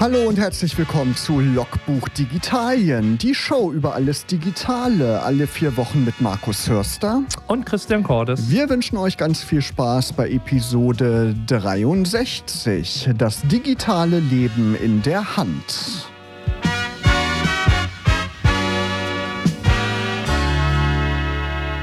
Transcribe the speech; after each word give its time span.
Hallo 0.00 0.26
und 0.26 0.38
herzlich 0.38 0.78
willkommen 0.78 1.14
zu 1.14 1.40
Logbuch 1.40 2.08
Digitalien, 2.08 3.18
die 3.18 3.34
Show 3.34 3.70
über 3.70 3.94
alles 3.94 4.24
Digitale, 4.24 5.20
alle 5.20 5.46
vier 5.46 5.76
Wochen 5.76 6.06
mit 6.06 6.22
Markus 6.22 6.70
Hörster 6.70 7.22
und 7.48 7.66
Christian 7.66 8.02
Cordes. 8.02 8.50
Wir 8.50 8.70
wünschen 8.70 8.96
euch 8.96 9.18
ganz 9.18 9.42
viel 9.42 9.60
Spaß 9.60 10.14
bei 10.14 10.30
Episode 10.30 11.34
63, 11.48 13.10
das 13.14 13.42
digitale 13.42 14.20
Leben 14.20 14.74
in 14.74 15.02
der 15.02 15.36
Hand. 15.36 16.09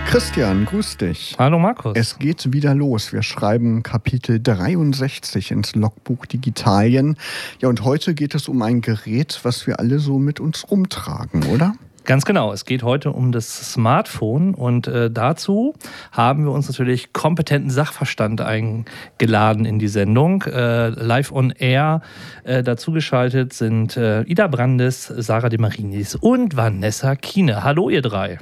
Christian, 0.07 0.63
grüß 0.63 0.95
dich. 0.95 1.35
Hallo 1.37 1.59
Markus. 1.59 1.91
Es 1.97 2.17
geht 2.17 2.53
wieder 2.53 2.73
los. 2.73 3.11
Wir 3.11 3.23
schreiben 3.23 3.83
Kapitel 3.83 4.39
63 4.41 5.51
ins 5.51 5.75
Logbuch 5.75 6.25
Digitalien. 6.25 7.17
Ja, 7.59 7.67
und 7.67 7.83
heute 7.83 8.13
geht 8.13 8.33
es 8.33 8.47
um 8.47 8.61
ein 8.61 8.79
Gerät, 8.79 9.41
was 9.43 9.67
wir 9.67 9.81
alle 9.81 9.99
so 9.99 10.17
mit 10.17 10.39
uns 10.39 10.71
rumtragen, 10.71 11.43
oder? 11.47 11.73
Ganz 12.05 12.23
genau. 12.23 12.53
Es 12.53 12.63
geht 12.63 12.83
heute 12.83 13.11
um 13.11 13.33
das 13.33 13.73
Smartphone 13.73 14.53
und 14.53 14.87
äh, 14.87 15.11
dazu 15.11 15.73
haben 16.13 16.45
wir 16.45 16.53
uns 16.53 16.69
natürlich 16.69 17.11
kompetenten 17.11 17.69
Sachverstand 17.69 18.39
eingeladen 18.39 19.65
in 19.65 19.77
die 19.77 19.89
Sendung. 19.89 20.41
Äh, 20.43 20.87
live 20.87 21.33
on 21.33 21.51
Air 21.51 22.01
äh, 22.45 22.63
dazugeschaltet 22.63 23.51
sind 23.51 23.97
äh, 23.97 24.21
Ida 24.21 24.47
Brandes, 24.47 25.07
Sarah 25.17 25.49
de 25.49 25.59
Marinis 25.59 26.15
und 26.15 26.55
Vanessa 26.55 27.17
Kiene. 27.17 27.65
Hallo 27.65 27.89
ihr 27.89 28.01
drei. 28.01 28.39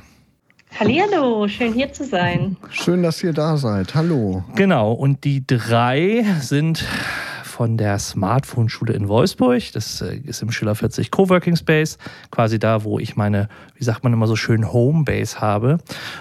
Hallihallo, 0.77 1.47
schön 1.47 1.71
hier 1.73 1.93
zu 1.93 2.03
sein. 2.03 2.57
Schön, 2.69 3.01
dass 3.01 3.23
ihr 3.23 3.31
da 3.31 3.55
seid. 3.55 3.95
Hallo. 3.95 4.43
Genau, 4.55 4.91
und 4.91 5.23
die 5.23 5.47
drei 5.47 6.25
sind 6.41 6.83
von 7.55 7.77
der 7.77 7.99
Smartphone-Schule 7.99 8.91
in 8.91 9.07
Wolfsburg. 9.07 9.71
Das 9.71 10.01
äh, 10.01 10.17
ist 10.17 10.41
im 10.41 10.51
Schiller 10.51 10.75
40 10.75 11.09
Coworking 11.09 11.55
Space, 11.55 11.97
quasi 12.29 12.59
da, 12.59 12.83
wo 12.83 12.99
ich 12.99 13.15
meine, 13.15 13.47
wie 13.75 13.85
sagt 13.85 14.03
man 14.03 14.11
immer 14.11 14.27
so 14.27 14.35
schön, 14.35 14.73
Homebase 14.73 15.39
habe. 15.39 15.77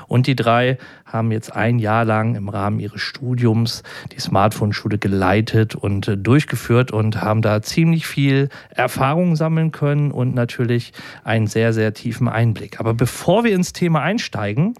Und 0.07 0.29
die 0.29 0.37
drei 0.37 0.79
haben 1.05 1.33
jetzt 1.33 1.53
ein 1.53 1.81
Jahr 1.81 2.05
lang 2.05 2.37
im 2.37 2.49
Rahmen 2.49 2.79
ihres 2.79 3.01
Studiums 3.01 3.83
die 4.13 4.21
Smartphone-Schule 4.21 4.99
geleitet 4.99 5.75
und 5.75 6.07
äh, 6.07 6.17
durchgeführt 6.17 6.93
und 6.93 7.21
haben 7.21 7.43
da 7.43 7.63
ziemlich 7.63 8.07
viel 8.07 8.49
Erfahrung 8.71 9.35
sammeln 9.35 9.73
können 9.73 10.13
und 10.13 10.37
natürlich 10.37 10.93
einen 11.25 11.49
sehr, 11.49 11.73
sehr 11.73 11.95
tiefen 11.95 12.29
Einblick. 12.29 12.79
Aber 12.79 12.95
bevor 12.95 13.43
wir 13.43 13.57
ins 13.57 13.73
Thema 13.73 14.03
einsteigen, 14.03 14.75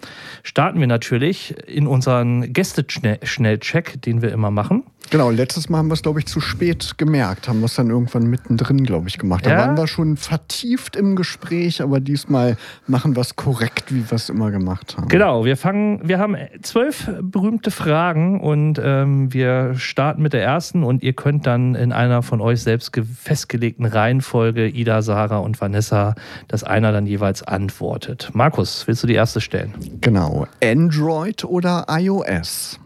starten 0.45 0.79
wir 0.79 0.87
natürlich 0.87 1.57
in 1.67 1.89
unseren 1.89 2.53
Gästeschnellcheck, 2.53 4.01
den 4.03 4.23
wir 4.23 4.31
immer 4.31 4.53
machen. 4.53 4.85
Genau, 5.11 5.31
letztes 5.31 5.69
Mal 5.69 5.79
haben 5.79 5.89
wir 5.89 5.95
es, 5.95 6.03
glaube 6.03 6.21
ich, 6.21 6.27
zu 6.27 6.41
spät 6.41 6.99
gemerkt, 6.99 7.49
haben 7.49 7.61
wir 7.61 7.67
es 7.67 7.75
dann 7.75 7.91
irgendwann 7.91 8.25
mittendrin, 8.27 8.85
glaube 8.85 9.09
ich, 9.09 9.19
gemacht. 9.19 9.47
Da 9.47 9.51
ja? 9.51 9.59
waren 9.59 9.77
wir 9.77 9.87
schon 9.87 10.17
vertieft 10.17 10.97
im 10.97 11.17
Gespräch, 11.17 11.83
aber 11.83 12.01
diesmal 12.01 12.57
machen 12.87 13.17
wir 13.17 13.21
es 13.21 13.37
korrekt, 13.37 13.93
wie 13.93 14.11
wir 14.11 14.17
es 14.17 14.29
immer 14.29 14.51
gemacht 14.51 14.97
haben. 14.97 15.09
Genau, 15.09 15.45
wir 15.45 15.57
fangen, 15.57 16.01
wir 16.03 16.19
haben 16.19 16.37
zwölf 16.63 17.11
berühmte 17.23 17.71
Fragen 17.71 18.41
und 18.41 18.81
ähm, 18.83 19.33
wir 19.33 19.75
starten 19.77 20.23
mit 20.23 20.33
der 20.33 20.43
ersten 20.43 20.83
und 20.83 21.03
ihr 21.03 21.13
könnt 21.13 21.47
dann 21.47 21.75
in 21.75 21.93
einer 21.93 22.23
von 22.23 22.41
euch 22.41 22.63
selbst 22.63 22.93
festgelegten 23.23 23.87
Reihenfolge, 23.87 24.69
Ida, 24.69 25.03
Sarah 25.03 25.39
und 25.39 25.61
Vanessa, 25.61 26.15
dass 26.49 26.65
einer 26.65 26.93
dann 26.93 27.07
jeweils 27.07 27.43
antwortet. 27.43 28.31
Markus, 28.33 28.87
willst 28.87 29.03
du 29.03 29.07
die 29.07 29.15
erste 29.15 29.41
stellen? 29.41 29.75
Genau, 30.01 30.47
Android 30.63 31.45
oder 31.45 31.87
iOS? 31.89 32.81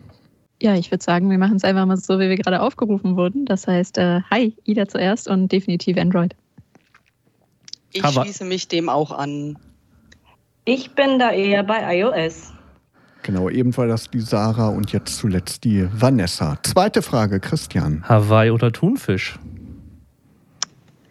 Ja, 0.61 0.75
ich 0.75 0.91
würde 0.91 1.05
sagen, 1.05 1.31
wir 1.31 1.39
machen 1.39 1.57
es 1.57 1.65
einfach 1.65 1.87
mal 1.87 1.97
so, 1.97 2.19
wie 2.19 2.29
wir 2.29 2.37
gerade 2.37 2.61
aufgerufen 2.61 3.17
wurden. 3.17 3.45
Das 3.45 3.67
heißt, 3.67 3.99
äh, 3.99 4.23
hi, 4.31 4.55
Ida 4.65 4.89
zuerst 4.89 5.29
und 5.29 5.53
definitiv 5.53 5.97
Android. 5.97 6.35
Ich 7.93 8.05
Aber 8.05 8.25
schließe 8.25 8.45
mich 8.45 8.69
dem 8.69 8.89
auch 8.89 9.13
an. 9.13 9.59
Ich 10.65 10.95
bin 10.95 11.19
da 11.19 11.31
eher 11.31 11.63
bei 11.63 11.99
iOS. 11.99 12.53
Genau, 13.23 13.49
ebenfalls 13.49 14.11
die 14.11 14.21
Sarah 14.21 14.69
und 14.69 14.93
jetzt 14.93 15.17
zuletzt 15.17 15.65
die 15.65 15.89
Vanessa. 15.93 16.59
Zweite 16.63 17.03
Frage, 17.03 17.41
Christian. 17.41 18.03
Hawaii 18.09 18.51
oder 18.51 18.73
Thunfisch? 18.73 19.39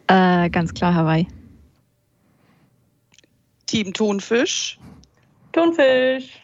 Äh, 0.07 0.49
ganz 0.49 0.73
klar 0.73 0.93
Hawaii. 0.93 1.27
Team 3.65 3.93
Thunfisch. 3.93 4.79
Thunfisch. 5.51 6.41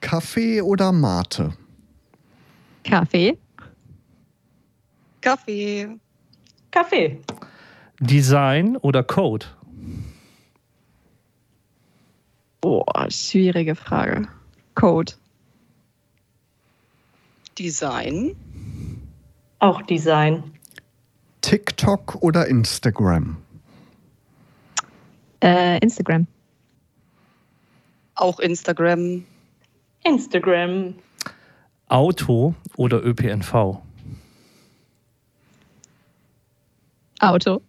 Kaffee 0.00 0.60
oder 0.60 0.92
Mate? 0.92 1.52
Kaffee. 2.84 3.38
Kaffee. 5.20 5.88
Kaffee. 6.70 7.20
Design 8.00 8.76
oder 8.78 9.02
Code? 9.02 9.46
Boah, 12.60 13.10
schwierige 13.10 13.74
Frage. 13.74 14.28
Code. 14.74 15.12
Design. 17.58 18.34
Auch 19.58 19.82
Design. 19.82 20.42
TikTok 21.42 22.16
oder 22.22 22.46
Instagram? 22.46 23.36
Äh, 25.42 25.78
Instagram. 25.78 26.26
Auch 28.14 28.38
Instagram. 28.40 29.24
Instagram. 30.04 30.94
Auto 31.92 32.54
oder 32.78 33.04
ÖPNV? 33.04 33.82
Auto. 37.20 37.60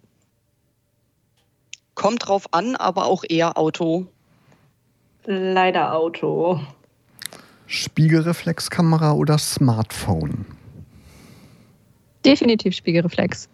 Kommt 1.94 2.26
drauf 2.26 2.48
an, 2.54 2.78
aber 2.78 3.06
auch 3.06 3.26
eher 3.28 3.58
Auto. 3.58 4.08
Leider 5.26 5.94
Auto. 5.94 6.62
Spiegelreflexkamera 7.68 9.12
oder 9.12 9.38
Smartphone? 9.38 10.46
Definitiv 12.24 12.78
Spiegelreflex. 12.78 13.50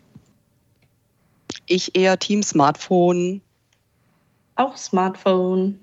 Ich 1.66 1.96
eher 1.96 2.20
Team 2.20 2.44
Smartphone. 2.44 3.42
Auch 4.56 4.78
Smartphone. 4.78 5.80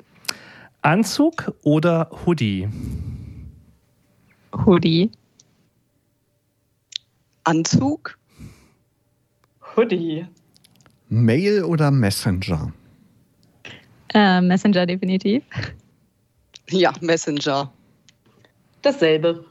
Anzug 0.82 1.52
oder 1.64 2.08
Hoodie? 2.24 2.68
Hoodie. 4.64 5.10
Anzug. 7.44 8.18
Hoodie. 9.76 10.26
Mail 11.08 11.64
oder 11.64 11.90
Messenger? 11.90 12.72
Äh, 14.14 14.40
Messenger 14.40 14.86
definitiv. 14.86 15.44
Ja, 16.70 16.92
Messenger. 17.00 17.72
Dasselbe. 18.82 19.44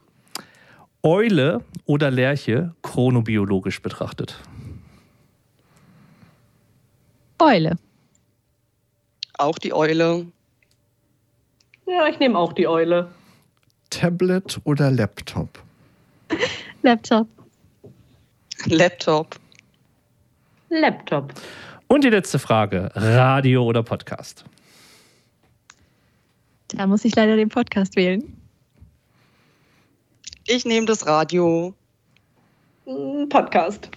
Eule 1.04 1.64
oder 1.86 2.10
Lerche, 2.10 2.74
chronobiologisch 2.82 3.82
betrachtet? 3.82 4.40
Eule. 7.40 7.78
Auch 9.38 9.60
die 9.60 9.74
Eule. 9.74 10.26
Ja, 11.86 12.08
ich 12.08 12.20
nehme 12.20 12.38
auch 12.38 12.54
die 12.54 12.68
Eule. 12.68 13.12
Tablet 13.96 14.60
oder 14.66 14.92
Laptop? 14.92 15.48
Laptop. 16.82 17.28
Laptop. 18.66 19.40
Laptop. 20.70 21.34
Und 21.88 22.04
die 22.04 22.10
letzte 22.10 22.38
Frage: 22.38 22.92
Radio 22.94 23.64
oder 23.64 23.84
Podcast? 23.84 24.44
Da 26.68 26.86
muss 26.88 27.06
ich 27.06 27.16
leider 27.16 27.38
den 27.38 27.48
Podcast 27.48 27.96
wählen. 27.96 28.36
Ich 30.46 30.66
nehme 30.66 30.86
das 30.88 31.08
Radio. 31.08 31.74
Podcast. 33.30 33.90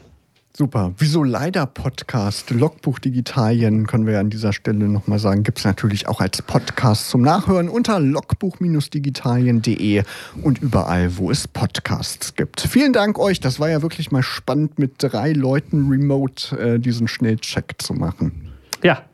Super. 0.59 0.93
Wieso 0.99 1.23
leider 1.23 1.67
Podcast? 1.67 2.51
Logbuch 2.51 2.99
Digitalien 2.99 3.87
können 3.87 4.07
wir 4.07 4.15
ja 4.15 4.21
an 4.21 4.29
dieser 4.29 4.53
Stelle 4.53 4.89
nochmal 4.89 5.21
sagen, 5.21 5.45
gibt 5.45 5.61
es 5.61 5.65
natürlich 5.65 6.09
auch 6.09 6.21
als 6.21 6.43
Podcast 6.43 7.11
zum 7.11 7.23
Nachhören 7.23 7.69
unter 7.69 8.01
logbuch-digitalien.de 8.01 10.03
und 10.43 10.61
überall, 10.61 11.17
wo 11.17 11.31
es 11.31 11.47
Podcasts 11.47 12.35
gibt. 12.35 12.61
Vielen 12.61 12.93
Dank 12.93 13.21
euch. 13.21 13.39
Das 13.39 13.61
war 13.61 13.71
ja 13.71 13.83
wirklich 13.83 14.11
mal 14.11 14.25
spannend, 14.25 14.81
mit 14.81 14.95
drei 14.99 15.31
Leuten 15.31 15.89
remote 15.89 16.59
äh, 16.59 16.81
diesen 16.81 17.07
Schnellcheck 17.07 17.77
zu 17.79 17.95
machen. 17.95 18.51
Ja. 18.83 19.05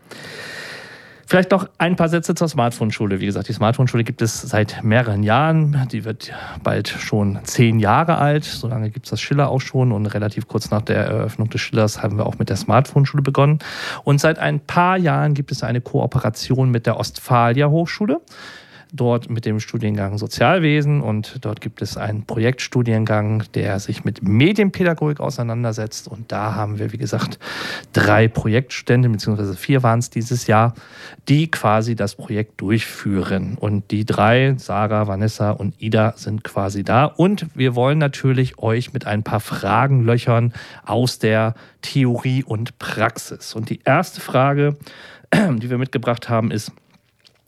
Vielleicht 1.26 1.50
noch 1.50 1.68
ein 1.78 1.96
paar 1.96 2.08
Sätze 2.08 2.34
zur 2.34 2.48
Smartphone-Schule. 2.48 3.20
Wie 3.20 3.26
gesagt, 3.26 3.48
die 3.48 3.52
Smartphone-Schule 3.52 4.04
gibt 4.04 4.20
es 4.22 4.42
seit 4.42 4.84
mehreren 4.84 5.22
Jahren. 5.22 5.88
Die 5.90 6.04
wird 6.04 6.32
bald 6.62 6.88
schon 6.88 7.38
zehn 7.44 7.80
Jahre 7.80 8.18
alt. 8.18 8.44
So 8.44 8.68
lange 8.68 8.90
gibt 8.90 9.06
es 9.06 9.10
das 9.10 9.20
Schiller 9.20 9.48
auch 9.48 9.60
schon. 9.60 9.92
Und 9.92 10.06
relativ 10.06 10.48
kurz 10.48 10.70
nach 10.70 10.82
der 10.82 11.06
Eröffnung 11.06 11.48
des 11.48 11.60
Schillers 11.60 12.02
haben 12.02 12.18
wir 12.18 12.26
auch 12.26 12.38
mit 12.38 12.50
der 12.50 12.56
Smartphone-Schule 12.56 13.22
begonnen. 13.22 13.58
Und 14.04 14.20
seit 14.20 14.38
ein 14.38 14.60
paar 14.60 14.98
Jahren 14.98 15.34
gibt 15.34 15.50
es 15.50 15.62
eine 15.62 15.80
Kooperation 15.80 16.70
mit 16.70 16.86
der 16.86 16.98
Ostfalia 16.98 17.68
Hochschule. 17.68 18.20
Dort 18.94 19.28
mit 19.28 19.44
dem 19.44 19.58
Studiengang 19.58 20.18
Sozialwesen 20.18 21.00
und 21.00 21.44
dort 21.44 21.60
gibt 21.60 21.82
es 21.82 21.96
einen 21.96 22.24
Projektstudiengang, 22.24 23.42
der 23.54 23.80
sich 23.80 24.04
mit 24.04 24.22
Medienpädagogik 24.22 25.20
auseinandersetzt. 25.20 26.06
Und 26.06 26.30
da 26.30 26.54
haben 26.54 26.78
wir, 26.78 26.92
wie 26.92 26.98
gesagt, 26.98 27.38
drei 27.92 28.28
Projektstände, 28.28 29.08
beziehungsweise 29.08 29.54
vier 29.54 29.82
waren 29.82 29.98
es 29.98 30.10
dieses 30.10 30.46
Jahr, 30.46 30.74
die 31.28 31.50
quasi 31.50 31.96
das 31.96 32.14
Projekt 32.14 32.60
durchführen. 32.60 33.58
Und 33.58 33.90
die 33.90 34.04
drei, 34.04 34.54
Sarah, 34.58 35.08
Vanessa 35.08 35.50
und 35.50 35.74
Ida, 35.82 36.14
sind 36.16 36.44
quasi 36.44 36.84
da. 36.84 37.04
Und 37.04 37.46
wir 37.54 37.74
wollen 37.74 37.98
natürlich 37.98 38.58
euch 38.58 38.92
mit 38.92 39.06
ein 39.06 39.24
paar 39.24 39.40
Fragen 39.40 40.04
löchern 40.04 40.52
aus 40.86 41.18
der 41.18 41.54
Theorie 41.82 42.44
und 42.44 42.78
Praxis. 42.78 43.54
Und 43.54 43.70
die 43.70 43.80
erste 43.84 44.20
Frage, 44.20 44.76
die 45.34 45.68
wir 45.68 45.78
mitgebracht 45.78 46.28
haben, 46.28 46.52
ist, 46.52 46.72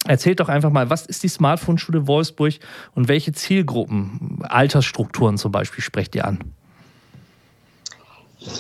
Erzählt 0.06 0.41
doch 0.41 0.49
einfach 0.49 0.70
mal, 0.70 0.88
was 0.91 1.06
ist 1.06 1.23
die 1.23 1.29
Smartphone-Schule 1.29 2.06
Wolfsburg 2.06 2.55
und 2.94 3.08
welche 3.08 3.32
Zielgruppen, 3.32 4.41
Altersstrukturen 4.43 5.38
zum 5.38 5.53
Beispiel, 5.53 5.82
sprecht 5.82 6.14
ihr 6.14 6.25
an? 6.25 6.38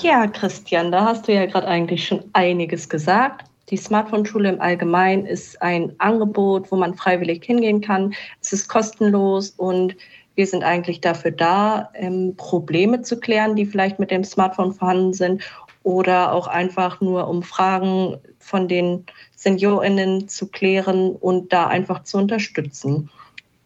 Ja, 0.02 0.26
Christian, 0.26 0.90
da 0.90 1.04
hast 1.04 1.28
du 1.28 1.32
ja 1.32 1.46
gerade 1.46 1.68
eigentlich 1.68 2.06
schon 2.06 2.24
einiges 2.32 2.88
gesagt. 2.88 3.44
Die 3.70 3.76
Smartphone-Schule 3.76 4.48
im 4.48 4.60
Allgemeinen 4.60 5.26
ist 5.26 5.60
ein 5.60 5.92
Angebot, 5.98 6.70
wo 6.70 6.76
man 6.76 6.94
freiwillig 6.94 7.44
hingehen 7.44 7.80
kann. 7.80 8.14
Es 8.40 8.52
ist 8.52 8.68
kostenlos 8.68 9.50
und 9.50 9.96
wir 10.36 10.46
sind 10.46 10.64
eigentlich 10.64 11.00
dafür 11.00 11.30
da, 11.30 11.90
ähm, 11.94 12.34
Probleme 12.36 13.02
zu 13.02 13.18
klären, 13.18 13.56
die 13.56 13.66
vielleicht 13.66 13.98
mit 13.98 14.10
dem 14.10 14.22
Smartphone 14.22 14.72
vorhanden 14.72 15.14
sind 15.14 15.42
oder 15.86 16.32
auch 16.32 16.48
einfach 16.48 17.00
nur 17.00 17.28
um 17.28 17.44
Fragen 17.44 18.16
von 18.40 18.66
den 18.66 19.06
SeniorInnen 19.36 20.26
zu 20.26 20.48
klären 20.48 21.10
und 21.10 21.52
da 21.52 21.68
einfach 21.68 22.02
zu 22.02 22.18
unterstützen. 22.18 23.08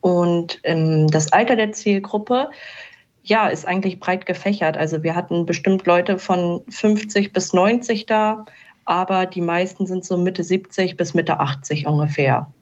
Und 0.02 0.60
ähm, 0.64 1.06
das 1.06 1.32
Alter 1.32 1.56
der 1.56 1.72
Zielgruppe, 1.72 2.50
ja, 3.22 3.48
ist 3.48 3.66
eigentlich 3.66 4.00
breit 4.00 4.26
gefächert. 4.26 4.76
Also 4.76 5.02
wir 5.02 5.14
hatten 5.14 5.46
bestimmt 5.46 5.86
Leute 5.86 6.18
von 6.18 6.60
50 6.68 7.32
bis 7.32 7.54
90 7.54 8.04
da, 8.04 8.44
aber 8.84 9.24
die 9.24 9.40
meisten 9.40 9.86
sind 9.86 10.04
so 10.04 10.18
Mitte 10.18 10.44
70 10.44 10.98
bis 10.98 11.14
Mitte 11.14 11.40
80 11.40 11.86
ungefähr. 11.86 12.52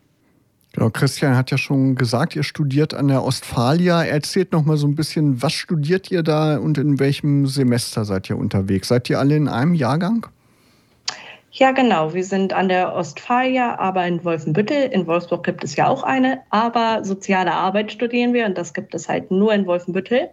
Genau, 0.72 0.90
Christian 0.90 1.36
hat 1.36 1.50
ja 1.50 1.58
schon 1.58 1.94
gesagt, 1.94 2.36
ihr 2.36 2.42
studiert 2.42 2.92
an 2.94 3.08
der 3.08 3.24
Ostfalia. 3.24 4.04
Erzählt 4.04 4.52
noch 4.52 4.64
mal 4.64 4.76
so 4.76 4.86
ein 4.86 4.94
bisschen, 4.94 5.42
was 5.42 5.54
studiert 5.54 6.10
ihr 6.10 6.22
da 6.22 6.58
und 6.58 6.78
in 6.78 7.00
welchem 7.00 7.46
Semester 7.46 8.04
seid 8.04 8.28
ihr 8.28 8.36
unterwegs? 8.36 8.88
Seid 8.88 9.08
ihr 9.08 9.18
alle 9.18 9.36
in 9.36 9.48
einem 9.48 9.74
Jahrgang? 9.74 10.26
Ja, 11.52 11.72
genau. 11.72 12.12
Wir 12.12 12.24
sind 12.24 12.52
an 12.52 12.68
der 12.68 12.94
Ostfalia, 12.94 13.78
aber 13.78 14.06
in 14.06 14.22
Wolfenbüttel. 14.24 14.90
In 14.92 15.06
Wolfsburg 15.06 15.44
gibt 15.44 15.64
es 15.64 15.74
ja 15.74 15.88
auch 15.88 16.02
eine, 16.02 16.40
aber 16.50 17.04
soziale 17.04 17.52
Arbeit 17.52 17.90
studieren 17.90 18.34
wir 18.34 18.44
und 18.44 18.56
das 18.56 18.74
gibt 18.74 18.94
es 18.94 19.08
halt 19.08 19.30
nur 19.30 19.54
in 19.54 19.66
Wolfenbüttel. 19.66 20.28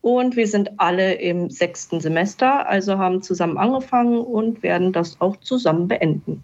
Und 0.00 0.34
wir 0.34 0.48
sind 0.48 0.80
alle 0.80 1.12
im 1.14 1.50
sechsten 1.50 2.00
Semester, 2.00 2.66
also 2.66 2.96
haben 2.96 3.22
zusammen 3.22 3.58
angefangen 3.58 4.18
und 4.18 4.62
werden 4.62 4.92
das 4.92 5.20
auch 5.20 5.36
zusammen 5.36 5.88
beenden. 5.88 6.42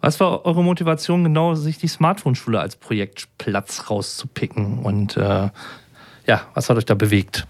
Was 0.00 0.18
war 0.20 0.46
eure 0.46 0.64
Motivation, 0.64 1.24
genau 1.24 1.54
sich 1.54 1.78
die 1.78 1.88
Smartphone-Schule 1.88 2.58
als 2.58 2.76
Projektplatz 2.76 3.90
rauszupicken? 3.90 4.78
Und 4.78 5.16
äh, 5.16 5.50
ja, 6.26 6.42
was 6.54 6.70
hat 6.70 6.76
euch 6.76 6.86
da 6.86 6.94
bewegt? 6.94 7.46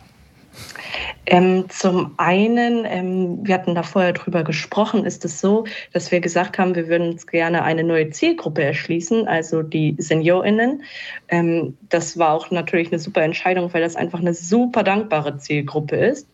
Ähm, 1.26 1.66
zum 1.68 2.14
einen, 2.16 2.84
ähm, 2.84 3.38
wir 3.42 3.54
hatten 3.54 3.74
da 3.74 3.82
vorher 3.82 4.12
drüber 4.12 4.42
gesprochen, 4.42 5.04
ist 5.04 5.24
es 5.24 5.40
so, 5.40 5.64
dass 5.92 6.10
wir 6.10 6.20
gesagt 6.20 6.58
haben, 6.58 6.74
wir 6.74 6.88
würden 6.88 7.12
uns 7.12 7.26
gerne 7.26 7.62
eine 7.62 7.84
neue 7.84 8.10
Zielgruppe 8.10 8.64
erschließen, 8.64 9.28
also 9.28 9.62
die 9.62 9.94
SeniorInnen. 9.98 10.82
Ähm, 11.28 11.76
das 11.88 12.18
war 12.18 12.32
auch 12.32 12.50
natürlich 12.50 12.90
eine 12.90 12.98
super 12.98 13.22
Entscheidung, 13.22 13.72
weil 13.72 13.82
das 13.82 13.96
einfach 13.96 14.18
eine 14.18 14.34
super 14.34 14.82
dankbare 14.82 15.38
Zielgruppe 15.38 15.96
ist. 15.96 16.26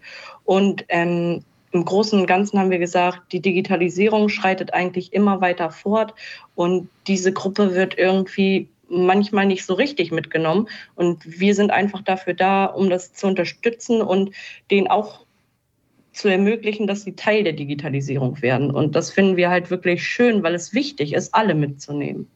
Und 0.45 0.85
ähm, 0.89 1.45
im 1.77 1.85
Großen 1.85 2.19
und 2.19 2.27
Ganzen 2.27 2.59
haben 2.59 2.71
wir 2.71 2.79
gesagt, 2.79 3.33
die 3.33 3.41
Digitalisierung 3.41 4.29
schreitet 4.29 4.73
eigentlich 4.73 5.13
immer 5.13 5.41
weiter 5.41 5.71
fort 5.71 6.15
und 6.55 6.89
diese 7.07 7.33
Gruppe 7.33 7.75
wird 7.75 7.99
irgendwie 7.99 8.69
manchmal 8.89 9.47
nicht 9.47 9.65
so 9.65 9.75
richtig 9.75 10.13
mitgenommen. 10.13 10.69
Und 10.95 11.41
wir 11.41 11.55
sind 11.55 11.71
einfach 11.71 12.03
dafür 12.03 12.35
da, 12.35 12.67
um 12.67 12.89
das 12.89 13.13
zu 13.13 13.27
unterstützen 13.27 14.01
und 14.01 14.31
denen 14.71 14.87
auch 14.87 15.27
zu 16.13 16.29
ermöglichen, 16.29 16.87
dass 16.87 17.03
sie 17.03 17.15
Teil 17.15 17.45
der 17.45 17.53
Digitalisierung 17.53 18.41
werden. 18.41 18.71
Und 18.71 18.97
das 18.97 19.11
finden 19.11 19.37
wir 19.37 19.51
halt 19.51 19.71
wirklich 19.71 20.03
schön, 20.07 20.43
weil 20.43 20.55
es 20.55 20.73
wichtig 20.73 21.13
ist, 21.13 21.35
alle 21.35 21.55
mitzunehmen. 21.55 22.27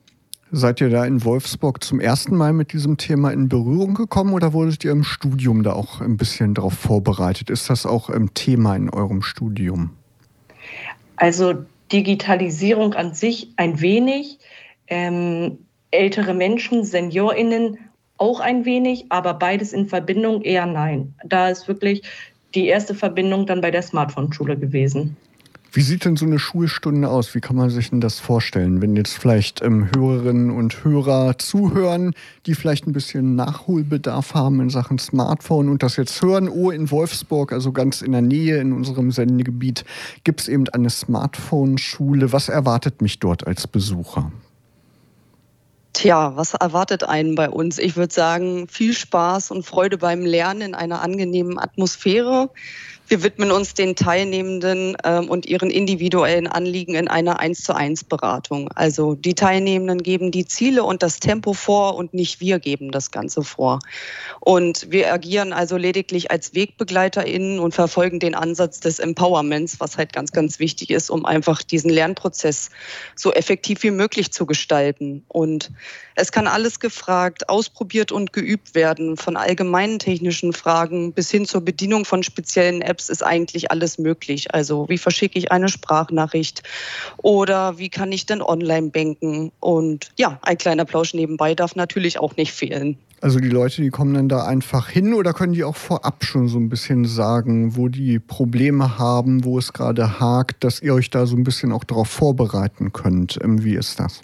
Seid 0.52 0.80
ihr 0.80 0.90
da 0.90 1.04
in 1.04 1.24
Wolfsburg 1.24 1.84
zum 1.84 2.00
ersten 2.00 2.36
Mal 2.36 2.52
mit 2.52 2.72
diesem 2.72 2.96
Thema 2.96 3.30
in 3.30 3.48
Berührung 3.48 3.94
gekommen 3.94 4.32
oder 4.32 4.52
wurdet 4.52 4.84
ihr 4.84 4.90
im 4.90 5.04
Studium 5.04 5.62
da 5.62 5.74
auch 5.74 6.00
ein 6.00 6.16
bisschen 6.16 6.54
darauf 6.54 6.74
vorbereitet? 6.74 7.50
Ist 7.50 7.70
das 7.70 7.86
auch 7.86 8.10
ein 8.10 8.34
Thema 8.34 8.74
in 8.74 8.90
eurem 8.90 9.22
Studium? 9.22 9.90
Also 11.14 11.54
Digitalisierung 11.92 12.94
an 12.94 13.14
sich 13.14 13.52
ein 13.56 13.80
wenig. 13.80 14.38
Ähm, 14.88 15.58
ältere 15.92 16.34
Menschen, 16.34 16.84
SeniorInnen 16.84 17.78
auch 18.16 18.40
ein 18.40 18.64
wenig, 18.64 19.06
aber 19.08 19.34
beides 19.34 19.72
in 19.72 19.86
Verbindung 19.86 20.42
eher 20.42 20.66
nein. 20.66 21.14
Da 21.24 21.48
ist 21.48 21.68
wirklich 21.68 22.02
die 22.56 22.66
erste 22.66 22.94
Verbindung 22.96 23.46
dann 23.46 23.60
bei 23.60 23.70
der 23.70 23.82
Smartphone-Schule 23.82 24.58
gewesen. 24.58 25.16
Wie 25.72 25.82
sieht 25.82 26.04
denn 26.04 26.16
so 26.16 26.26
eine 26.26 26.40
Schulstunde 26.40 27.08
aus? 27.08 27.32
Wie 27.36 27.40
kann 27.40 27.54
man 27.54 27.70
sich 27.70 27.90
denn 27.90 28.00
das 28.00 28.18
vorstellen, 28.18 28.82
wenn 28.82 28.96
jetzt 28.96 29.16
vielleicht 29.16 29.62
ähm, 29.62 29.88
Hörerinnen 29.94 30.50
und 30.50 30.82
Hörer 30.82 31.38
zuhören, 31.38 32.12
die 32.46 32.56
vielleicht 32.56 32.88
ein 32.88 32.92
bisschen 32.92 33.36
Nachholbedarf 33.36 34.34
haben 34.34 34.60
in 34.60 34.70
Sachen 34.70 34.98
Smartphone 34.98 35.68
und 35.68 35.84
das 35.84 35.96
jetzt 35.96 36.20
hören, 36.22 36.48
oh, 36.48 36.72
in 36.72 36.90
Wolfsburg, 36.90 37.52
also 37.52 37.70
ganz 37.70 38.02
in 38.02 38.10
der 38.10 38.22
Nähe 38.22 38.58
in 38.58 38.72
unserem 38.72 39.12
Sendegebiet, 39.12 39.84
gibt 40.24 40.40
es 40.40 40.48
eben 40.48 40.68
eine 40.70 40.90
Smartphone-Schule. 40.90 42.32
Was 42.32 42.48
erwartet 42.48 43.00
mich 43.00 43.20
dort 43.20 43.46
als 43.46 43.68
Besucher? 43.68 44.32
Tja, 45.92 46.32
was 46.36 46.54
erwartet 46.54 47.04
einen 47.04 47.34
bei 47.36 47.48
uns? 47.48 47.78
Ich 47.78 47.96
würde 47.96 48.12
sagen, 48.12 48.66
viel 48.68 48.94
Spaß 48.94 49.50
und 49.52 49.64
Freude 49.64 49.98
beim 49.98 50.22
Lernen 50.22 50.62
in 50.62 50.74
einer 50.74 51.02
angenehmen 51.02 51.58
Atmosphäre. 51.58 52.50
Wir 53.10 53.24
widmen 53.24 53.50
uns 53.50 53.74
den 53.74 53.96
Teilnehmenden 53.96 54.96
ähm, 55.02 55.28
und 55.28 55.44
ihren 55.44 55.68
individuellen 55.68 56.46
Anliegen 56.46 56.94
in 56.94 57.08
einer 57.08 57.40
1 57.40 57.64
zu 57.64 57.74
1 57.74 58.04
Beratung. 58.04 58.70
Also 58.76 59.16
die 59.16 59.34
Teilnehmenden 59.34 60.04
geben 60.04 60.30
die 60.30 60.44
Ziele 60.44 60.84
und 60.84 61.02
das 61.02 61.18
Tempo 61.18 61.52
vor 61.52 61.96
und 61.96 62.14
nicht 62.14 62.38
wir 62.38 62.60
geben 62.60 62.92
das 62.92 63.10
Ganze 63.10 63.42
vor. 63.42 63.80
Und 64.38 64.92
wir 64.92 65.12
agieren 65.12 65.52
also 65.52 65.76
lediglich 65.76 66.30
als 66.30 66.54
WegbegleiterInnen 66.54 67.58
und 67.58 67.74
verfolgen 67.74 68.20
den 68.20 68.36
Ansatz 68.36 68.78
des 68.78 69.00
Empowerments, 69.00 69.80
was 69.80 69.98
halt 69.98 70.12
ganz, 70.12 70.30
ganz 70.30 70.60
wichtig 70.60 70.90
ist, 70.90 71.10
um 71.10 71.24
einfach 71.24 71.64
diesen 71.64 71.90
Lernprozess 71.90 72.70
so 73.16 73.32
effektiv 73.32 73.82
wie 73.82 73.90
möglich 73.90 74.32
zu 74.32 74.46
gestalten. 74.46 75.24
Und 75.26 75.72
es 76.14 76.30
kann 76.30 76.46
alles 76.46 76.78
gefragt, 76.78 77.48
ausprobiert 77.48 78.12
und 78.12 78.32
geübt 78.32 78.76
werden, 78.76 79.16
von 79.16 79.36
allgemeinen 79.36 79.98
technischen 79.98 80.52
Fragen 80.52 81.12
bis 81.12 81.28
hin 81.28 81.44
zur 81.44 81.62
Bedienung 81.62 82.04
von 82.04 82.22
speziellen 82.22 82.82
Apps 82.82 82.99
Apps 83.00 83.08
ist 83.08 83.24
eigentlich 83.24 83.70
alles 83.70 83.98
möglich. 83.98 84.52
Also 84.54 84.86
wie 84.90 84.98
verschicke 84.98 85.38
ich 85.38 85.50
eine 85.50 85.70
Sprachnachricht 85.70 86.62
oder 87.16 87.78
wie 87.78 87.88
kann 87.88 88.12
ich 88.12 88.26
denn 88.26 88.42
online 88.42 88.90
banken? 88.90 89.52
Und 89.58 90.10
ja, 90.18 90.38
ein 90.42 90.58
kleiner 90.58 90.84
Plausch 90.84 91.14
nebenbei 91.14 91.54
darf 91.54 91.76
natürlich 91.76 92.18
auch 92.18 92.36
nicht 92.36 92.52
fehlen. 92.52 92.98
Also 93.22 93.38
die 93.38 93.48
Leute, 93.48 93.80
die 93.82 93.90
kommen 93.90 94.14
dann 94.14 94.28
da 94.28 94.44
einfach 94.44 94.88
hin 94.88 95.14
oder 95.14 95.32
können 95.32 95.54
die 95.54 95.64
auch 95.64 95.76
vorab 95.76 96.24
schon 96.24 96.48
so 96.48 96.58
ein 96.58 96.68
bisschen 96.68 97.06
sagen, 97.06 97.76
wo 97.76 97.88
die 97.88 98.18
Probleme 98.18 98.98
haben, 98.98 99.44
wo 99.44 99.58
es 99.58 99.72
gerade 99.72 100.20
hakt, 100.20 100.62
dass 100.64 100.80
ihr 100.80 100.94
euch 100.94 101.08
da 101.08 101.26
so 101.26 101.36
ein 101.36 101.44
bisschen 101.44 101.72
auch 101.72 101.84
darauf 101.84 102.08
vorbereiten 102.08 102.92
könnt? 102.92 103.38
Ähm, 103.42 103.64
wie 103.64 103.74
ist 103.74 103.98
das? 103.98 104.20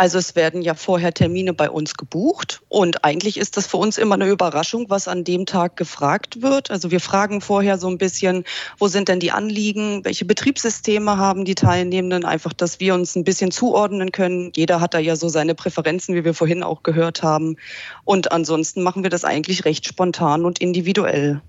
Also 0.00 0.16
es 0.16 0.34
werden 0.34 0.62
ja 0.62 0.72
vorher 0.72 1.12
Termine 1.12 1.52
bei 1.52 1.68
uns 1.68 1.94
gebucht 1.94 2.62
und 2.70 3.04
eigentlich 3.04 3.36
ist 3.36 3.58
das 3.58 3.66
für 3.66 3.76
uns 3.76 3.98
immer 3.98 4.14
eine 4.14 4.30
Überraschung, 4.30 4.86
was 4.88 5.08
an 5.08 5.24
dem 5.24 5.44
Tag 5.44 5.76
gefragt 5.76 6.40
wird. 6.40 6.70
Also 6.70 6.90
wir 6.90 7.00
fragen 7.00 7.42
vorher 7.42 7.76
so 7.76 7.86
ein 7.86 7.98
bisschen, 7.98 8.44
wo 8.78 8.88
sind 8.88 9.08
denn 9.08 9.20
die 9.20 9.30
Anliegen, 9.30 10.02
welche 10.02 10.24
Betriebssysteme 10.24 11.18
haben 11.18 11.44
die 11.44 11.54
Teilnehmenden, 11.54 12.24
einfach, 12.24 12.54
dass 12.54 12.80
wir 12.80 12.94
uns 12.94 13.14
ein 13.14 13.24
bisschen 13.24 13.50
zuordnen 13.50 14.10
können. 14.10 14.52
Jeder 14.56 14.80
hat 14.80 14.94
da 14.94 14.98
ja 14.98 15.16
so 15.16 15.28
seine 15.28 15.54
Präferenzen, 15.54 16.14
wie 16.14 16.24
wir 16.24 16.32
vorhin 16.32 16.62
auch 16.62 16.82
gehört 16.82 17.22
haben. 17.22 17.56
Und 18.04 18.32
ansonsten 18.32 18.82
machen 18.82 19.02
wir 19.02 19.10
das 19.10 19.26
eigentlich 19.26 19.66
recht 19.66 19.86
spontan 19.86 20.46
und 20.46 20.60
individuell. 20.60 21.42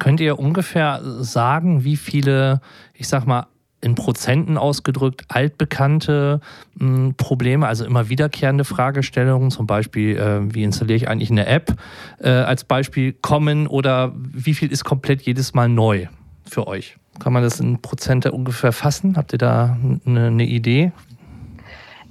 Könnt 0.00 0.18
ihr 0.18 0.40
ungefähr 0.40 1.02
sagen, 1.20 1.84
wie 1.84 1.96
viele, 1.96 2.60
ich 2.94 3.06
sag 3.06 3.28
mal, 3.28 3.46
in 3.80 3.94
Prozenten 3.94 4.56
ausgedrückt 4.58 5.24
altbekannte 5.28 6.40
mh, 6.74 6.96
hm, 6.96 7.14
Probleme, 7.16 7.66
also 7.66 7.84
immer 7.84 8.08
wiederkehrende 8.08 8.64
Fragestellungen, 8.64 9.50
zum 9.50 9.66
Beispiel, 9.66 10.16
äh, 10.16 10.54
wie 10.54 10.64
installiere 10.64 10.96
ich 10.96 11.08
eigentlich 11.08 11.30
eine 11.30 11.46
App, 11.46 11.76
äh, 12.18 12.28
als 12.28 12.64
Beispiel 12.64 13.12
kommen 13.12 13.66
oder 13.66 14.12
wie 14.16 14.54
viel 14.54 14.72
ist 14.72 14.84
komplett 14.84 15.22
jedes 15.22 15.54
Mal 15.54 15.68
neu 15.68 16.06
für 16.44 16.66
euch? 16.66 16.96
Kann 17.18 17.32
man 17.32 17.42
das 17.42 17.60
in 17.60 17.80
Prozente 17.80 18.32
ungefähr 18.32 18.72
fassen? 18.72 19.16
Habt 19.16 19.32
ihr 19.32 19.38
da 19.38 19.78
eine, 20.04 20.26
eine 20.26 20.44
Idee? 20.44 20.92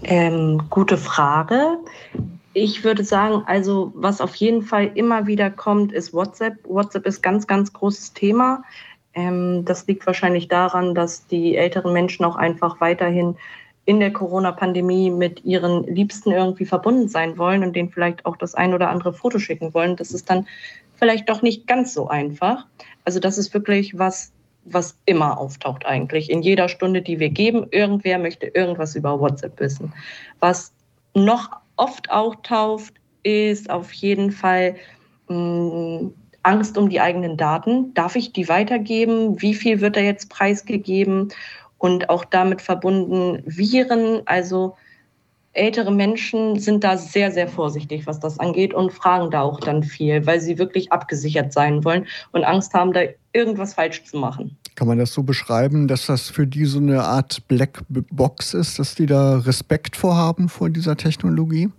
Ähm, 0.03 0.63
gute 0.69 0.97
Frage. 0.97 1.77
Ich 2.53 2.83
würde 2.83 3.03
sagen, 3.03 3.43
also 3.45 3.91
was 3.95 4.21
auf 4.21 4.35
jeden 4.35 4.61
Fall 4.61 4.91
immer 4.95 5.27
wieder 5.27 5.49
kommt, 5.49 5.91
ist 5.91 6.13
WhatsApp. 6.13 6.55
WhatsApp 6.63 7.05
ist 7.05 7.21
ganz, 7.21 7.47
ganz 7.47 7.73
großes 7.73 8.13
Thema. 8.13 8.63
Ähm, 9.15 9.65
das 9.65 9.87
liegt 9.87 10.05
wahrscheinlich 10.05 10.47
daran, 10.47 10.93
dass 10.93 11.25
die 11.27 11.55
älteren 11.55 11.93
Menschen 11.93 12.25
auch 12.25 12.35
einfach 12.35 12.79
weiterhin 12.81 13.37
in 13.85 13.99
der 13.99 14.11
Corona-Pandemie 14.11 15.09
mit 15.09 15.45
ihren 15.45 15.83
Liebsten 15.83 16.31
irgendwie 16.31 16.65
verbunden 16.65 17.07
sein 17.07 17.37
wollen 17.37 17.63
und 17.63 17.75
denen 17.75 17.91
vielleicht 17.91 18.25
auch 18.25 18.35
das 18.35 18.55
ein 18.55 18.73
oder 18.73 18.89
andere 18.89 19.13
Foto 19.13 19.39
schicken 19.39 19.73
wollen. 19.73 19.95
Das 19.95 20.11
ist 20.11 20.29
dann 20.29 20.47
vielleicht 20.95 21.29
doch 21.29 21.41
nicht 21.41 21.67
ganz 21.67 21.93
so 21.93 22.07
einfach. 22.07 22.65
Also 23.03 23.19
das 23.19 23.37
ist 23.37 23.53
wirklich 23.53 23.97
was, 23.97 24.33
was 24.65 24.97
immer 25.05 25.37
auftaucht 25.37 25.85
eigentlich. 25.85 26.29
In 26.29 26.41
jeder 26.41 26.67
Stunde, 26.67 27.01
die 27.01 27.19
wir 27.19 27.29
geben, 27.29 27.67
irgendwer 27.71 28.17
möchte 28.17 28.47
irgendwas 28.47 28.95
über 28.95 29.19
WhatsApp 29.19 29.59
wissen. 29.59 29.93
Was 30.39 30.73
noch 31.13 31.51
oft 31.75 32.09
auftaucht, 32.09 32.93
ist 33.23 33.69
auf 33.69 33.91
jeden 33.93 34.31
Fall 34.31 34.75
mh, 35.27 35.35
hm, 35.35 36.13
Angst 36.45 36.77
um 36.77 36.89
die 36.89 37.01
eigenen 37.01 37.37
Daten. 37.37 37.93
Darf 37.93 38.15
ich 38.15 38.31
die 38.31 38.47
weitergeben? 38.47 39.41
Wie 39.41 39.53
viel 39.53 39.81
wird 39.81 39.95
da 39.95 40.01
jetzt 40.01 40.29
preisgegeben? 40.29 41.29
Und 41.77 42.09
auch 42.09 42.23
damit 42.25 42.61
verbunden 42.61 43.43
Viren. 43.45 44.21
Also 44.25 44.75
ältere 45.53 45.91
Menschen 45.91 46.59
sind 46.59 46.83
da 46.83 46.97
sehr, 46.97 47.31
sehr 47.31 47.47
vorsichtig, 47.47 48.05
was 48.05 48.19
das 48.19 48.39
angeht 48.39 48.73
und 48.73 48.91
fragen 48.91 49.31
da 49.31 49.41
auch 49.41 49.59
dann 49.59 49.83
viel, 49.83 50.25
weil 50.25 50.39
sie 50.39 50.57
wirklich 50.57 50.91
abgesichert 50.91 51.53
sein 51.53 51.83
wollen 51.83 52.05
und 52.31 52.43
Angst 52.43 52.73
haben, 52.73 52.93
da 52.93 53.01
irgendwas 53.33 53.73
falsch 53.73 54.03
zu 54.03 54.17
machen. 54.17 54.57
Kann 54.75 54.87
man 54.87 54.99
das 54.99 55.13
so 55.13 55.23
beschreiben, 55.23 55.87
dass 55.87 56.05
das 56.05 56.29
für 56.29 56.45
die 56.45 56.65
so 56.65 56.79
eine 56.79 57.03
Art 57.03 57.47
Black 57.47 57.83
Box 57.89 58.53
ist, 58.53 58.77
dass 58.77 58.95
die 58.95 59.05
da 59.05 59.39
Respekt 59.39 59.95
vorhaben 59.95 60.49
vor 60.49 60.69
dieser 60.69 60.97
Technologie? 60.97 61.69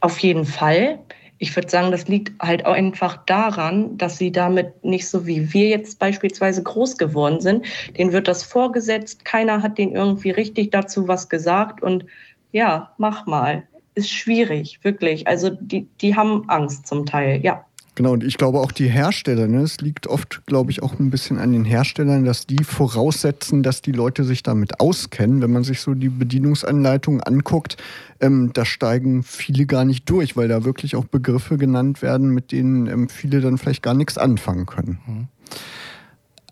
Auf 0.00 0.18
jeden 0.18 0.44
Fall. 0.44 0.98
Ich 1.38 1.54
würde 1.54 1.68
sagen, 1.68 1.90
das 1.90 2.08
liegt 2.08 2.40
halt 2.40 2.64
auch 2.64 2.72
einfach 2.72 3.24
daran, 3.26 3.98
dass 3.98 4.18
sie 4.18 4.30
damit 4.32 4.84
nicht 4.84 5.08
so 5.08 5.26
wie 5.26 5.52
wir 5.52 5.68
jetzt 5.68 5.98
beispielsweise 5.98 6.62
groß 6.62 6.96
geworden 6.96 7.40
sind. 7.40 7.66
Denen 7.98 8.12
wird 8.12 8.28
das 8.28 8.42
vorgesetzt, 8.42 9.24
keiner 9.24 9.62
hat 9.62 9.78
denen 9.78 9.94
irgendwie 9.94 10.30
richtig 10.30 10.70
dazu 10.70 11.08
was 11.08 11.28
gesagt 11.28 11.82
und 11.82 12.06
ja, 12.52 12.92
mach 12.98 13.26
mal. 13.26 13.64
Ist 13.96 14.10
schwierig, 14.10 14.80
wirklich. 14.82 15.26
Also 15.26 15.50
die, 15.50 15.88
die 16.00 16.16
haben 16.16 16.48
Angst 16.48 16.86
zum 16.86 17.06
Teil, 17.06 17.40
ja. 17.44 17.64
Genau, 17.96 18.12
und 18.12 18.24
ich 18.24 18.38
glaube 18.38 18.58
auch 18.60 18.72
die 18.72 18.88
Hersteller, 18.88 19.46
ne, 19.46 19.60
es 19.60 19.80
liegt 19.80 20.08
oft, 20.08 20.44
glaube 20.46 20.72
ich, 20.72 20.82
auch 20.82 20.98
ein 20.98 21.10
bisschen 21.10 21.38
an 21.38 21.52
den 21.52 21.64
Herstellern, 21.64 22.24
dass 22.24 22.46
die 22.46 22.64
voraussetzen, 22.64 23.62
dass 23.62 23.82
die 23.82 23.92
Leute 23.92 24.24
sich 24.24 24.42
damit 24.42 24.80
auskennen. 24.80 25.40
Wenn 25.42 25.52
man 25.52 25.62
sich 25.62 25.80
so 25.80 25.94
die 25.94 26.08
Bedienungsanleitung 26.08 27.20
anguckt, 27.20 27.76
ähm, 28.20 28.50
da 28.52 28.64
steigen 28.64 29.22
viele 29.22 29.66
gar 29.66 29.84
nicht 29.84 30.10
durch, 30.10 30.36
weil 30.36 30.48
da 30.48 30.64
wirklich 30.64 30.96
auch 30.96 31.04
Begriffe 31.04 31.56
genannt 31.56 32.02
werden, 32.02 32.30
mit 32.30 32.50
denen 32.50 32.88
ähm, 32.88 33.08
viele 33.08 33.40
dann 33.40 33.58
vielleicht 33.58 33.82
gar 33.82 33.94
nichts 33.94 34.18
anfangen 34.18 34.66
können. 34.66 34.98
Mhm. 35.06 35.28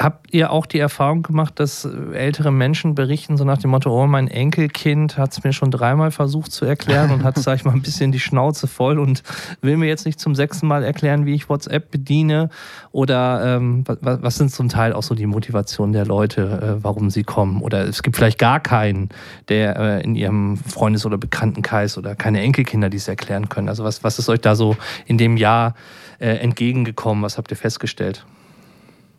Habt 0.03 0.35
ihr 0.35 0.51
auch 0.51 0.67
die 0.67 0.81
Erfahrung 0.81 1.23
gemacht, 1.23 1.61
dass 1.61 1.85
ältere 2.13 2.51
Menschen 2.51 2.97
berichten, 2.97 3.37
so 3.37 3.45
nach 3.45 3.59
dem 3.59 3.71
Motto, 3.71 3.91
oh, 3.91 4.07
mein 4.09 4.27
Enkelkind 4.27 5.17
hat 5.17 5.31
es 5.31 5.45
mir 5.45 5.53
schon 5.53 5.71
dreimal 5.71 6.11
versucht 6.11 6.51
zu 6.51 6.65
erklären 6.65 7.13
und 7.13 7.23
hat, 7.23 7.39
sag 7.39 7.57
ich 7.57 7.65
mal, 7.65 7.73
ein 7.73 7.83
bisschen 7.83 8.11
die 8.11 8.19
Schnauze 8.19 8.67
voll 8.67 8.99
und 8.99 9.23
will 9.61 9.77
mir 9.77 9.87
jetzt 9.87 10.05
nicht 10.05 10.19
zum 10.19 10.35
sechsten 10.35 10.67
Mal 10.67 10.83
erklären, 10.83 11.25
wie 11.25 11.35
ich 11.35 11.49
WhatsApp 11.49 11.93
bediene? 11.93 12.51
Oder 12.91 13.57
ähm, 13.57 13.85
was, 13.87 14.23
was, 14.23 14.37
sind 14.37 14.51
zum 14.51 14.69
Teil 14.69 14.93
auch 14.93 15.05
so 15.05 15.15
die 15.15 15.27
Motivationen 15.27 15.93
der 15.93 16.05
Leute, 16.05 16.79
äh, 16.81 16.85
warum 16.85 17.11
sie 17.11 17.23
kommen? 17.23 17.63
Oder 17.63 17.87
es 17.87 18.03
gibt 18.03 18.17
vielleicht 18.17 18.39
gar 18.39 18.59
keinen, 18.59 19.11
der 19.49 19.77
äh, 19.77 20.03
in 20.03 20.17
ihrem 20.17 20.57
Freundes- 20.57 21.07
oder 21.07 21.17
Bekanntenkreis 21.17 21.97
oder 21.97 22.17
keine 22.17 22.41
Enkelkinder, 22.41 22.91
die 22.91 22.97
es 22.97 23.07
erklären 23.07 23.49
können. 23.49 23.69
Also 23.69 23.85
was, 23.85 24.03
was 24.03 24.19
ist 24.19 24.29
euch 24.29 24.41
da 24.41 24.57
so 24.57 24.77
in 25.07 25.17
dem 25.17 25.37
Jahr 25.37 25.75
äh, 26.19 26.39
entgegengekommen? 26.39 27.23
Was 27.23 27.39
habt 27.39 27.53
ihr 27.53 27.57
festgestellt? 27.57 28.27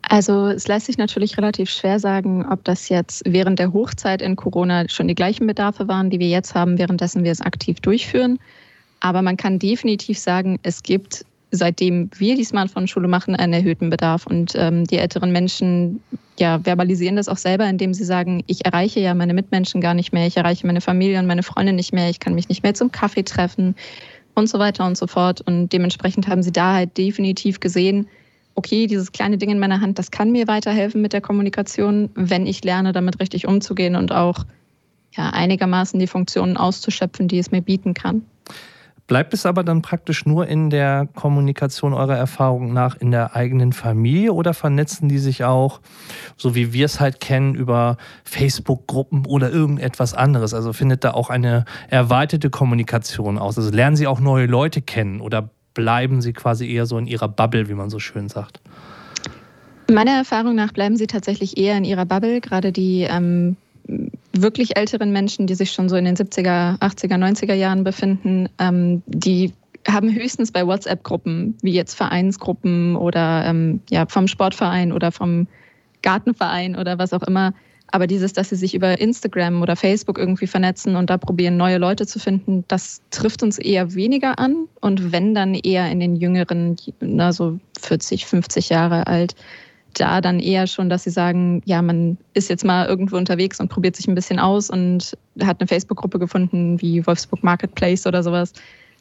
Also 0.10 0.48
es 0.48 0.68
lässt 0.68 0.88
sich 0.88 0.98
natürlich 0.98 1.38
relativ 1.38 1.70
schwer 1.70 2.00
sagen, 2.00 2.46
ob 2.46 2.64
das 2.66 2.90
jetzt 2.90 3.24
während 3.26 3.60
der 3.60 3.74
Hochzeit 3.74 4.22
in 4.22 4.36
Corona 4.36 4.88
schon 4.90 5.08
die 5.08 5.16
gleichen 5.16 5.48
Bedarfe 5.48 5.88
waren, 5.88 6.10
die 6.10 6.20
wir 6.20 6.28
jetzt 6.28 6.56
haben, 6.56 6.78
währenddessen 6.78 7.24
wir 7.24 7.32
es 7.32 7.42
aktiv 7.42 7.80
durchführen. 7.80 8.38
Aber 9.00 9.22
man 9.22 9.38
kann 9.38 9.60
definitiv 9.60 10.20
sagen, 10.20 10.60
es 10.64 10.84
gibt, 10.84 11.26
seitdem 11.52 12.10
wir 12.18 12.36
die 12.36 12.44
Smartphone-Schule 12.44 13.08
machen, 13.08 13.36
einen 13.36 13.54
erhöhten 13.54 13.90
Bedarf. 13.90 14.28
Und 14.28 14.54
ähm, 14.56 14.86
die 14.86 14.98
älteren 14.98 15.32
Menschen 15.32 16.02
ja, 16.38 16.60
verbalisieren 16.60 17.16
das 17.16 17.30
auch 17.30 17.38
selber, 17.38 17.68
indem 17.68 17.94
sie 17.94 18.06
sagen, 18.06 18.44
ich 18.48 18.66
erreiche 18.66 19.00
ja 19.00 19.14
meine 19.14 19.34
Mitmenschen 19.34 19.80
gar 19.80 19.94
nicht 19.94 20.12
mehr, 20.12 20.28
ich 20.28 20.38
erreiche 20.38 20.68
meine 20.68 20.82
Familie 20.82 21.20
und 21.20 21.28
meine 21.28 21.44
Freunde 21.44 21.74
nicht 21.74 21.94
mehr, 21.94 22.10
ich 22.10 22.20
kann 22.20 22.36
mich 22.36 22.50
nicht 22.50 22.64
mehr 22.64 22.74
zum 22.74 22.92
Kaffee 22.92 23.24
treffen 23.24 23.76
und 24.36 24.50
so 24.50 24.60
weiter 24.60 24.86
und 24.86 24.98
so 24.98 25.08
fort. 25.08 25.42
Und 25.42 25.70
dementsprechend 25.70 26.28
haben 26.28 26.44
sie 26.44 26.52
da 26.52 26.74
halt 26.74 26.98
definitiv 26.98 27.60
gesehen, 27.60 28.08
okay, 28.56 28.88
dieses 28.88 29.12
kleine 29.12 29.38
Ding 29.38 29.50
in 29.50 29.60
meiner 29.60 29.82
Hand, 29.82 30.00
das 30.00 30.12
kann 30.12 30.32
mir 30.32 30.48
weiterhelfen 30.48 31.02
mit 31.02 31.14
der 31.14 31.22
Kommunikation, 31.22 32.10
wenn 32.16 32.46
ich 32.46 32.64
lerne, 32.64 32.92
damit 32.92 33.20
richtig 33.20 33.48
umzugehen 33.48 33.96
und 33.96 34.12
auch 34.12 34.46
ja, 35.16 35.30
einigermaßen 35.30 36.00
die 36.00 36.08
Funktionen 36.08 36.58
auszuschöpfen, 36.58 37.28
die 37.28 37.40
es 37.40 37.52
mir 37.52 37.62
bieten 37.62 37.94
kann. 37.94 38.24
Bleibt 39.06 39.34
es 39.34 39.46
aber 39.46 39.66
dann 39.66 39.82
praktisch 39.82 40.26
nur 40.26 40.48
in 40.48 40.70
der 40.70 41.10
Kommunikation 41.14 41.94
eurer 41.94 42.16
Erfahrung 42.16 42.72
nach 42.72 42.96
in 42.96 43.12
der 43.12 43.36
eigenen 43.36 43.74
Familie 43.74 44.32
oder 44.32 44.54
vernetzen 44.54 45.10
die 45.10 45.18
sich 45.18 45.44
auch, 45.44 45.82
so 46.38 46.56
wie 46.56 46.72
wir 46.72 46.86
es 46.86 47.02
halt 47.02 47.20
kennen, 47.20 47.54
über 47.54 47.98
Facebook-Gruppen 48.24 49.26
oder 49.26 49.52
irgendetwas 49.52 50.14
anderes? 50.14 50.54
Also 50.54 50.72
findet 50.72 51.04
da 51.04 51.12
auch 51.12 51.30
eine 51.30 51.66
erweiterte 51.90 52.50
Kommunikation 52.50 53.38
aus? 53.38 53.58
Also 53.58 53.72
lernen 53.72 53.98
sie 53.98 54.08
auch 54.08 54.22
neue 54.22 54.46
Leute 54.46 54.82
kennen 54.82 55.20
oder 55.20 55.50
bleiben 55.74 56.22
sie 56.22 56.34
quasi 56.34 56.70
eher 56.70 56.86
so 56.86 56.98
in 56.98 57.08
ihrer 57.08 57.28
Bubble, 57.28 57.70
wie 57.70 57.74
man 57.74 57.90
so 57.90 58.00
schön 58.00 58.30
sagt? 58.30 58.62
Meiner 59.92 60.12
Erfahrung 60.12 60.56
nach 60.56 60.72
bleiben 60.72 60.96
sie 60.96 61.08
tatsächlich 61.08 61.58
eher 61.58 61.78
in 61.78 61.84
ihrer 61.84 62.06
Bubble. 62.06 62.42
Gerade 62.42 62.72
die 62.72 63.02
ähm, 63.02 63.58
wirklich 64.32 64.78
älteren 64.78 65.12
Menschen, 65.12 65.48
die 65.48 65.56
sich 65.56 65.72
schon 65.72 65.90
so 65.90 65.96
in 65.96 66.06
den 66.06 66.16
70er, 66.16 66.80
80er, 66.80 67.18
90er 67.18 67.54
Jahren 67.54 67.84
befinden, 67.84 68.50
ähm, 68.60 69.04
die 69.06 69.54
haben 69.88 70.14
höchstens 70.14 70.52
bei 70.52 70.66
WhatsApp-Gruppen, 70.66 71.58
wie 71.62 71.74
jetzt 71.74 71.96
Vereinsgruppen 71.96 72.96
oder 72.96 73.46
ähm, 73.46 73.82
ja, 73.90 74.06
vom 74.08 74.28
Sportverein 74.28 74.94
oder 74.94 75.12
vom 75.12 75.48
Gartenverein 76.02 76.76
oder 76.76 76.98
was 76.98 77.14
auch 77.14 77.24
immer, 77.24 77.54
aber 77.94 78.08
dieses, 78.08 78.34
dass 78.34 78.50
sie 78.50 78.56
sich 78.56 78.74
über 78.74 79.00
Instagram 79.00 79.62
oder 79.62 79.76
Facebook 79.76 80.18
irgendwie 80.18 80.48
vernetzen 80.48 80.96
und 80.96 81.12
da 81.12 81.20
probieren, 81.20 81.58
neue 81.58 81.78
Leute 81.78 82.08
zu 82.08 82.18
finden, 82.18 82.66
das 82.68 83.04
trifft 83.12 83.44
uns 83.44 83.60
eher 83.60 83.94
weniger 83.94 84.40
an. 84.40 84.68
Und 84.82 85.12
wenn 85.12 85.36
dann 85.36 85.54
eher 85.54 85.92
in 85.92 86.00
den 86.00 86.16
jüngeren, 86.16 86.76
na, 87.02 87.32
so 87.32 87.60
40, 87.80 88.26
50 88.26 88.70
Jahre 88.70 89.06
alt, 89.06 89.36
da 89.94 90.22
dann 90.22 90.40
eher 90.40 90.66
schon, 90.66 90.90
dass 90.90 91.04
sie 91.04 91.12
sagen, 91.12 91.62
ja, 91.66 91.84
man 91.84 92.18
ist 92.34 92.50
jetzt 92.50 92.66
mal 92.66 92.88
irgendwo 92.88 93.16
unterwegs 93.16 93.60
und 93.60 93.70
probiert 93.70 93.96
sich 93.96 94.08
ein 94.08 94.16
bisschen 94.16 94.40
aus 94.40 94.72
und 94.72 95.16
hat 95.44 95.62
eine 95.62 95.68
Facebook-Gruppe 95.68 96.18
gefunden 96.18 96.82
wie 96.82 97.06
Wolfsburg 97.06 97.44
Marketplace 97.44 98.08
oder 98.08 98.24
sowas. 98.24 98.54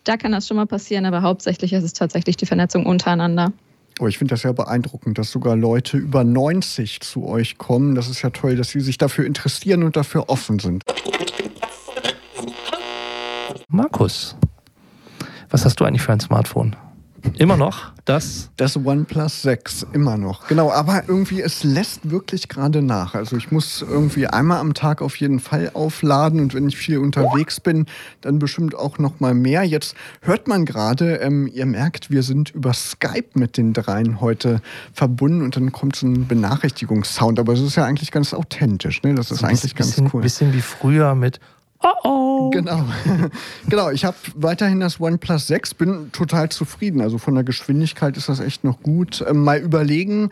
Da 0.05 0.19
kann 0.19 0.33
das 0.33 0.47
schon 0.47 0.59
mal 0.59 0.67
passieren, 0.67 1.07
aber 1.07 1.23
hauptsächlich 1.23 1.73
ist 1.73 1.85
es 1.85 1.95
tatsächlich 1.95 2.37
die 2.37 2.45
Vernetzung 2.45 2.85
untereinander. 2.85 3.55
Aber 3.99 4.09
ich 4.09 4.19
finde 4.19 4.33
das 4.33 4.43
ja 4.43 4.53
beeindruckend, 4.53 5.19
dass 5.19 5.31
sogar 5.31 5.57
Leute 5.57 5.97
über 5.97 6.25
90 6.25 7.01
zu 7.01 7.27
euch 7.27 7.59
kommen. 7.59 7.95
Das 7.95 8.09
ist 8.09 8.23
ja 8.23 8.31
toll, 8.31 8.57
dass 8.57 8.71
sie 8.71 8.81
sich 8.81 8.99
dafür 8.99 9.27
interessieren 9.27 9.83
und 9.83 9.97
dafür 9.97 10.29
offen 10.29 10.59
sind. 10.59 10.83
Markus, 13.69 14.37
was 15.51 15.65
hast 15.65 15.81
du 15.81 15.85
eigentlich 15.85 16.03
für 16.03 16.13
ein 16.13 16.21
Smartphone? 16.21 16.77
Immer 17.39 17.57
noch 17.57 17.93
das? 18.05 18.51
Das 18.57 18.77
OnePlus 18.77 19.43
6, 19.43 19.87
immer 19.93 20.17
noch. 20.17 20.49
Genau, 20.49 20.73
aber 20.73 21.05
irgendwie, 21.07 21.41
es 21.41 21.63
lässt 21.63 22.11
wirklich 22.11 22.49
gerade 22.49 22.83
nach. 22.83 23.15
Also 23.15 23.37
ich 23.37 23.53
muss 23.53 23.83
irgendwie 23.83 24.27
einmal 24.27 24.59
am 24.59 24.75
Tag 24.75 25.03
auf 25.03 25.17
jeden 25.17 25.39
Fall 25.39 25.71
aufladen 25.75 26.41
und 26.41 26.55
wenn 26.55 26.67
ich 26.67 26.77
viel 26.77 26.99
unterwegs 26.99 27.61
bin, 27.61 27.87
dann 28.21 28.39
bestimmt 28.39 28.75
auch 28.75 28.99
noch 28.99 29.21
mal 29.21 29.35
mehr. 29.35 29.63
Jetzt 29.63 29.95
hört 30.21 30.49
man 30.49 30.65
gerade, 30.65 31.17
ähm, 31.17 31.49
ihr 31.53 31.67
merkt, 31.67 32.11
wir 32.11 32.25
sind 32.25 32.51
über 32.51 32.73
Skype 32.73 33.31
mit 33.35 33.57
den 33.57 33.73
dreien 33.73 34.21
heute 34.21 34.61
verbunden 34.93 35.43
und 35.43 35.57
dann 35.57 35.71
kommt 35.71 35.95
so 35.95 36.07
ein 36.07 36.27
Benachrichtigungssound. 36.27 37.39
Aber 37.39 37.53
es 37.53 37.61
ist 37.61 37.77
ja 37.77 37.85
eigentlich 37.85 38.11
ganz 38.11 38.35
authentisch. 38.35 39.03
Ne? 39.03 39.15
Das 39.15 39.31
ist 39.31 39.45
eigentlich 39.45 39.77
ganz 39.77 39.91
bisschen, 39.91 40.11
cool. 40.13 40.21
Ein 40.21 40.25
bisschen 40.25 40.53
wie 40.53 40.61
früher 40.61 41.15
mit 41.15 41.39
Oh 41.83 41.89
oh. 42.05 42.51
Genau. 42.51 42.85
genau, 43.69 43.91
ich 43.91 44.05
habe 44.05 44.17
weiterhin 44.35 44.81
das 44.81 45.01
OnePlus 45.01 45.47
6, 45.49 45.75
bin 45.75 46.13
total 46.13 46.49
zufrieden. 46.49 47.01
Also 47.01 47.19
von 47.19 47.35
der 47.35 47.45
Geschwindigkeit 47.45 48.17
ist 48.17 48.29
das 48.29 48.41
echt 48.41 48.65
noch 48.65 48.81
gut. 48.83 49.25
Ähm, 49.29 49.43
mal 49.43 49.59
überlegen, 49.59 50.31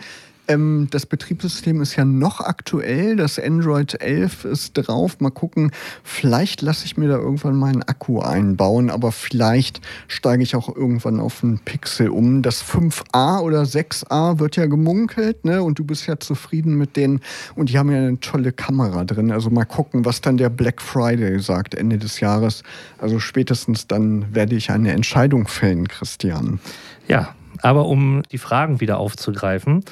Ähm, 0.50 0.88
das 0.90 1.06
Betriebssystem 1.06 1.80
ist 1.80 1.94
ja 1.94 2.04
noch 2.04 2.40
aktuell. 2.40 3.14
Das 3.14 3.38
Android 3.38 4.00
11 4.00 4.44
ist 4.44 4.72
drauf. 4.72 5.20
Mal 5.20 5.30
gucken, 5.30 5.70
vielleicht 6.02 6.60
lasse 6.62 6.84
ich 6.86 6.96
mir 6.96 7.08
da 7.08 7.16
irgendwann 7.16 7.54
meinen 7.54 7.82
Akku 7.84 8.20
einbauen, 8.20 8.90
aber 8.90 9.12
vielleicht 9.12 9.80
steige 10.08 10.42
ich 10.42 10.56
auch 10.56 10.74
irgendwann 10.74 11.20
auf 11.20 11.44
einen 11.44 11.60
Pixel 11.60 12.08
um. 12.08 12.42
Das 12.42 12.64
5a 12.64 13.40
oder 13.40 13.62
6a 13.62 14.40
wird 14.40 14.56
ja 14.56 14.66
gemunkelt, 14.66 15.44
ne? 15.44 15.62
Und 15.62 15.78
du 15.78 15.84
bist 15.84 16.08
ja 16.08 16.18
zufrieden 16.18 16.74
mit 16.74 16.96
denen. 16.96 17.20
Und 17.54 17.70
die 17.70 17.78
haben 17.78 17.90
ja 17.92 17.98
eine 17.98 18.18
tolle 18.18 18.50
Kamera 18.52 19.04
drin. 19.04 19.30
Also 19.30 19.50
mal 19.50 19.64
gucken, 19.64 20.04
was 20.04 20.20
dann 20.20 20.36
der 20.36 20.50
Black 20.50 20.82
Friday 20.82 21.38
sagt 21.38 21.76
Ende 21.76 21.98
des 21.98 22.18
Jahres. 22.18 22.64
Also 22.98 23.20
spätestens 23.20 23.86
dann 23.86 24.34
werde 24.34 24.56
ich 24.56 24.70
eine 24.70 24.90
Entscheidung 24.92 25.46
fällen, 25.46 25.86
Christian. 25.86 26.58
Ja, 27.06 27.34
aber 27.62 27.86
um 27.86 28.22
die 28.30 28.38
Fragen 28.38 28.80
wieder 28.80 28.98
aufzugreifen, 28.98 29.84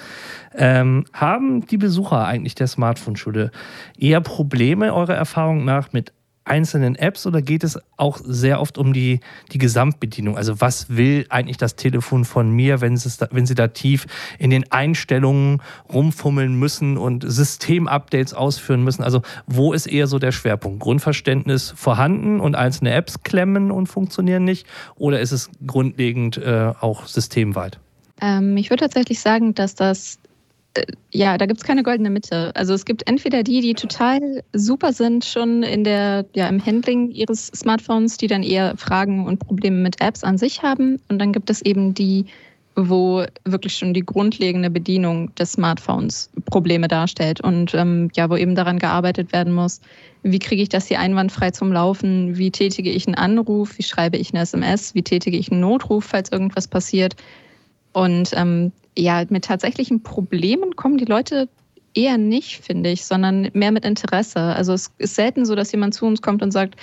ähm, 0.55 1.05
haben 1.13 1.67
die 1.67 1.79
Besucher 1.79 2.25
eigentlich 2.25 2.55
der 2.55 2.67
Smartphone-Schule 2.67 3.51
eher 3.99 4.21
Probleme 4.21 4.95
eurer 4.95 5.15
Erfahrung 5.15 5.65
nach 5.65 5.93
mit 5.93 6.13
einzelnen 6.49 6.97
Apps 6.97 7.27
oder 7.27 7.43
geht 7.43 7.65
es 7.65 7.79
auch 7.97 8.21
sehr 8.25 8.61
oft 8.61 8.79
um 8.79 8.93
die, 8.93 9.21
die 9.53 9.59
Gesamtbedienung? 9.59 10.37
Also 10.37 10.61
was 10.61 10.89
will 10.97 11.27
eigentlich 11.29 11.57
das 11.57 11.77
Telefon 11.77 12.25
von 12.25 12.51
mir, 12.51 12.81
wenn, 12.81 12.95
es 12.95 13.17
da, 13.17 13.29
wenn 13.31 13.47
sie 13.47 13.55
da 13.55 13.69
tief 13.69 14.07
in 14.39 14.51
den 14.51 14.71
Einstellungen 14.73 15.63
rumfummeln 15.93 16.55
müssen 16.55 16.97
und 16.97 17.25
Systemupdates 17.27 18.35
ausführen 18.35 18.85
müssen? 18.85 19.03
Also 19.03 19.23
wo 19.47 19.73
ist 19.73 19.87
eher 19.87 20.07
so 20.07 20.19
der 20.19 20.33
Schwerpunkt? 20.33 20.81
Grundverständnis 20.81 21.73
vorhanden 21.77 22.41
und 22.41 22.55
einzelne 22.55 22.93
Apps 22.93 23.23
klemmen 23.23 23.71
und 23.71 23.87
funktionieren 23.87 24.45
nicht? 24.45 24.67
Oder 24.97 25.21
ist 25.21 25.33
es 25.33 25.51
grundlegend 25.67 26.39
äh, 26.39 26.73
auch 26.81 27.07
systemweit? 27.07 27.79
Ähm, 28.21 28.57
ich 28.57 28.71
würde 28.71 28.83
tatsächlich 28.83 29.21
sagen, 29.21 29.55
dass 29.55 29.75
das 29.75 30.19
ja, 31.11 31.39
da 31.39 31.47
gibt 31.47 31.61
es 31.61 31.67
keine 31.67 31.83
goldene 31.83 32.11
Mitte. 32.11 32.55
Also 32.55 32.75
es 32.75 32.85
gibt 32.85 33.09
entweder 33.09 33.43
die, 33.43 33.61
die 33.61 33.75
total 33.75 34.43
super 34.53 34.93
sind, 34.93 35.25
schon 35.25 35.63
in 35.63 35.85
der, 35.85 36.27
ja, 36.35 36.49
im 36.49 36.65
Handling 36.65 37.11
ihres 37.11 37.47
Smartphones, 37.49 38.17
die 38.17 38.27
dann 38.27 38.43
eher 38.43 38.77
Fragen 38.77 39.27
und 39.27 39.39
Probleme 39.39 39.77
mit 39.77 40.01
Apps 40.01 40.25
an 40.25 40.39
sich 40.39 40.63
haben. 40.63 41.01
Und 41.09 41.19
dann 41.19 41.33
gibt 41.33 41.51
es 41.51 41.63
eben 41.63 41.95
die, 41.95 42.27
wo 42.77 43.25
wirklich 43.45 43.77
schon 43.77 43.93
die 43.93 44.07
grundlegende 44.07 44.71
Bedienung 44.71 45.35
des 45.35 45.53
Smartphones 45.53 46.31
Probleme 46.47 46.87
darstellt 46.87 47.41
und 47.41 47.75
ähm, 47.75 48.09
ja, 48.15 48.31
wo 48.31 48.37
eben 48.37 48.55
daran 48.55 48.79
gearbeitet 48.79 49.33
werden 49.33 49.53
muss, 49.53 49.81
wie 50.23 50.39
kriege 50.39 50.63
ich 50.63 50.69
das 50.69 50.87
hier 50.87 51.01
einwandfrei 51.01 51.51
zum 51.51 51.73
Laufen, 51.73 52.39
wie 52.39 52.53
tätige 52.53 52.91
ich 52.91 53.07
einen 53.09 53.17
Anruf, 53.17 53.79
wie 53.79 53.83
schreibe 53.83 54.17
ich 54.17 54.33
eine 54.33 54.43
SMS, 54.43 54.95
wie 54.95 55.03
tätige 55.03 55.37
ich 55.37 55.51
einen 55.51 55.61
Notruf, 55.61 56.05
falls 56.05 56.31
irgendwas 56.31 56.69
passiert. 56.69 57.17
Und 57.93 58.31
ähm, 58.35 58.71
ja, 58.99 59.25
mit 59.29 59.45
tatsächlichen 59.45 60.03
Problemen 60.03 60.75
kommen 60.77 60.99
die 60.99 61.05
Leute 61.05 61.49
eher 61.95 62.19
nicht, 62.19 62.61
finde 62.61 62.91
ich, 62.91 63.05
sondern 63.05 63.49
mehr 63.55 63.73
mit 63.73 63.85
Interesse. 63.85 64.41
Also 64.41 64.73
es 64.73 64.93
ist 64.99 65.15
selten 65.15 65.45
so, 65.47 65.55
dass 65.55 65.73
jemand 65.73 65.95
zu 65.95 66.05
uns 66.05 66.21
kommt 66.21 66.43
und 66.43 66.51
sagt, 66.51 66.77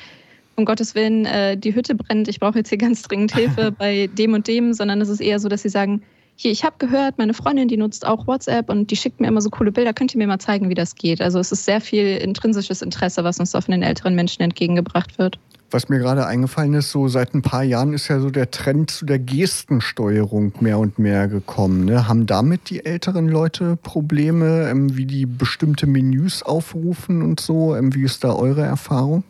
um 0.55 0.63
Gottes 0.63 0.95
Willen, 0.95 1.25
äh, 1.25 1.57
die 1.57 1.75
Hütte 1.75 1.95
brennt, 1.95 2.29
ich 2.29 2.39
brauche 2.39 2.57
jetzt 2.57 2.69
hier 2.69 2.77
ganz 2.77 3.01
dringend 3.01 3.35
Hilfe 3.35 3.71
bei 3.77 4.07
dem 4.07 4.33
und 4.33 4.47
dem, 4.47 4.73
sondern 4.73 5.01
es 5.01 5.09
ist 5.09 5.19
eher 5.19 5.39
so, 5.39 5.49
dass 5.49 5.61
sie 5.61 5.69
sagen, 5.69 6.01
hier, 6.37 6.51
ich 6.51 6.63
habe 6.63 6.75
gehört, 6.79 7.17
meine 7.17 7.33
Freundin, 7.33 7.67
die 7.67 7.77
nutzt 7.77 8.05
auch 8.05 8.27
WhatsApp 8.27 8.69
und 8.69 8.91
die 8.91 8.95
schickt 8.95 9.19
mir 9.21 9.27
immer 9.27 9.41
so 9.41 9.49
coole 9.49 9.71
Bilder, 9.71 9.93
könnt 9.93 10.13
ihr 10.13 10.17
mir 10.17 10.27
mal 10.27 10.39
zeigen, 10.39 10.69
wie 10.69 10.73
das 10.73 10.95
geht? 10.95 11.21
Also 11.21 11.39
es 11.39 11.51
ist 11.51 11.65
sehr 11.65 11.79
viel 11.79 12.17
intrinsisches 12.17 12.81
Interesse, 12.81 13.23
was 13.23 13.39
uns 13.39 13.51
da 13.51 13.61
von 13.61 13.71
den 13.71 13.83
älteren 13.83 14.15
Menschen 14.15 14.41
entgegengebracht 14.41 15.17
wird. 15.17 15.39
Was 15.75 15.89
mir 15.89 15.99
gerade 15.99 16.25
eingefallen 16.25 16.73
ist, 16.75 16.91
so 16.91 17.09
seit 17.09 17.33
ein 17.33 17.41
paar 17.41 17.63
Jahren 17.63 17.91
ist 17.91 18.07
ja 18.07 18.21
so 18.21 18.29
der 18.29 18.49
Trend 18.49 18.89
zu 18.91 19.05
der 19.05 19.19
Gestensteuerung 19.19 20.53
mehr 20.61 20.79
und 20.79 20.99
mehr 20.99 21.27
gekommen. 21.27 21.83
Ne? 21.83 22.07
Haben 22.07 22.27
damit 22.27 22.69
die 22.69 22.85
älteren 22.85 23.27
Leute 23.27 23.75
Probleme, 23.75 24.69
ähm, 24.69 24.95
wie 24.95 25.05
die 25.05 25.25
bestimmte 25.25 25.85
Menüs 25.85 26.43
aufrufen 26.43 27.21
und 27.21 27.41
so? 27.41 27.75
Ähm, 27.75 27.93
wie 27.93 28.03
ist 28.03 28.23
da 28.23 28.33
eure 28.35 28.61
Erfahrung? 28.61 29.25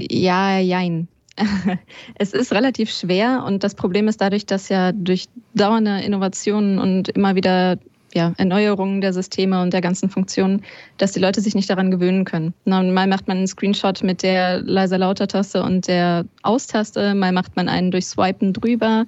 Ja, 0.00 0.56
jein. 0.60 1.08
Es 2.14 2.32
ist 2.32 2.52
relativ 2.52 2.88
schwer 2.88 3.42
und 3.44 3.64
das 3.64 3.74
Problem 3.74 4.06
ist 4.06 4.20
dadurch, 4.20 4.46
dass 4.46 4.68
ja 4.68 4.92
durch 4.92 5.26
dauernde 5.54 6.00
Innovationen 6.02 6.78
und 6.78 7.08
immer 7.08 7.34
wieder 7.34 7.76
ja, 8.14 8.32
Erneuerungen 8.36 9.00
der 9.00 9.12
Systeme 9.12 9.62
und 9.62 9.72
der 9.72 9.80
ganzen 9.80 10.08
Funktionen, 10.08 10.62
dass 10.98 11.12
die 11.12 11.20
Leute 11.20 11.40
sich 11.40 11.54
nicht 11.54 11.70
daran 11.70 11.90
gewöhnen 11.90 12.24
können. 12.24 12.54
Na, 12.64 12.82
mal 12.82 13.06
macht 13.06 13.28
man 13.28 13.38
einen 13.38 13.46
Screenshot 13.46 14.02
mit 14.02 14.22
der 14.22 14.60
leiser-lauter-Taste 14.60 15.62
und 15.62 15.88
der 15.88 16.24
Austaste, 16.42 17.14
mal 17.14 17.32
macht 17.32 17.56
man 17.56 17.68
einen 17.68 17.90
durch 17.90 18.06
Swipen 18.06 18.52
drüber. 18.52 19.06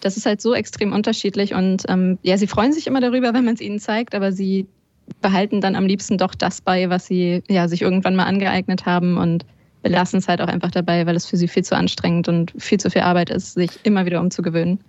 Das 0.00 0.16
ist 0.16 0.26
halt 0.26 0.40
so 0.40 0.54
extrem 0.54 0.92
unterschiedlich 0.92 1.54
und 1.54 1.84
ähm, 1.88 2.18
ja, 2.22 2.36
sie 2.36 2.46
freuen 2.46 2.72
sich 2.72 2.86
immer 2.86 3.00
darüber, 3.00 3.32
wenn 3.34 3.44
man 3.44 3.54
es 3.54 3.60
ihnen 3.60 3.78
zeigt, 3.78 4.14
aber 4.14 4.32
sie 4.32 4.66
behalten 5.20 5.60
dann 5.60 5.76
am 5.76 5.86
liebsten 5.86 6.18
doch 6.18 6.34
das 6.34 6.60
bei, 6.60 6.88
was 6.90 7.06
sie 7.06 7.42
ja, 7.48 7.68
sich 7.68 7.82
irgendwann 7.82 8.16
mal 8.16 8.24
angeeignet 8.24 8.86
haben 8.86 9.16
und 9.16 9.44
belassen 9.82 10.18
es 10.18 10.28
halt 10.28 10.40
auch 10.40 10.48
einfach 10.48 10.70
dabei, 10.70 11.06
weil 11.06 11.14
es 11.14 11.26
für 11.26 11.36
sie 11.36 11.48
viel 11.48 11.62
zu 11.62 11.76
anstrengend 11.76 12.28
und 12.28 12.52
viel 12.56 12.78
zu 12.80 12.90
viel 12.90 13.02
Arbeit 13.02 13.30
ist, 13.30 13.54
sich 13.54 13.70
immer 13.82 14.06
wieder 14.06 14.20
umzugewöhnen. 14.20 14.80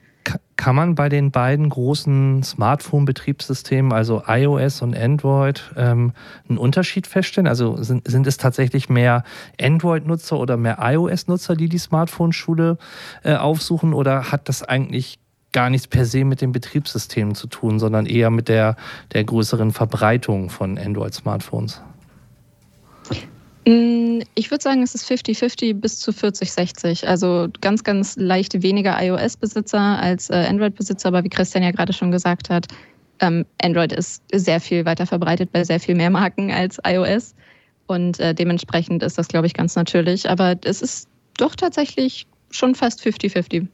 Kann 0.57 0.75
man 0.75 0.95
bei 0.95 1.09
den 1.09 1.31
beiden 1.31 1.67
großen 1.69 2.41
Smartphone-Betriebssystemen, 2.41 3.91
also 3.91 4.23
iOS 4.25 4.81
und 4.81 4.97
Android, 4.97 5.61
ähm, 5.75 6.13
einen 6.47 6.57
Unterschied 6.57 7.07
feststellen? 7.07 7.47
Also 7.47 7.75
sind, 7.83 8.07
sind 8.07 8.25
es 8.25 8.37
tatsächlich 8.37 8.87
mehr 8.87 9.23
Android-Nutzer 9.59 10.39
oder 10.39 10.55
mehr 10.55 10.77
iOS-Nutzer, 10.79 11.55
die 11.55 11.67
die 11.67 11.77
Smartphone-Schule 11.77 12.77
äh, 13.23 13.35
aufsuchen? 13.35 13.93
Oder 13.93 14.31
hat 14.31 14.47
das 14.47 14.63
eigentlich 14.63 15.19
gar 15.51 15.69
nichts 15.69 15.87
per 15.87 16.05
se 16.05 16.23
mit 16.23 16.39
den 16.41 16.53
Betriebssystemen 16.53 17.35
zu 17.35 17.47
tun, 17.47 17.79
sondern 17.79 18.05
eher 18.05 18.29
mit 18.29 18.47
der, 18.47 18.77
der 19.13 19.23
größeren 19.25 19.71
Verbreitung 19.71 20.49
von 20.49 20.77
Android-Smartphones? 20.77 21.81
Mm, 23.67 24.04
ich 24.33 24.51
würde 24.51 24.63
sagen, 24.63 24.81
es 24.83 24.95
ist 24.95 25.09
50-50 25.09 25.75
bis 25.75 25.99
zu 25.99 26.11
40-60. 26.11 27.05
Also 27.05 27.47
ganz, 27.61 27.83
ganz 27.83 28.15
leicht 28.17 28.61
weniger 28.61 29.01
iOS-Besitzer 29.01 29.79
als 29.79 30.29
äh, 30.29 30.45
Android-Besitzer. 30.49 31.09
Aber 31.09 31.23
wie 31.23 31.29
Christian 31.29 31.63
ja 31.63 31.71
gerade 31.71 31.93
schon 31.93 32.11
gesagt 32.11 32.49
hat, 32.49 32.67
ähm, 33.19 33.45
Android 33.61 33.93
ist 33.93 34.23
sehr 34.33 34.59
viel 34.59 34.85
weiter 34.85 35.05
verbreitet 35.05 35.51
bei 35.51 35.63
sehr 35.63 35.79
viel 35.79 35.95
mehr 35.95 36.09
Marken 36.09 36.51
als 36.51 36.79
iOS. 36.85 37.35
Und 37.87 38.19
äh, 38.19 38.33
dementsprechend 38.33 39.03
ist 39.03 39.17
das, 39.17 39.27
glaube 39.27 39.47
ich, 39.47 39.53
ganz 39.53 39.75
natürlich. 39.75 40.29
Aber 40.29 40.55
es 40.63 40.81
ist 40.81 41.07
doch 41.37 41.55
tatsächlich 41.55 42.27
schon 42.49 42.75
fast 42.75 43.01
50-50. 43.01 43.67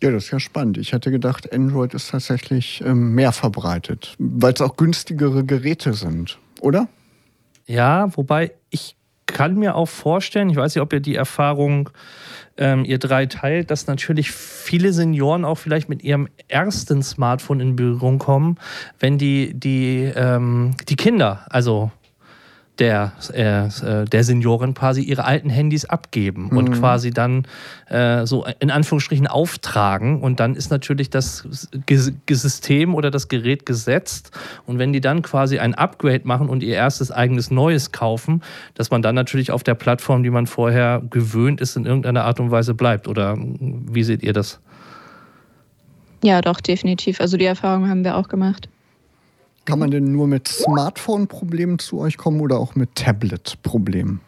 Ja, 0.00 0.10
das 0.10 0.24
ist 0.24 0.30
ja 0.30 0.40
spannend. 0.40 0.78
Ich 0.78 0.92
hätte 0.92 1.10
gedacht, 1.10 1.52
Android 1.52 1.94
ist 1.94 2.10
tatsächlich 2.10 2.82
ähm, 2.84 3.14
mehr 3.14 3.32
verbreitet, 3.32 4.14
weil 4.18 4.52
es 4.52 4.60
auch 4.60 4.76
günstigere 4.76 5.44
Geräte 5.44 5.94
sind, 5.94 6.38
oder? 6.60 6.88
Ja, 7.66 8.14
wobei 8.16 8.52
ich 8.70 8.96
kann 9.26 9.56
mir 9.56 9.74
auch 9.74 9.88
vorstellen, 9.88 10.50
ich 10.50 10.56
weiß 10.56 10.74
nicht, 10.74 10.82
ob 10.82 10.92
ihr 10.92 11.00
die 11.00 11.16
Erfahrung 11.16 11.90
ähm, 12.56 12.84
ihr 12.84 12.98
drei 12.98 13.26
teilt, 13.26 13.70
dass 13.70 13.86
natürlich 13.86 14.30
viele 14.30 14.92
Senioren 14.92 15.44
auch 15.44 15.56
vielleicht 15.56 15.88
mit 15.88 16.02
ihrem 16.02 16.28
ersten 16.48 17.02
Smartphone 17.02 17.60
in 17.60 17.76
Berührung 17.76 18.18
kommen, 18.18 18.58
wenn 19.00 19.18
die, 19.18 19.54
die, 19.54 20.12
ähm, 20.14 20.72
die 20.88 20.96
Kinder, 20.96 21.46
also 21.48 21.90
der, 22.78 23.12
äh, 23.32 24.04
der 24.04 24.24
Senioren 24.24 24.74
quasi 24.74 25.02
ihre 25.02 25.24
alten 25.24 25.48
Handys 25.48 25.84
abgeben 25.84 26.48
mhm. 26.50 26.56
und 26.56 26.72
quasi 26.72 27.10
dann 27.10 27.46
äh, 27.88 28.26
so 28.26 28.44
in 28.58 28.70
Anführungsstrichen 28.70 29.26
auftragen. 29.26 30.20
Und 30.20 30.40
dann 30.40 30.56
ist 30.56 30.70
natürlich 30.70 31.10
das 31.10 31.46
System 32.28 32.94
oder 32.94 33.10
das 33.10 33.28
Gerät 33.28 33.64
gesetzt. 33.64 34.32
Und 34.66 34.78
wenn 34.78 34.92
die 34.92 35.00
dann 35.00 35.22
quasi 35.22 35.58
ein 35.58 35.74
Upgrade 35.74 36.22
machen 36.24 36.48
und 36.48 36.62
ihr 36.62 36.74
erstes 36.74 37.10
eigenes 37.10 37.50
Neues 37.50 37.92
kaufen, 37.92 38.42
dass 38.74 38.90
man 38.90 39.02
dann 39.02 39.14
natürlich 39.14 39.52
auf 39.52 39.62
der 39.62 39.74
Plattform, 39.74 40.22
die 40.22 40.30
man 40.30 40.46
vorher 40.46 41.02
gewöhnt 41.10 41.60
ist, 41.60 41.76
in 41.76 41.86
irgendeiner 41.86 42.24
Art 42.24 42.40
und 42.40 42.50
Weise 42.50 42.74
bleibt. 42.74 43.06
Oder 43.06 43.36
wie 43.38 44.02
seht 44.02 44.22
ihr 44.22 44.32
das? 44.32 44.60
Ja, 46.24 46.40
doch, 46.40 46.60
definitiv. 46.60 47.20
Also 47.20 47.36
die 47.36 47.44
Erfahrung 47.44 47.88
haben 47.88 48.02
wir 48.02 48.16
auch 48.16 48.28
gemacht. 48.28 48.68
Kann 49.64 49.78
man 49.78 49.90
denn 49.90 50.12
nur 50.12 50.26
mit 50.26 50.46
Smartphone-Problemen 50.48 51.78
zu 51.78 51.98
euch 51.98 52.18
kommen 52.18 52.40
oder 52.40 52.58
auch 52.58 52.74
mit 52.74 52.94
Tablet-Problemen? 52.94 54.20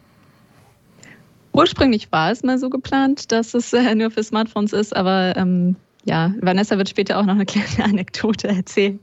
Ursprünglich 1.53 2.11
war 2.11 2.31
es 2.31 2.43
mal 2.43 2.57
so 2.57 2.69
geplant, 2.69 3.31
dass 3.31 3.53
es 3.53 3.73
äh, 3.73 3.95
nur 3.95 4.11
für 4.11 4.23
Smartphones 4.23 4.73
ist, 4.73 4.95
aber 4.95 5.35
ähm, 5.35 5.75
ja, 6.07 6.33
Vanessa 6.41 6.77
wird 6.77 6.87
später 6.87 7.19
auch 7.19 7.25
noch 7.25 7.35
eine 7.35 7.45
kleine 7.45 7.83
Anekdote 7.83 8.47
erzählen, 8.47 8.99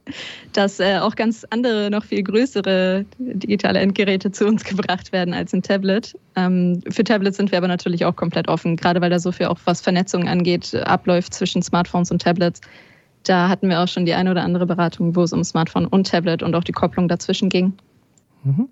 dass 0.54 0.80
äh, 0.80 0.98
auch 0.98 1.14
ganz 1.16 1.44
andere, 1.50 1.90
noch 1.90 2.04
viel 2.04 2.22
größere 2.22 3.04
digitale 3.18 3.78
Endgeräte 3.80 4.32
zu 4.32 4.46
uns 4.46 4.64
gebracht 4.64 5.12
werden 5.12 5.34
als 5.34 5.52
ein 5.52 5.62
Tablet. 5.62 6.16
Ähm, 6.34 6.80
für 6.88 7.04
Tablets 7.04 7.36
sind 7.36 7.50
wir 7.50 7.58
aber 7.58 7.68
natürlich 7.68 8.04
auch 8.04 8.16
komplett 8.16 8.48
offen, 8.48 8.76
gerade 8.76 9.00
weil 9.00 9.10
da 9.10 9.18
so 9.18 9.32
viel 9.32 9.46
auch 9.46 9.58
was 9.66 9.82
Vernetzung 9.82 10.26
angeht, 10.28 10.74
abläuft 10.74 11.34
zwischen 11.34 11.62
Smartphones 11.62 12.10
und 12.10 12.22
Tablets 12.22 12.60
da 13.24 13.48
hatten 13.48 13.68
wir 13.68 13.80
auch 13.80 13.88
schon 13.88 14.06
die 14.06 14.14
eine 14.14 14.30
oder 14.30 14.42
andere 14.42 14.66
Beratung, 14.66 15.16
wo 15.16 15.22
es 15.22 15.32
um 15.32 15.44
Smartphone 15.44 15.86
und 15.86 16.08
Tablet 16.08 16.42
und 16.42 16.54
auch 16.54 16.64
die 16.64 16.72
Kopplung 16.72 17.08
dazwischen 17.08 17.48
ging. 17.48 17.74
Mhm. 18.44 18.68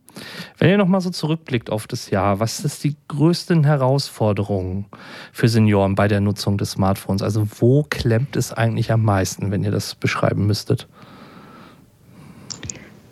Wenn 0.59 0.71
ihr 0.71 0.77
nochmal 0.77 1.01
so 1.01 1.11
zurückblickt 1.11 1.71
auf 1.71 1.87
das 1.87 2.11
Jahr, 2.11 2.41
was 2.41 2.61
ist 2.61 2.85
die 2.85 2.95
größten 3.09 3.65
Herausforderungen 3.65 4.87
für 5.33 5.49
Senioren 5.49 5.95
bei 5.95 6.09
der 6.09 6.21
Nutzung 6.21 6.59
des 6.59 6.73
Smartphones? 6.73 7.23
Also 7.23 7.49
wo 7.59 7.85
klemmt 7.89 8.37
es 8.37 8.53
eigentlich 8.53 8.93
am 8.93 9.03
meisten, 9.03 9.51
wenn 9.51 9.65
ihr 9.65 9.71
das 9.71 9.95
beschreiben 9.95 10.47
müsstet? 10.47 10.89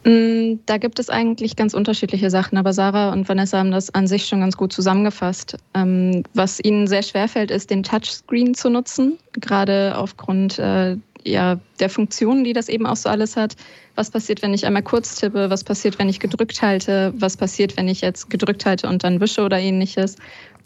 Mm, 0.05 0.61
da 0.67 0.79
gibt 0.79 0.99
es 0.99 1.09
eigentlich 1.11 1.57
ganz 1.57 1.75
unterschiedliche 1.75 2.31
Sachen, 2.31 2.59
aber 2.59 2.73
Sarah 2.73 3.13
und 3.13 3.29
Vanessa 3.29 3.59
haben 3.59 3.71
das 3.71 3.93
an 3.95 4.07
sich 4.07 4.27
schon 4.27 4.41
ganz 4.41 4.57
gut 4.57 4.73
zusammengefasst. 4.73 5.57
Ähm, 5.75 6.25
was 6.35 6.61
ihnen 6.63 6.87
sehr 6.87 7.03
schwer 7.03 7.29
fällt, 7.29 7.51
ist, 7.51 7.71
den 7.71 7.83
Touchscreen 7.83 8.55
zu 8.55 8.71
nutzen, 8.71 9.19
gerade 9.33 9.97
aufgrund 9.97 10.59
äh, 10.59 10.97
ja, 11.25 11.61
der 11.79 11.91
Funktionen, 11.91 12.45
die 12.45 12.53
das 12.53 12.69
eben 12.69 12.87
auch 12.87 12.97
so 12.97 13.09
alles 13.09 13.37
hat. 13.37 13.57
Was 13.95 14.11
passiert, 14.11 14.43
wenn 14.43 14.55
ich 14.55 14.67
einmal 14.67 14.83
kurz 14.83 15.17
tippe? 15.17 15.51
Was 15.51 15.65
passiert, 15.65 15.99
wenn 15.99 16.09
ich 16.09 16.21
gedrückt 16.21 16.63
halte? 16.63 17.13
Was 17.17 17.37
passiert, 17.37 17.77
wenn 17.77 17.89
ich 17.89 18.01
jetzt 18.01 18.31
gedrückt 18.31 18.65
halte 18.67 18.89
und 18.89 19.05
dann 19.05 19.21
wische 19.21 19.43
oder 19.43 19.59
ähnliches? 19.59 20.17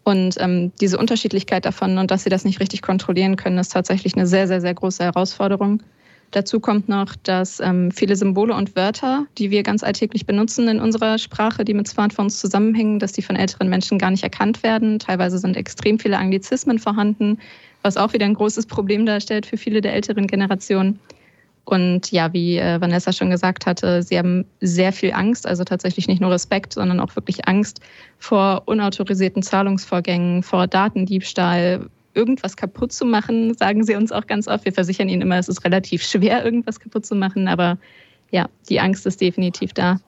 Und 0.05 0.37
ähm, 0.39 0.71
diese 0.81 0.99
Unterschiedlichkeit 0.99 1.65
davon 1.65 1.99
und 1.99 2.11
dass 2.11 2.25
sie 2.25 2.31
das 2.31 2.45
nicht 2.45 2.61
richtig 2.61 2.83
kontrollieren 2.83 3.37
können, 3.37 3.59
ist 3.59 3.73
tatsächlich 3.73 4.15
eine 4.15 4.27
sehr, 4.27 4.47
sehr, 4.47 4.61
sehr 4.61 4.75
große 4.75 5.03
Herausforderung. 5.03 5.83
Dazu 6.35 6.59
kommt 6.59 6.89
noch, 6.89 7.15
dass 7.23 7.61
ähm, 7.61 7.93
viele 7.93 8.17
Symbole 8.17 8.57
und 8.57 8.75
Wörter, 8.75 9.25
die 9.39 9.53
wir 9.53 9.63
ganz 9.63 9.85
alltäglich 9.85 10.27
benutzen 10.27 10.67
in 10.67 10.81
unserer 10.81 11.17
Sprache, 11.17 11.65
die 11.65 11.75
mit 11.75 11.87
Smartphones 11.87 12.41
zusammenhängen, 12.41 12.99
dass 12.99 13.13
die 13.13 13.23
von 13.23 13.37
älteren 13.37 13.69
Menschen 13.69 13.99
gar 13.99 14.11
nicht 14.11 14.25
erkannt 14.25 14.65
werden. 14.65 14.99
Teilweise 14.99 15.39
sind 15.39 15.57
extrem 15.57 16.01
viele 16.01 16.19
Anglizismen 16.19 16.81
vorhanden, 16.81 17.39
was 17.83 17.97
auch 17.97 18.15
wieder 18.15 18.27
ein 18.27 18.35
großes 18.35 18.67
Problem 18.67 19.07
darstellt 19.07 19.47
für 19.47 19.57
viele 19.57 19.81
der 19.81 19.95
älteren 19.95 20.27
Generationen. 20.27 20.99
Und 21.67 22.11
ja, 22.11 22.33
wie 22.33 22.59
äh, 22.59 22.81
Vanessa 22.81 23.13
schon 23.13 23.31
gesagt 23.31 23.65
hatte, 23.65 24.03
sie 24.03 24.19
haben 24.19 24.45
sehr 24.61 24.93
viel 24.93 25.13
Angst, 25.13 25.47
also 25.47 25.63
tatsächlich 25.63 26.09
nicht 26.09 26.21
nur 26.21 26.33
Respekt, 26.33 26.73
sondern 26.73 26.99
auch 26.99 27.15
wirklich 27.15 27.47
Angst 27.47 27.81
vor 28.19 28.63
unautorisierten 28.67 29.45
Zahlungsvorgängen, 29.45 30.43
vor 30.43 30.67
Datendiebstahl, 30.67 31.89
irgendwas 32.15 32.57
kaputt 32.57 32.93
zu 32.93 33.05
machen, 33.05 33.55
sagen 33.55 33.85
sie 33.85 33.95
uns 33.95 34.13
auch 34.13 34.27
ganz 34.27 34.49
oft. 34.49 34.65
Wir 34.65 34.73
versichern 34.73 35.09
ihnen 35.09 35.23
immer, 35.23 35.39
es 35.39 35.49
ist 35.49 35.65
relativ 35.65 36.03
schwer, 36.03 36.45
irgendwas 36.45 36.81
kaputt 36.81 37.07
zu 37.07 37.15
machen, 37.15 37.49
aber 37.49 37.79
ja, 38.31 38.49
die 38.69 38.81
Angst 38.81 39.07
ist 39.07 39.21
definitiv 39.21 39.73
da. 39.73 40.01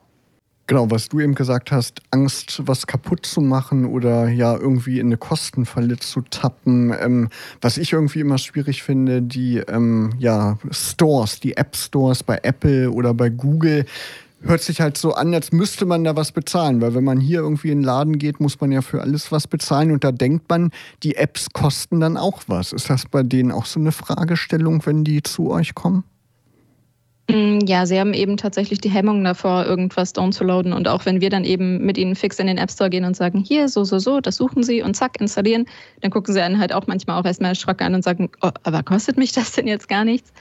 Genau, 0.69 0.91
was 0.91 1.07
du 1.07 1.21
eben 1.21 1.33
gesagt 1.33 1.71
hast, 1.71 2.01
Angst, 2.11 2.61
was 2.65 2.87
kaputt 2.87 3.25
zu 3.25 3.39
machen 3.39 3.85
oder 3.85 4.27
ja 4.27 4.53
irgendwie 4.53 4.99
in 4.99 5.07
eine 5.07 5.15
Kostenfalle 5.15 5.95
zu 5.97 6.19
tappen. 6.21 6.93
Ähm, 6.99 7.29
was 7.61 7.77
ich 7.77 7.93
irgendwie 7.93 8.19
immer 8.19 8.37
schwierig 8.37 8.83
finde, 8.83 9.21
die 9.21 9.59
ähm, 9.59 10.13
ja, 10.19 10.57
Stores, 10.71 11.39
die 11.39 11.55
App-Stores 11.55 12.23
bei 12.23 12.39
Apple 12.43 12.91
oder 12.91 13.13
bei 13.13 13.29
Google, 13.29 13.85
hört 14.41 14.61
sich 14.61 14.81
halt 14.81 14.97
so 14.97 15.13
an, 15.13 15.33
als 15.33 15.51
müsste 15.51 15.85
man 15.85 16.03
da 16.03 16.15
was 16.15 16.31
bezahlen, 16.31 16.81
weil 16.81 16.93
wenn 16.93 17.03
man 17.03 17.19
hier 17.19 17.39
irgendwie 17.39 17.71
in 17.71 17.79
den 17.79 17.85
Laden 17.85 18.17
geht, 18.17 18.39
muss 18.39 18.59
man 18.59 18.71
ja 18.71 18.81
für 18.81 19.01
alles 19.01 19.31
was 19.31 19.47
bezahlen 19.47 19.91
und 19.91 20.03
da 20.03 20.11
denkt 20.11 20.49
man, 20.49 20.71
die 21.03 21.15
Apps 21.15 21.49
kosten 21.53 21.99
dann 21.99 22.17
auch 22.17 22.43
was. 22.47 22.73
Ist 22.73 22.89
das 22.89 23.05
bei 23.05 23.23
denen 23.23 23.51
auch 23.51 23.65
so 23.65 23.79
eine 23.79 23.91
Fragestellung, 23.91 24.85
wenn 24.85 25.03
die 25.03 25.23
zu 25.23 25.49
euch 25.51 25.75
kommen? 25.75 26.03
Mm, 27.29 27.59
ja, 27.65 27.85
sie 27.85 27.99
haben 27.99 28.13
eben 28.13 28.37
tatsächlich 28.37 28.79
die 28.79 28.89
Hemmung 28.89 29.23
davor, 29.23 29.65
irgendwas 29.65 30.13
downzuladen. 30.13 30.71
Und 30.71 30.87
auch 30.87 31.05
wenn 31.05 31.19
wir 31.19 31.29
dann 31.29 31.43
eben 31.43 31.85
mit 31.85 31.97
ihnen 31.97 32.15
fix 32.15 32.39
in 32.39 32.47
den 32.47 32.57
App 32.57 32.71
Store 32.71 32.89
gehen 32.89 33.03
und 33.03 33.17
sagen, 33.17 33.39
hier, 33.39 33.67
so, 33.67 33.83
so, 33.83 33.99
so, 33.99 34.21
das 34.21 34.37
suchen 34.37 34.63
sie 34.63 34.81
und 34.81 34.95
zack, 34.95 35.19
installieren, 35.19 35.65
dann 36.01 36.11
gucken 36.11 36.33
sie 36.33 36.41
einen 36.41 36.59
halt 36.59 36.71
auch 36.71 36.87
manchmal 36.87 37.19
auch 37.19 37.25
erstmal 37.25 37.49
erschrocken 37.49 37.83
an 37.83 37.95
und 37.95 38.03
sagen, 38.03 38.29
oh, 38.41 38.51
aber 38.63 38.81
kostet 38.83 39.17
mich 39.17 39.33
das 39.33 39.51
denn 39.51 39.67
jetzt 39.67 39.89
gar 39.89 40.05
nichts? 40.05 40.31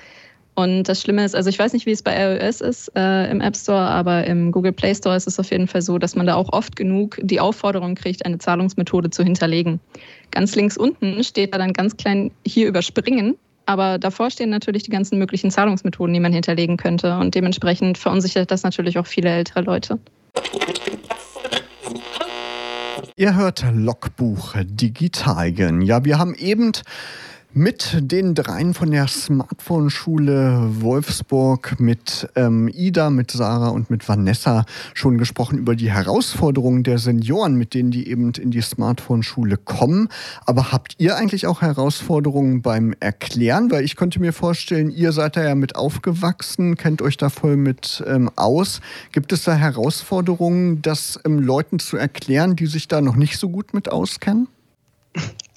Und 0.56 0.84
das 0.84 1.02
Schlimme 1.02 1.22
ist, 1.22 1.36
also 1.36 1.50
ich 1.50 1.58
weiß 1.58 1.74
nicht, 1.74 1.84
wie 1.84 1.90
es 1.90 2.02
bei 2.02 2.16
iOS 2.16 2.62
ist 2.62 2.90
äh, 2.96 3.30
im 3.30 3.42
App 3.42 3.54
Store, 3.54 3.78
aber 3.78 4.26
im 4.26 4.52
Google 4.52 4.72
Play 4.72 4.94
Store 4.94 5.14
ist 5.14 5.26
es 5.26 5.38
auf 5.38 5.50
jeden 5.50 5.68
Fall 5.68 5.82
so, 5.82 5.98
dass 5.98 6.16
man 6.16 6.26
da 6.26 6.34
auch 6.34 6.50
oft 6.50 6.76
genug 6.76 7.18
die 7.22 7.40
Aufforderung 7.40 7.94
kriegt, 7.94 8.24
eine 8.24 8.38
Zahlungsmethode 8.38 9.10
zu 9.10 9.22
hinterlegen. 9.22 9.80
Ganz 10.30 10.56
links 10.56 10.78
unten 10.78 11.22
steht 11.24 11.52
da 11.52 11.58
dann 11.58 11.74
ganz 11.74 11.98
klein 11.98 12.30
hier 12.46 12.68
überspringen, 12.68 13.36
aber 13.66 13.98
davor 13.98 14.30
stehen 14.30 14.48
natürlich 14.48 14.82
die 14.82 14.90
ganzen 14.90 15.18
möglichen 15.18 15.50
Zahlungsmethoden, 15.50 16.14
die 16.14 16.20
man 16.20 16.32
hinterlegen 16.32 16.78
könnte. 16.78 17.18
Und 17.18 17.34
dementsprechend 17.34 17.98
verunsichert 17.98 18.50
das 18.50 18.62
natürlich 18.62 18.98
auch 18.98 19.06
viele 19.06 19.28
ältere 19.28 19.60
Leute. 19.60 19.98
Ihr 23.16 23.36
hört 23.36 23.62
Logbuch 23.74 24.54
Digitalgen. 24.64 25.82
Ja, 25.82 26.06
wir 26.06 26.18
haben 26.18 26.34
eben 26.34 26.72
mit 27.56 27.96
den 28.02 28.34
dreien 28.34 28.74
von 28.74 28.90
der 28.90 29.08
Smartphone-Schule 29.08 30.82
Wolfsburg, 30.82 31.80
mit 31.80 32.28
ähm, 32.36 32.68
Ida, 32.68 33.08
mit 33.08 33.30
Sarah 33.30 33.70
und 33.70 33.88
mit 33.88 34.06
Vanessa 34.06 34.66
schon 34.92 35.16
gesprochen 35.16 35.56
über 35.56 35.74
die 35.74 35.90
Herausforderungen 35.90 36.82
der 36.82 36.98
Senioren, 36.98 37.54
mit 37.54 37.72
denen 37.72 37.90
die 37.90 38.10
eben 38.10 38.30
in 38.32 38.50
die 38.50 38.60
Smartphone-Schule 38.60 39.56
kommen. 39.56 40.08
Aber 40.44 40.70
habt 40.70 40.96
ihr 40.98 41.16
eigentlich 41.16 41.46
auch 41.46 41.62
Herausforderungen 41.62 42.60
beim 42.60 42.94
Erklären? 43.00 43.70
Weil 43.70 43.84
ich 43.84 43.96
könnte 43.96 44.20
mir 44.20 44.34
vorstellen, 44.34 44.90
ihr 44.90 45.12
seid 45.12 45.38
da 45.38 45.42
ja 45.42 45.54
mit 45.54 45.76
aufgewachsen, 45.76 46.76
kennt 46.76 47.00
euch 47.00 47.16
da 47.16 47.30
voll 47.30 47.56
mit 47.56 48.04
ähm, 48.06 48.30
aus. 48.36 48.82
Gibt 49.12 49.32
es 49.32 49.44
da 49.44 49.54
Herausforderungen, 49.54 50.82
das 50.82 51.18
ähm, 51.24 51.38
Leuten 51.38 51.78
zu 51.78 51.96
erklären, 51.96 52.54
die 52.54 52.66
sich 52.66 52.86
da 52.86 53.00
noch 53.00 53.16
nicht 53.16 53.38
so 53.38 53.48
gut 53.48 53.72
mit 53.72 53.90
auskennen? 53.90 54.46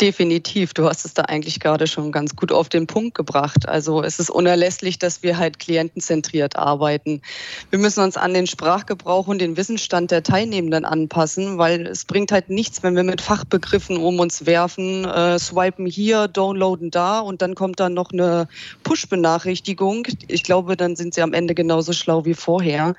Definitiv. 0.01 0.73
Du 0.73 0.85
hast 0.85 1.03
es 1.03 1.13
da 1.13 1.23
eigentlich 1.23 1.59
gerade 1.59 1.85
schon 1.85 2.13
ganz 2.13 2.33
gut 2.37 2.53
auf 2.53 2.69
den 2.69 2.87
Punkt 2.87 3.15
gebracht. 3.15 3.67
Also 3.67 4.01
es 4.01 4.17
ist 4.17 4.29
unerlässlich, 4.29 4.97
dass 4.97 5.23
wir 5.23 5.37
halt 5.37 5.59
klientenzentriert 5.59 6.55
arbeiten. 6.55 7.21
Wir 7.69 7.79
müssen 7.79 8.01
uns 8.01 8.15
an 8.15 8.33
den 8.33 8.47
Sprachgebrauch 8.47 9.27
und 9.27 9.41
den 9.41 9.57
Wissensstand 9.57 10.11
der 10.11 10.23
Teilnehmenden 10.23 10.85
anpassen, 10.85 11.57
weil 11.57 11.85
es 11.85 12.05
bringt 12.05 12.31
halt 12.31 12.49
nichts, 12.49 12.81
wenn 12.81 12.95
wir 12.95 13.03
mit 13.03 13.19
Fachbegriffen 13.19 13.97
um 13.97 14.21
uns 14.21 14.45
werfen, 14.45 15.03
äh, 15.03 15.37
swipen 15.37 15.85
hier, 15.85 16.29
downloaden 16.29 16.91
da 16.91 17.19
und 17.19 17.41
dann 17.41 17.53
kommt 17.55 17.81
dann 17.81 17.93
noch 17.93 18.13
eine 18.13 18.47
Push-Benachrichtigung. 18.83 20.07
Ich 20.29 20.43
glaube, 20.43 20.77
dann 20.77 20.95
sind 20.95 21.13
sie 21.13 21.21
am 21.21 21.33
Ende 21.33 21.55
genauso 21.55 21.91
schlau 21.91 22.23
wie 22.23 22.35
vorher. 22.35 22.95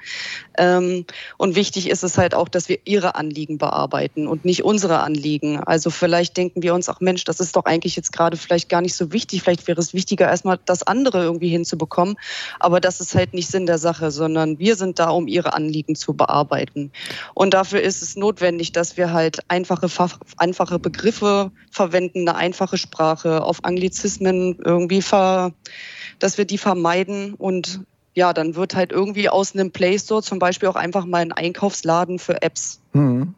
Ähm, 0.58 1.06
und 1.38 1.56
wichtig 1.56 1.88
ist 1.88 2.04
es 2.04 2.18
halt 2.18 2.34
auch, 2.34 2.48
dass 2.50 2.68
wir 2.68 2.78
ihre 2.84 3.14
Anliegen 3.14 3.56
bearbeiten 3.56 4.26
und 4.26 4.44
nicht 4.44 4.64
unsere 4.64 5.00
Anliegen. 5.00 5.58
Also 5.60 5.88
vielleicht 5.88 6.36
denken 6.36 6.49
wir 6.54 6.74
uns 6.74 6.88
auch, 6.88 7.00
Mensch, 7.00 7.24
das 7.24 7.40
ist 7.40 7.56
doch 7.56 7.64
eigentlich 7.64 7.96
jetzt 7.96 8.12
gerade 8.12 8.36
vielleicht 8.36 8.68
gar 8.68 8.80
nicht 8.80 8.94
so 8.94 9.12
wichtig. 9.12 9.42
Vielleicht 9.42 9.66
wäre 9.68 9.80
es 9.80 9.94
wichtiger, 9.94 10.28
erstmal 10.28 10.58
das 10.64 10.82
andere 10.82 11.22
irgendwie 11.22 11.48
hinzubekommen. 11.48 12.16
Aber 12.58 12.80
das 12.80 13.00
ist 13.00 13.14
halt 13.14 13.34
nicht 13.34 13.50
Sinn 13.50 13.66
der 13.66 13.78
Sache, 13.78 14.10
sondern 14.10 14.58
wir 14.58 14.76
sind 14.76 14.98
da, 14.98 15.10
um 15.10 15.26
ihre 15.26 15.52
Anliegen 15.54 15.94
zu 15.94 16.14
bearbeiten. 16.14 16.92
Und 17.34 17.54
dafür 17.54 17.80
ist 17.80 18.02
es 18.02 18.16
notwendig, 18.16 18.72
dass 18.72 18.96
wir 18.96 19.12
halt 19.12 19.40
einfache, 19.48 19.88
einfache 20.36 20.78
Begriffe 20.78 21.52
verwenden, 21.70 22.28
eine 22.28 22.36
einfache 22.36 22.78
Sprache, 22.78 23.42
auf 23.42 23.64
Anglizismen 23.64 24.58
irgendwie 24.64 25.02
ver, 25.02 25.52
dass 26.18 26.38
wir 26.38 26.44
die 26.44 26.58
vermeiden 26.58 27.34
und 27.34 27.80
ja, 28.14 28.32
dann 28.32 28.54
wird 28.54 28.74
halt 28.74 28.92
irgendwie 28.92 29.28
aus 29.28 29.54
einem 29.54 29.70
Play 29.70 29.98
Store 29.98 30.22
zum 30.22 30.38
Beispiel 30.38 30.68
auch 30.68 30.76
einfach 30.76 31.06
mal 31.06 31.22
ein 31.22 31.32
Einkaufsladen 31.32 32.18
für 32.18 32.42
Apps. 32.42 32.80
Mhm. 32.92 33.34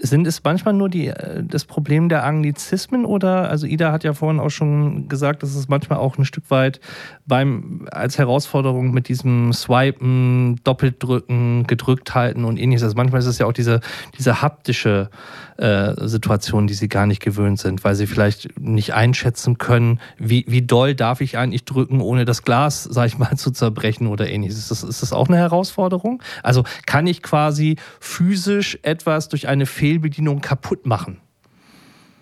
Sind 0.00 0.26
es 0.26 0.44
manchmal 0.44 0.74
nur 0.74 0.88
die, 0.88 1.08
äh, 1.08 1.42
das 1.42 1.64
Problem 1.64 2.08
der 2.08 2.24
Anglizismen 2.24 3.04
oder, 3.04 3.48
also 3.50 3.66
Ida 3.66 3.92
hat 3.92 4.04
ja 4.04 4.12
vorhin 4.12 4.40
auch 4.40 4.50
schon 4.50 5.08
gesagt, 5.08 5.42
dass 5.42 5.54
es 5.54 5.68
manchmal 5.68 5.98
auch 5.98 6.18
ein 6.18 6.24
Stück 6.24 6.50
weit 6.50 6.80
beim, 7.28 7.86
als 7.90 8.18
Herausforderung 8.18 8.90
mit 8.90 9.08
diesem 9.08 9.52
Swipen, 9.52 10.60
Doppeldrücken, 10.64 11.66
gedrückt 11.66 12.14
halten 12.14 12.44
und 12.44 12.58
ähnliches. 12.58 12.82
Also 12.82 12.96
manchmal 12.96 13.20
ist 13.20 13.26
es 13.26 13.38
ja 13.38 13.46
auch 13.46 13.52
diese, 13.52 13.80
diese 14.16 14.42
haptische 14.42 15.10
äh, 15.58 15.94
Situation, 16.08 16.66
die 16.66 16.74
sie 16.74 16.88
gar 16.88 17.06
nicht 17.06 17.20
gewöhnt 17.20 17.60
sind, 17.60 17.84
weil 17.84 17.94
sie 17.94 18.06
vielleicht 18.06 18.58
nicht 18.58 18.94
einschätzen 18.94 19.58
können, 19.58 20.00
wie, 20.18 20.44
wie 20.48 20.62
doll 20.62 20.94
darf 20.94 21.20
ich 21.20 21.36
eigentlich 21.36 21.64
drücken, 21.64 22.00
ohne 22.00 22.24
das 22.24 22.42
Glas, 22.42 22.84
sag 22.84 23.06
ich 23.06 23.18
mal, 23.18 23.28
zu 23.36 23.50
zerbrechen 23.50 24.06
oder 24.06 24.28
ähnliches. 24.28 24.58
Ist 24.58 24.70
das, 24.70 24.82
ist 24.82 25.02
das 25.02 25.12
auch 25.12 25.28
eine 25.28 25.36
Herausforderung? 25.36 26.22
Also 26.42 26.64
kann 26.86 27.06
ich 27.06 27.22
quasi 27.22 27.76
physisch 28.00 28.78
etwas 28.82 29.28
durch 29.28 29.48
eine 29.48 29.66
Fehlbedienung 29.66 30.40
kaputt 30.40 30.86
machen? 30.86 31.20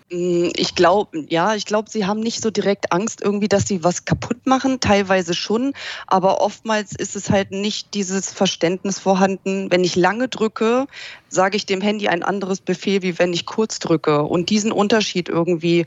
Mm, 0.09 0.49
ich 0.55 0.73
glaube, 0.75 1.25
ja, 1.29 1.55
ich 1.55 1.65
glaube, 1.65 1.89
sie 1.89 2.05
haben 2.05 2.21
nicht 2.21 2.41
so 2.41 2.49
direkt 2.49 2.93
Angst 2.93 3.21
irgendwie, 3.21 3.49
dass 3.49 3.67
sie 3.67 3.83
was 3.83 4.05
kaputt 4.05 4.45
machen, 4.45 4.79
teilweise 4.79 5.33
schon, 5.33 5.73
aber 6.05 6.39
oftmals 6.41 6.95
ist 6.95 7.15
es 7.17 7.29
halt 7.29 7.51
nicht 7.51 7.93
dieses 7.93 8.31
Verständnis 8.31 8.99
vorhanden, 8.99 9.69
wenn 9.69 9.83
ich 9.83 9.95
lange 9.97 10.29
drücke, 10.29 10.87
sage 11.27 11.57
ich 11.57 11.65
dem 11.65 11.81
Handy 11.81 12.07
ein 12.07 12.23
anderes 12.23 12.61
Befehl, 12.61 13.01
wie 13.01 13.19
wenn 13.19 13.33
ich 13.33 13.45
kurz 13.45 13.79
drücke. 13.79 14.23
Und 14.23 14.49
diesen 14.49 14.71
Unterschied 14.71 15.27
irgendwie 15.27 15.85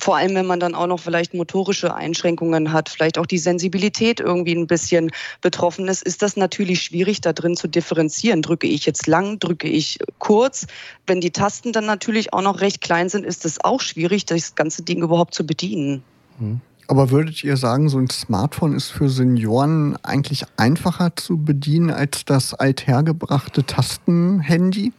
vor 0.00 0.16
allem, 0.16 0.34
wenn 0.34 0.46
man 0.46 0.60
dann 0.60 0.74
auch 0.74 0.86
noch 0.86 0.98
vielleicht 0.98 1.34
motorische 1.34 1.94
Einschränkungen 1.94 2.72
hat, 2.72 2.88
vielleicht 2.88 3.18
auch 3.18 3.26
die 3.26 3.38
Sensibilität 3.38 4.18
irgendwie 4.18 4.56
ein 4.56 4.66
bisschen 4.66 5.10
betroffen 5.42 5.88
ist, 5.88 6.02
ist 6.02 6.22
das 6.22 6.36
natürlich 6.36 6.82
schwierig, 6.82 7.20
da 7.20 7.34
drin 7.34 7.54
zu 7.54 7.68
differenzieren. 7.68 8.40
Drücke 8.40 8.66
ich 8.66 8.86
jetzt 8.86 9.06
lang, 9.06 9.38
drücke 9.38 9.68
ich 9.68 9.98
kurz? 10.18 10.66
Wenn 11.06 11.20
die 11.20 11.30
Tasten 11.30 11.72
dann 11.72 11.84
natürlich 11.84 12.32
auch 12.32 12.42
noch 12.42 12.60
recht 12.62 12.80
klein 12.80 13.10
sind, 13.10 13.26
ist 13.26 13.44
es 13.44 13.62
auch 13.62 13.80
schwierig, 13.80 14.24
das 14.24 14.54
ganze 14.54 14.82
Ding 14.82 15.02
überhaupt 15.02 15.34
zu 15.34 15.44
bedienen. 15.44 16.02
Mhm. 16.38 16.60
Aber 16.88 17.10
würdet 17.10 17.44
ihr 17.44 17.56
sagen, 17.56 17.88
so 17.88 17.98
ein 17.98 18.10
Smartphone 18.10 18.72
ist 18.72 18.90
für 18.90 19.08
Senioren 19.08 19.96
eigentlich 20.02 20.44
einfacher 20.56 21.14
zu 21.14 21.36
bedienen 21.36 21.90
als 21.90 22.24
das 22.24 22.52
althergebrachte 22.52 23.64
Tastenhandy? 23.64 24.92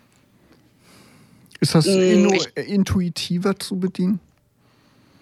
Ist 1.59 1.75
das 1.75 1.87
mm, 1.87 2.29
intuitiver 2.65 3.59
zu 3.59 3.77
bedienen? 3.77 4.21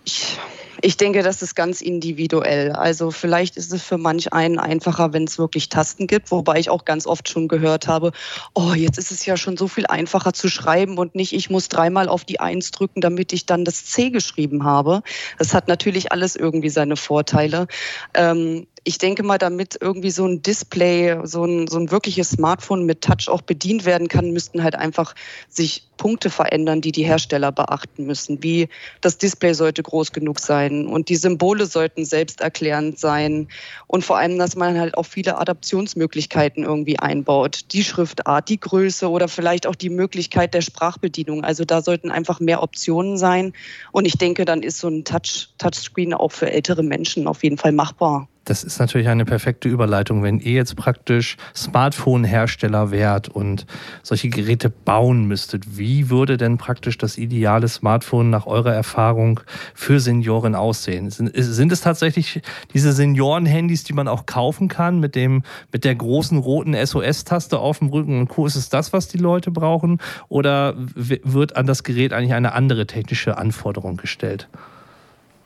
Ich 0.06 0.38
Ich 0.82 0.96
denke, 0.96 1.24
das 1.24 1.42
ist 1.42 1.56
ganz 1.56 1.82
individuell. 1.82 2.72
Also 2.72 3.12
vielleicht 3.12 3.58
ist 3.58 3.74
es 3.74 3.84
für 3.84 3.98
manch 3.98 4.32
einen 4.32 4.60
einfacher, 4.60 5.12
wenn 5.12 5.26
es 5.26 5.38
wirklich 5.38 5.68
Tasten 5.68 6.08
gibt, 6.08 6.32
wobei 6.32 6.58
ich 6.58 6.70
auch 6.70 6.86
ganz 6.86 7.06
oft 7.06 7.28
schon 7.28 7.50
gehört 7.50 7.90
habe, 7.90 8.14
oh, 8.54 8.72
jetzt 8.74 8.98
ist 8.98 9.12
es 9.12 9.26
ja 9.26 9.36
schon 9.36 9.58
so 9.58 9.68
viel 9.68 9.86
einfacher 9.88 10.32
zu 10.32 10.48
schreiben 10.48 10.98
und 10.98 11.16
nicht, 11.16 11.34
ich 11.34 11.50
muss 11.50 11.68
dreimal 11.68 12.08
auf 12.08 12.24
die 12.24 12.40
Eins 12.40 12.72
drücken, 12.72 13.02
damit 13.02 13.34
ich 13.34 13.46
dann 13.46 13.66
das 13.66 13.88
C 13.88 14.10
geschrieben 14.10 14.64
habe. 14.64 15.02
Das 15.38 15.54
hat 15.54 15.68
natürlich 15.68 16.14
alles 16.14 16.38
irgendwie 16.38 16.70
seine 16.70 16.96
Vorteile. 16.96 17.68
Ähm, 18.14 18.66
ich 18.90 18.98
denke 18.98 19.22
mal, 19.22 19.38
damit 19.38 19.78
irgendwie 19.80 20.10
so 20.10 20.26
ein 20.26 20.42
Display, 20.42 21.20
so 21.24 21.46
ein, 21.46 21.68
so 21.68 21.78
ein 21.78 21.92
wirkliches 21.92 22.32
Smartphone 22.32 22.88
mit 22.88 23.02
Touch 23.02 23.30
auch 23.30 23.44
bedient 23.44 23.86
werden 23.86 24.08
kann, 24.08 24.32
müssten 24.32 24.64
halt 24.64 24.74
einfach 24.74 25.14
sich 25.48 25.84
Punkte 25.98 26.32
verändern, 26.32 26.82
die 26.82 26.92
die 26.92 27.04
Hersteller 27.04 27.52
beachten 27.52 28.08
müssen. 28.08 28.42
Wie 28.42 28.68
das 29.02 29.20
Display 29.20 29.54
sollte 29.54 29.84
groß 29.84 30.12
genug 30.12 30.40
sein 30.40 30.88
und 30.88 31.10
die 31.10 31.18
Symbole 31.18 31.68
sollten 31.68 32.04
selbsterklärend 32.04 32.98
sein 32.98 33.50
und 33.86 34.04
vor 34.04 34.18
allem, 34.18 34.40
dass 34.40 34.56
man 34.56 34.80
halt 34.80 34.98
auch 34.98 35.06
viele 35.06 35.38
Adaptionsmöglichkeiten 35.38 36.64
irgendwie 36.64 36.98
einbaut. 36.98 37.66
Die 37.74 37.84
Schriftart, 37.84 38.50
die 38.50 38.60
Größe 38.60 39.08
oder 39.08 39.28
vielleicht 39.28 39.68
auch 39.68 39.76
die 39.76 39.92
Möglichkeit 39.92 40.56
der 40.56 40.62
Sprachbedienung. 40.62 41.44
Also 41.44 41.64
da 41.64 41.84
sollten 41.84 42.10
einfach 42.10 42.40
mehr 42.40 42.64
Optionen 42.64 43.20
sein 43.20 43.54
und 43.92 44.06
ich 44.06 44.18
denke, 44.18 44.46
dann 44.46 44.64
ist 44.64 44.80
so 44.80 44.88
ein 44.88 45.04
Touch, 45.04 45.50
Touchscreen 45.60 46.16
auch 46.16 46.32
für 46.32 46.52
ältere 46.52 46.82
Menschen 46.82 47.28
auf 47.28 47.44
jeden 47.44 47.60
Fall 47.60 47.72
machbar. 47.72 48.28
Das 48.50 48.64
ist 48.64 48.80
natürlich 48.80 49.10
eine 49.10 49.26
perfekte 49.26 49.70
Überleitung, 49.70 50.24
wenn 50.24 50.40
ihr 50.40 50.54
jetzt 50.54 50.76
praktisch 50.76 51.38
Smartphone-Hersteller 51.56 52.90
wärt 52.90 53.30
und 53.30 53.68
solche 54.02 54.30
Geräte 54.30 54.72
bauen 54.72 55.26
müsstet. 55.26 55.78
Wie 55.78 56.10
würde 56.10 56.36
denn 56.36 56.58
praktisch 56.58 56.98
das 56.98 57.20
ideale 57.20 57.68
Smartphone 57.68 58.32
nach 58.32 58.48
eurer 58.48 58.74
Erfahrung 58.74 59.40
für 59.76 60.00
Senioren 60.00 60.56
aussehen? 60.56 61.12
Sind, 61.12 61.32
sind 61.36 61.72
es 61.72 61.82
tatsächlich 61.82 62.42
diese 62.74 62.92
Senioren-Handys, 62.92 63.84
die 63.84 63.94
man 63.94 64.08
auch 64.08 64.26
kaufen 64.26 64.68
kann 64.68 65.00
mit, 65.00 65.14
dem, 65.14 65.44
mit 65.72 65.84
der 65.84 65.94
großen 65.94 66.40
roten 66.40 66.74
SOS-Taste 66.74 67.60
auf 67.60 67.78
dem 67.78 67.90
Rücken 67.90 68.20
und 68.20 68.30
Co.? 68.30 68.48
Ist 68.48 68.56
es 68.56 68.70
das, 68.70 68.94
was 68.94 69.08
die 69.08 69.20
Leute 69.20 69.52
brauchen? 69.52 70.00
Oder 70.28 70.74
wird 70.76 71.56
an 71.56 71.68
das 71.68 71.84
Gerät 71.84 72.14
eigentlich 72.14 72.34
eine 72.34 72.54
andere 72.54 72.88
technische 72.88 73.38
Anforderung 73.38 73.98
gestellt? 73.98 74.50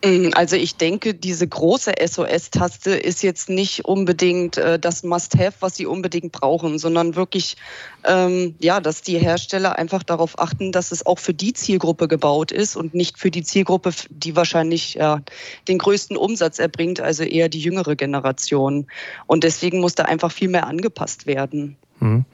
Mm, 0.04 0.30
also 0.34 0.56
ich 0.56 0.76
denke, 0.76 1.14
diese 1.14 1.48
große 1.48 1.92
SOS-Taste 2.04 2.90
ist 2.90 3.22
jetzt 3.22 3.48
nicht 3.48 3.84
unbedingt 3.84 4.56
äh, 4.58 4.78
das 4.78 5.02
Must-Have, 5.02 5.54
was 5.60 5.76
sie 5.76 5.86
unbedingt 5.86 6.32
brauchen, 6.32 6.78
sondern 6.78 7.16
wirklich, 7.16 7.56
ähm, 8.04 8.54
ja, 8.58 8.80
dass 8.80 9.02
die 9.02 9.18
Hersteller 9.18 9.78
einfach 9.78 10.02
darauf 10.02 10.38
achten, 10.38 10.72
dass 10.72 10.92
es 10.92 11.06
auch 11.06 11.18
für 11.18 11.34
die 11.34 11.54
Zielgruppe 11.54 12.08
gebaut 12.08 12.52
ist 12.52 12.76
und 12.76 12.94
nicht 12.94 13.18
für 13.18 13.30
die 13.30 13.42
Zielgruppe, 13.42 13.92
die 14.10 14.36
wahrscheinlich 14.36 14.94
ja, 14.94 15.22
den 15.68 15.78
größten 15.78 16.16
Umsatz 16.16 16.58
erbringt, 16.58 17.00
also 17.00 17.24
eher 17.24 17.48
die 17.48 17.60
jüngere 17.60 17.96
Generation. 17.96 18.86
Und 19.26 19.44
deswegen 19.44 19.80
muss 19.80 19.94
da 19.94 20.04
einfach 20.04 20.32
viel 20.32 20.48
mehr 20.48 20.66
angepasst 20.66 21.26
werden. 21.26 21.76
Mhm. 22.00 22.24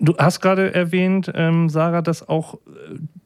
Du 0.00 0.16
hast 0.16 0.40
gerade 0.40 0.74
erwähnt, 0.74 1.30
ähm, 1.34 1.68
Sarah, 1.68 2.02
dass 2.02 2.28
auch 2.28 2.54
äh, 2.54 2.58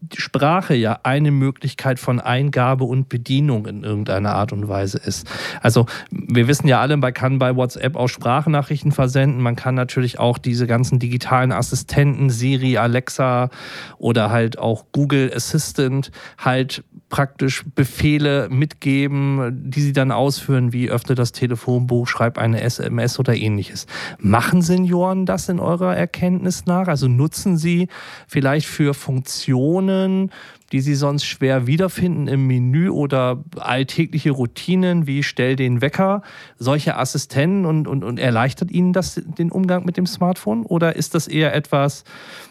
die 0.00 0.20
Sprache 0.20 0.74
ja 0.74 1.00
eine 1.02 1.30
Möglichkeit 1.30 1.98
von 1.98 2.20
Eingabe 2.20 2.84
und 2.84 3.08
Bedienung 3.08 3.66
in 3.66 3.84
irgendeiner 3.84 4.34
Art 4.34 4.52
und 4.52 4.68
Weise 4.68 4.98
ist. 4.98 5.26
Also 5.60 5.86
wir 6.10 6.48
wissen 6.48 6.68
ja 6.68 6.80
alle, 6.80 6.96
man 6.96 7.14
kann 7.14 7.38
bei 7.38 7.56
WhatsApp 7.56 7.96
auch 7.96 8.08
Sprachnachrichten 8.08 8.92
versenden. 8.92 9.40
Man 9.40 9.56
kann 9.56 9.74
natürlich 9.74 10.18
auch 10.18 10.38
diese 10.38 10.66
ganzen 10.66 10.98
digitalen 10.98 11.52
Assistenten, 11.52 12.30
Siri, 12.30 12.76
Alexa 12.76 13.50
oder 13.98 14.30
halt 14.30 14.58
auch 14.58 14.84
Google 14.92 15.32
Assistant 15.34 16.10
halt 16.38 16.84
praktisch 17.12 17.62
Befehle 17.74 18.48
mitgeben, 18.50 19.70
die 19.70 19.82
sie 19.82 19.92
dann 19.92 20.10
ausführen, 20.10 20.72
wie 20.72 20.88
öffne 20.88 21.14
das 21.14 21.32
Telefonbuch, 21.32 22.08
schreib 22.08 22.38
eine 22.38 22.62
SMS 22.62 23.18
oder 23.18 23.36
ähnliches. 23.36 23.86
Machen 24.18 24.62
Senioren 24.62 25.26
das 25.26 25.50
in 25.50 25.60
eurer 25.60 25.94
Erkenntnis 25.94 26.64
nach? 26.64 26.88
Also 26.88 27.08
nutzen 27.08 27.58
sie 27.58 27.88
vielleicht 28.26 28.66
für 28.66 28.94
Funktionen, 28.94 30.32
die 30.72 30.80
sie 30.80 30.94
sonst 30.94 31.24
schwer 31.24 31.66
wiederfinden 31.66 32.26
im 32.28 32.46
Menü 32.46 32.88
oder 32.88 33.44
alltägliche 33.56 34.30
Routinen 34.30 35.06
wie 35.06 35.22
stell 35.22 35.54
den 35.54 35.80
Wecker, 35.80 36.22
solche 36.58 36.96
Assistenten 36.96 37.66
und, 37.66 37.86
und, 37.86 38.02
und 38.02 38.18
erleichtert 38.18 38.70
ihnen 38.70 38.92
das 38.92 39.20
den 39.38 39.52
Umgang 39.52 39.84
mit 39.84 39.96
dem 39.96 40.06
Smartphone? 40.06 40.64
Oder 40.64 40.96
ist 40.96 41.14
das 41.14 41.28
eher 41.28 41.54
etwas, 41.54 42.04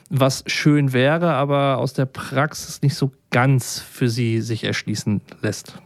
was 0.10 0.43
schön 0.47 0.93
wäre, 0.93 1.34
aber 1.34 1.77
aus 1.77 1.93
der 1.93 2.05
Praxis 2.05 2.81
nicht 2.81 2.95
so 2.95 3.12
ganz 3.31 3.79
für 3.79 4.10
sie 4.10 4.41
sich 4.41 4.63
erschließen 4.63 5.21
lässt? 5.41 5.81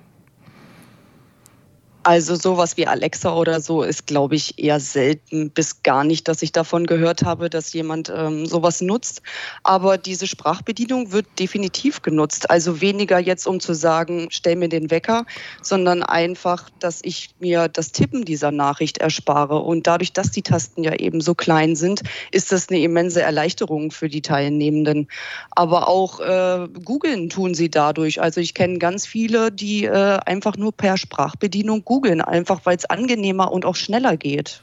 Also 2.06 2.36
sowas 2.36 2.78
wie 2.78 2.86
Alexa 2.86 3.36
oder 3.36 3.60
so 3.60 3.82
ist, 3.82 4.06
glaube 4.06 4.36
ich, 4.36 4.60
eher 4.60 4.80
selten 4.80 5.50
bis 5.50 5.82
gar 5.82 6.04
nicht, 6.04 6.28
dass 6.28 6.44
ich 6.44 6.52
davon 6.52 6.86
gehört 6.86 7.24
habe, 7.24 7.50
dass 7.50 7.74
jemand 7.74 8.14
ähm, 8.16 8.46
sowas 8.46 8.80
nutzt. 8.80 9.24
Aber 9.64 9.98
diese 9.98 10.28
Sprachbedienung 10.28 11.12
wird 11.12 11.26
definitiv 11.40 12.04
genutzt. 12.04 12.52
Also 12.52 12.80
weniger 12.80 13.18
jetzt, 13.18 13.48
um 13.48 13.60
zu 13.60 13.74
sagen, 13.74 14.28
stell 14.30 14.56
mir 14.56 14.70
den 14.70 14.92
Wecker, 14.92 15.26
sondern 15.64 16.04
einfach, 16.04 16.70
dass 16.78 17.00
ich 17.02 17.32
mir 17.40 17.70
das 17.70 17.92
Tippen 17.92 18.24
dieser 18.24 18.52
Nachricht 18.52 19.00
erspare. 19.00 19.58
Und 19.58 19.88
dadurch, 19.88 20.14
dass 20.14 20.30
die 20.30 20.44
Tasten 20.44 20.84
ja 20.84 20.94
eben 20.94 21.22
so 21.22 21.34
klein 21.34 21.76
sind, 21.76 22.04
ist 22.30 22.52
das 22.52 22.70
eine 22.70 22.82
immense 22.82 23.24
Erleichterung 23.24 23.90
für 23.90 24.10
die 24.10 24.22
Teilnehmenden. 24.22 25.08
Aber 25.50 25.88
auch 25.88 26.20
äh, 26.20 26.68
googeln 26.84 27.30
tun 27.30 27.56
sie 27.56 27.72
dadurch. 27.72 28.22
Also 28.22 28.42
ich 28.42 28.54
kenne 28.54 28.78
ganz 28.78 29.08
viele, 29.08 29.52
die 29.52 29.86
äh, 29.86 30.20
einfach 30.24 30.56
nur 30.56 30.72
per 30.72 30.98
Sprachbedienung 30.98 31.84
googeln 31.84 31.95
googeln, 31.96 32.20
einfach 32.20 32.60
weil 32.66 32.76
es 32.76 32.84
angenehmer 32.84 33.54
und 33.54 33.64
auch 33.64 33.78
schneller 33.78 34.18
geht. 34.18 34.62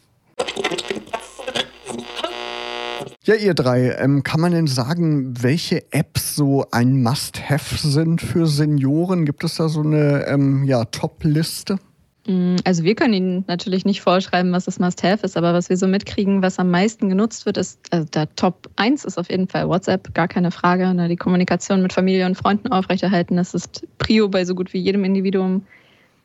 Ja, 3.24 3.36
ihr 3.36 3.54
drei, 3.54 3.92
ähm, 3.92 4.22
kann 4.22 4.40
man 4.40 4.52
denn 4.52 4.66
sagen, 4.66 5.32
welche 5.42 5.90
Apps 5.92 6.36
so 6.36 6.66
ein 6.72 7.02
Must-Have 7.02 7.88
sind 7.88 8.20
für 8.20 8.46
Senioren? 8.46 9.24
Gibt 9.24 9.44
es 9.44 9.54
da 9.54 9.68
so 9.70 9.80
eine 9.80 10.26
ähm, 10.26 10.64
ja, 10.64 10.84
Top-Liste? 10.84 11.78
Mm, 12.26 12.56
also 12.64 12.84
wir 12.84 12.94
können 12.94 13.14
Ihnen 13.14 13.44
natürlich 13.48 13.86
nicht 13.86 14.02
vorschreiben, 14.02 14.52
was 14.52 14.66
das 14.66 14.78
Must-Have 14.78 15.24
ist, 15.24 15.38
aber 15.38 15.54
was 15.54 15.70
wir 15.70 15.78
so 15.78 15.86
mitkriegen, 15.86 16.42
was 16.42 16.58
am 16.58 16.70
meisten 16.70 17.08
genutzt 17.08 17.46
wird, 17.46 17.56
ist, 17.56 17.78
also 17.92 18.06
der 18.08 18.34
Top 18.34 18.68
1 18.76 19.06
ist 19.06 19.16
auf 19.16 19.30
jeden 19.30 19.48
Fall 19.48 19.68
WhatsApp, 19.68 20.12
gar 20.12 20.28
keine 20.28 20.50
Frage. 20.50 20.92
Die 21.08 21.16
Kommunikation 21.16 21.80
mit 21.80 21.94
Familie 21.94 22.26
und 22.26 22.34
Freunden 22.34 22.68
aufrechterhalten, 22.68 23.36
das 23.36 23.54
ist 23.54 23.86
Prio 23.96 24.28
bei 24.28 24.44
so 24.44 24.54
gut 24.54 24.74
wie 24.74 24.78
jedem 24.78 25.04
Individuum. 25.04 25.64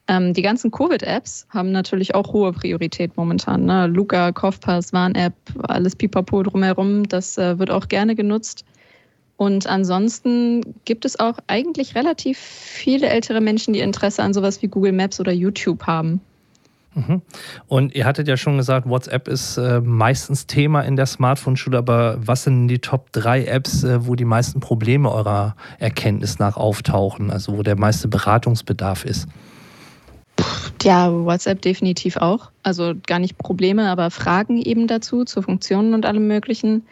Ähm, 0.08 0.34
die 0.34 0.42
ganzen 0.42 0.72
Covid-Apps 0.72 1.48
haben 1.50 1.72
natürlich 1.72 2.16
auch 2.16 2.32
hohe 2.32 2.54
Priorität 2.54 3.18
momentan. 3.18 3.66
Ne? 3.66 3.88
Luca, 3.88 4.32
Kopfpass, 4.32 4.94
Warn-App, 4.94 5.34
alles 5.64 5.96
pipapo 5.96 6.44
drumherum, 6.44 7.08
das 7.08 7.38
äh, 7.38 7.60
wird 7.60 7.72
auch 7.72 7.88
gerne 7.88 8.16
genutzt. 8.16 8.64
Und 9.36 9.68
ansonsten 9.68 10.76
gibt 10.86 11.06
es 11.06 11.20
auch 11.20 11.38
eigentlich 11.48 11.94
relativ 11.96 12.40
viele 12.40 13.08
ältere 13.08 13.40
Menschen, 13.40 13.74
die 13.74 13.82
Interesse 13.82 14.24
an 14.24 14.34
sowas 14.34 14.62
wie 14.62 14.68
Google 14.68 14.94
Maps 14.94 15.20
oder 15.20 15.32
YouTube 15.32 15.84
haben. 15.84 16.22
Mhm. 16.96 17.22
Und 17.68 17.94
ihr 17.94 18.06
hattet 18.06 18.28
ja 18.28 18.36
schon 18.38 18.58
gesagt, 18.58 18.90
WhatsApp 18.90 19.28
ist 19.28 19.58
äh, 19.58 19.82
meistens 19.82 20.48
Thema 20.48 20.82
in 20.82 20.96
der 20.96 21.06
Smartphone-Schule, 21.06 21.78
aber 21.78 22.18
was 22.20 22.46
sind 22.46 22.68
die 22.68 22.80
Top 22.80 23.12
3 23.12 23.46
Apps, 23.46 23.84
äh, 23.84 24.08
wo 24.08 24.16
die 24.16 24.26
meisten 24.26 24.60
Probleme 24.60 25.12
eurer 25.12 25.56
Erkenntnis 25.78 26.40
nach 26.40 26.58
auftauchen, 26.58 27.30
also 27.30 27.56
wo 27.56 27.62
der 27.62 27.78
meiste 27.78 28.08
Beratungsbedarf 28.08 29.06
ist? 29.06 29.28
Ja, 30.84 31.12
WhatsApp 31.12 31.62
definitiv 31.62 32.18
auch. 32.18 32.52
Also 32.64 32.94
gar 33.08 33.20
nicht 33.20 33.38
Probleme, 33.38 33.90
aber 33.90 34.12
Fragen 34.12 34.62
eben 34.62 34.88
dazu, 34.88 35.26
zu 35.26 35.42
Funktionen 35.42 35.94
und 35.94 36.06
allem 36.06 36.28
Möglichen. 36.28 36.84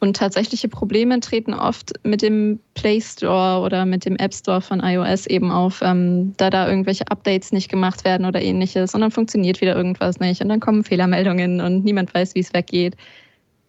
Und 0.00 0.16
tatsächliche 0.16 0.68
Probleme 0.68 1.18
treten 1.18 1.54
oft 1.54 1.92
mit 2.04 2.22
dem 2.22 2.60
Play 2.74 3.00
Store 3.00 3.64
oder 3.64 3.84
mit 3.84 4.04
dem 4.04 4.14
App 4.16 4.32
Store 4.32 4.60
von 4.60 4.80
iOS 4.80 5.26
eben 5.26 5.50
auf, 5.50 5.80
ähm, 5.82 6.34
da 6.36 6.50
da 6.50 6.68
irgendwelche 6.68 7.10
Updates 7.10 7.50
nicht 7.50 7.68
gemacht 7.68 8.04
werden 8.04 8.24
oder 8.24 8.40
ähnliches 8.40 8.94
und 8.94 9.00
dann 9.00 9.10
funktioniert 9.10 9.60
wieder 9.60 9.74
irgendwas 9.74 10.20
nicht 10.20 10.40
und 10.40 10.48
dann 10.50 10.60
kommen 10.60 10.84
Fehlermeldungen 10.84 11.60
und 11.60 11.84
niemand 11.84 12.14
weiß, 12.14 12.36
wie 12.36 12.40
es 12.40 12.54
weggeht. 12.54 12.96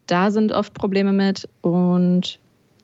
Da 0.05 0.29
sind 0.29 0.51
oft 0.51 0.75
Probleme 0.75 1.13
mit 1.13 1.49
und 1.61 2.39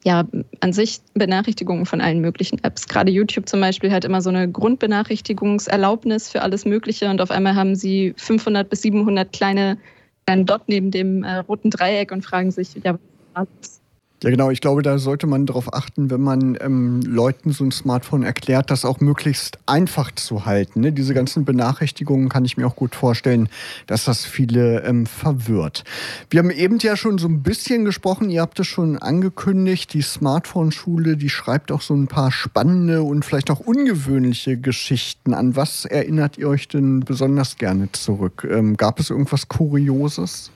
ja, 0.05 0.23
an 0.59 0.71
sich 0.71 0.99
Benachrichtigungen 1.15 1.85
von 1.85 1.99
allen 1.99 2.21
möglichen 2.21 2.63
Apps. 2.63 2.87
Gerade 2.87 3.11
YouTube 3.11 3.49
zum 3.49 3.59
Beispiel 3.59 3.91
hat 3.91 4.05
immer 4.05 4.21
so 4.21 4.29
eine 4.29 4.49
Grundbenachrichtigungserlaubnis 4.49 6.29
für 6.29 6.43
alles 6.43 6.65
Mögliche 6.65 7.09
und 7.09 7.21
auf 7.21 7.31
einmal 7.31 7.55
haben 7.55 7.75
sie 7.75 8.13
500 8.17 8.69
bis 8.69 8.83
700 8.83 9.33
kleine 9.33 9.77
kleinen 10.25 10.45
Dot 10.45 10.63
neben 10.67 10.91
dem 10.91 11.23
äh, 11.23 11.37
roten 11.37 11.69
Dreieck 11.69 12.11
und 12.11 12.23
fragen 12.23 12.51
sich, 12.51 12.75
ja, 12.83 12.97
was 13.33 13.81
Ja, 14.25 14.31
genau. 14.31 14.49
Ich 14.49 14.59
glaube, 14.59 14.81
da 14.81 14.97
sollte 14.97 15.27
man 15.27 15.45
darauf 15.45 15.71
achten, 15.71 16.09
wenn 16.09 16.21
man 16.21 16.57
ähm, 16.59 17.01
Leuten 17.01 17.51
so 17.51 17.63
ein 17.63 17.71
Smartphone 17.71 18.23
erklärt, 18.23 18.71
das 18.71 18.83
auch 18.83 18.99
möglichst 18.99 19.59
einfach 19.67 20.09
zu 20.15 20.47
halten. 20.47 20.79
Ne? 20.79 20.91
Diese 20.91 21.13
ganzen 21.13 21.45
Benachrichtigungen 21.45 22.27
kann 22.27 22.43
ich 22.43 22.57
mir 22.57 22.65
auch 22.65 22.75
gut 22.75 22.95
vorstellen, 22.95 23.49
dass 23.85 24.05
das 24.05 24.25
viele 24.25 24.81
ähm, 24.81 25.05
verwirrt. 25.05 25.83
Wir 26.31 26.39
haben 26.39 26.49
eben 26.49 26.79
ja 26.79 26.97
schon 26.97 27.19
so 27.19 27.27
ein 27.27 27.43
bisschen 27.43 27.85
gesprochen, 27.85 28.31
ihr 28.31 28.41
habt 28.41 28.59
es 28.59 28.65
schon 28.65 28.97
angekündigt, 28.97 29.93
die 29.93 30.01
Smartphone-Schule, 30.01 31.17
die 31.17 31.29
schreibt 31.29 31.71
auch 31.71 31.81
so 31.81 31.93
ein 31.93 32.07
paar 32.07 32.31
spannende 32.31 33.03
und 33.03 33.25
vielleicht 33.25 33.51
auch 33.51 33.59
ungewöhnliche 33.59 34.57
Geschichten. 34.57 35.35
An 35.35 35.55
was 35.55 35.85
erinnert 35.85 36.39
ihr 36.39 36.49
euch 36.49 36.67
denn 36.67 37.01
besonders 37.01 37.57
gerne 37.57 37.91
zurück? 37.91 38.47
Ähm, 38.49 38.75
gab 38.75 38.99
es 38.99 39.11
irgendwas 39.11 39.47
Kurioses? 39.49 40.49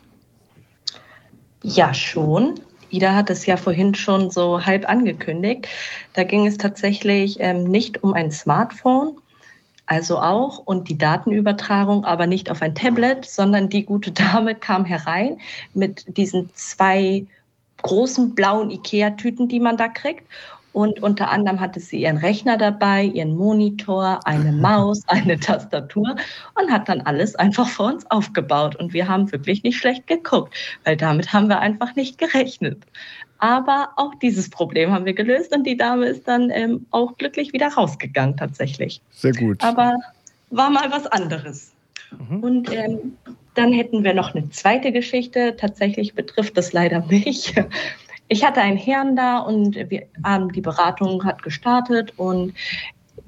Ja, 1.62 1.94
schon. 1.94 2.56
Ida 2.90 3.14
hat 3.16 3.30
es 3.30 3.46
ja 3.46 3.58
vorhin 3.58 3.96
schon 3.96 4.30
so 4.32 4.66
halb 4.66 4.88
angekündigt. 4.90 5.68
Da 6.14 6.24
ging 6.24 6.48
es 6.48 6.58
tatsächlich 6.58 7.38
ähm, 7.40 7.64
nicht 7.64 8.04
um 8.04 8.14
ein 8.14 8.32
Smartphone, 8.32 9.18
also 9.86 10.20
auch 10.20 10.60
und 10.60 10.90
die 10.90 10.98
Datenübertragung, 10.98 12.06
aber 12.06 12.28
nicht 12.28 12.52
auf 12.52 12.62
ein 12.62 12.76
Tablet, 12.76 13.26
sondern 13.26 13.70
die 13.70 13.86
gute 13.86 14.12
Dame 14.12 14.56
kam 14.56 14.86
herein 14.86 15.40
mit 15.74 16.18
diesen 16.18 16.50
zwei 16.54 17.26
großen 17.82 18.36
blauen 18.36 18.72
IKEA-Tüten, 18.72 19.48
die 19.48 19.60
man 19.60 19.78
da 19.78 19.88
kriegt 19.88 20.24
und 20.72 21.02
unter 21.02 21.30
anderem 21.32 21.60
hatte 21.60 21.80
sie 21.80 22.02
ihren 22.02 22.18
Rechner 22.18 22.58
dabei, 22.58 23.04
ihren 23.04 23.36
Monitor, 23.36 24.20
eine 24.26 24.52
Maus, 24.62 25.02
eine 25.08 25.40
Tastatur 25.40 26.16
und 26.56 26.72
hat 26.72 26.90
dann 26.90 27.02
alles 27.02 27.36
einfach 27.36 27.68
vor 27.68 27.88
uns 27.88 28.10
aufgebaut. 28.12 28.76
Und 28.76 28.94
wir 28.94 29.08
haben 29.08 29.32
wirklich 29.32 29.64
nicht 29.64 29.78
schlecht 29.78 30.08
geguckt, 30.08 30.54
weil 30.84 30.96
damit 30.96 31.34
haben 31.34 31.50
wir 31.50 31.60
einfach 31.60 31.96
nicht 31.96 32.18
gerechnet. 32.18 32.84
Aber 33.40 33.90
auch 33.96 34.14
dieses 34.16 34.50
Problem 34.50 34.92
haben 34.92 35.06
wir 35.06 35.14
gelöst 35.14 35.56
und 35.56 35.66
die 35.66 35.78
Dame 35.78 36.08
ist 36.08 36.28
dann 36.28 36.50
ähm, 36.50 36.86
auch 36.92 37.18
glücklich 37.18 37.54
wieder 37.54 37.70
rausgegangen 37.70 38.36
tatsächlich. 38.36 39.02
Sehr 39.12 39.32
gut. 39.32 39.64
Aber 39.64 39.96
war 40.50 40.70
mal 40.70 40.92
was 40.92 41.08
anderes. 41.08 41.72
Mhm. 42.18 42.44
Und 42.44 42.74
ähm, 42.74 43.14
dann 43.56 43.72
hätten 43.72 44.04
wir 44.04 44.14
noch 44.14 44.36
eine 44.36 44.50
zweite 44.50 44.92
Geschichte. 44.92 45.56
Tatsächlich 45.56 46.14
betrifft 46.14 46.58
das 46.58 46.74
leider 46.74 47.06
mich 47.06 47.56
ich 48.30 48.46
hatte 48.46 48.62
einen 48.62 48.78
Herrn 48.78 49.16
da 49.16 49.40
und 49.40 49.76
wir, 49.76 50.04
ähm, 50.26 50.52
die 50.54 50.62
Beratung 50.62 51.26
hat 51.26 51.44
gestartet 51.44 52.14
und 52.18 52.54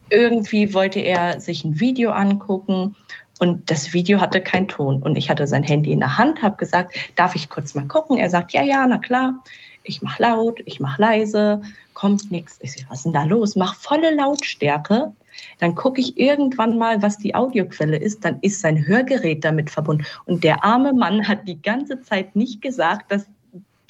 irgendwie 0.10 0.74
wollte 0.74 1.00
er 1.00 1.40
sich 1.40 1.66
ein 1.66 1.80
Video 1.80 2.12
angucken 2.12 2.96
und 3.40 3.72
das 3.72 3.94
Video 3.94 4.22
hatte 4.22 4.40
keinen 4.42 4.68
Ton 4.68 5.02
und 5.02 5.16
ich 5.16 5.30
hatte 5.30 5.48
sein 5.48 5.64
Handy 5.64 5.92
in 5.92 6.00
der 6.00 6.18
Hand, 6.18 6.44
habe 6.44 6.58
gesagt, 6.58 6.96
darf 7.16 7.36
ich 7.36 7.50
kurz 7.50 7.74
mal 7.74 7.88
gucken? 7.88 8.18
Er 8.18 8.30
sagt, 8.30 8.54
ja, 8.54 8.62
ja, 8.62 8.86
na 8.88 9.00
klar. 9.00 9.44
Ich 9.84 10.04
mache 10.04 10.22
laut, 10.22 10.60
ich 10.66 10.80
mache 10.80 11.02
leise, 11.02 11.60
kommt 11.96 12.30
nichts. 12.30 12.60
Ich 12.62 12.74
sage, 12.74 12.86
was 12.90 13.00
ist 13.00 13.06
denn 13.06 13.14
da 13.14 13.24
los? 13.24 13.56
Mach 13.56 13.74
volle 13.74 14.14
Lautstärke. 14.14 15.12
Dann 15.58 15.74
gucke 15.74 16.00
ich 16.00 16.20
irgendwann 16.20 16.78
mal, 16.78 17.02
was 17.02 17.18
die 17.18 17.34
Audioquelle 17.34 17.98
ist. 17.98 18.24
Dann 18.24 18.38
ist 18.42 18.62
sein 18.62 18.86
Hörgerät 18.86 19.44
damit 19.44 19.72
verbunden. 19.72 20.06
Und 20.26 20.44
der 20.44 20.64
arme 20.64 20.94
Mann 20.94 21.28
hat 21.28 21.48
die 21.48 21.60
ganze 21.60 22.00
Zeit 22.02 22.36
nicht 22.36 22.62
gesagt, 22.62 23.12
dass 23.12 23.26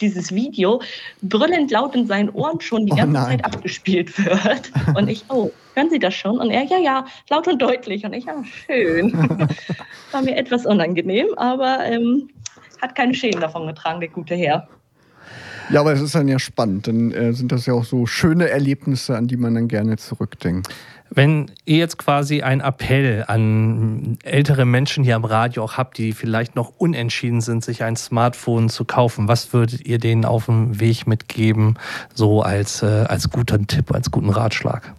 dieses 0.01 0.33
Video 0.33 0.81
brüllend 1.21 1.71
laut 1.71 1.95
in 1.95 2.07
seinen 2.07 2.29
Ohren 2.29 2.59
schon 2.59 2.85
die 2.85 2.93
oh 2.93 2.97
ganze 2.97 3.21
Zeit 3.23 3.45
abgespielt 3.45 4.17
wird. 4.17 4.71
Und 4.95 5.07
ich, 5.07 5.23
oh, 5.29 5.51
hören 5.75 5.89
Sie 5.89 5.99
das 5.99 6.13
schon? 6.13 6.39
Und 6.39 6.49
er, 6.49 6.63
ja, 6.63 6.77
ja, 6.77 7.05
laut 7.29 7.47
und 7.47 7.61
deutlich. 7.61 8.03
Und 8.03 8.13
ich, 8.13 8.25
ja, 8.25 8.43
schön. 8.43 9.13
War 10.11 10.21
mir 10.21 10.35
etwas 10.35 10.65
unangenehm, 10.65 11.27
aber 11.37 11.85
ähm, 11.85 12.29
hat 12.81 12.95
keine 12.95 13.13
Schäden 13.13 13.41
davon 13.41 13.67
getragen, 13.67 13.99
der 13.99 14.09
gute 14.09 14.35
Herr. 14.35 14.67
Ja, 15.71 15.79
aber 15.79 15.93
es 15.93 16.01
ist 16.01 16.15
dann 16.15 16.27
ja 16.27 16.39
spannend. 16.39 16.87
Dann 16.87 17.11
äh, 17.11 17.33
sind 17.33 17.51
das 17.51 17.65
ja 17.65 17.73
auch 17.73 17.85
so 17.85 18.05
schöne 18.05 18.49
Erlebnisse, 18.49 19.15
an 19.15 19.27
die 19.27 19.37
man 19.37 19.55
dann 19.55 19.67
gerne 19.67 19.97
zurückdenkt. 19.97 20.67
Wenn 21.09 21.51
ihr 21.65 21.77
jetzt 21.77 21.97
quasi 21.97 22.41
einen 22.41 22.61
Appell 22.61 23.25
an 23.27 24.17
ältere 24.23 24.65
Menschen 24.65 25.03
hier 25.03 25.17
am 25.17 25.25
Radio 25.25 25.63
auch 25.63 25.73
habt, 25.77 25.97
die 25.97 26.13
vielleicht 26.13 26.55
noch 26.55 26.71
unentschieden 26.77 27.41
sind, 27.41 27.65
sich 27.65 27.83
ein 27.83 27.97
Smartphone 27.97 28.69
zu 28.69 28.85
kaufen, 28.85 29.27
was 29.27 29.51
würdet 29.51 29.85
ihr 29.85 29.97
denen 29.97 30.23
auf 30.23 30.45
dem 30.45 30.79
Weg 30.79 31.07
mitgeben, 31.07 31.77
so 32.13 32.41
als, 32.41 32.81
äh, 32.81 33.05
als 33.07 33.29
guter 33.29 33.59
Tipp, 33.67 33.91
als 33.93 34.09
guten 34.09 34.29
Ratschlag? 34.29 34.93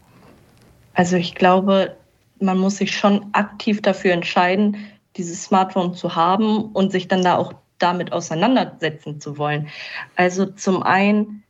Also 0.95 1.17
ich 1.17 1.35
glaube, 1.35 1.97
man 2.41 2.59
muss 2.59 2.77
sich 2.77 2.95
schon 2.95 3.25
aktiv 3.33 3.81
dafür 3.81 4.13
entscheiden, 4.13 4.77
dieses 5.17 5.45
Smartphone 5.45 5.95
zu 5.95 6.15
haben 6.15 6.65
und 6.73 6.93
sich 6.93 7.09
dann 7.09 7.23
da 7.23 7.37
auch 7.37 7.55
damit 7.83 8.12
auseinandersetzen 8.12 9.21
zu 9.21 9.38
wollen. 9.38 9.68
Also 10.16 10.47
zum 10.47 10.83
einen 10.83 11.42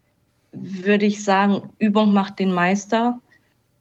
würde 0.53 1.07
ich 1.07 1.25
sagen, 1.25 1.71
Übung 1.79 2.12
macht 2.12 2.38
den 2.38 2.53
Meister. 2.53 3.18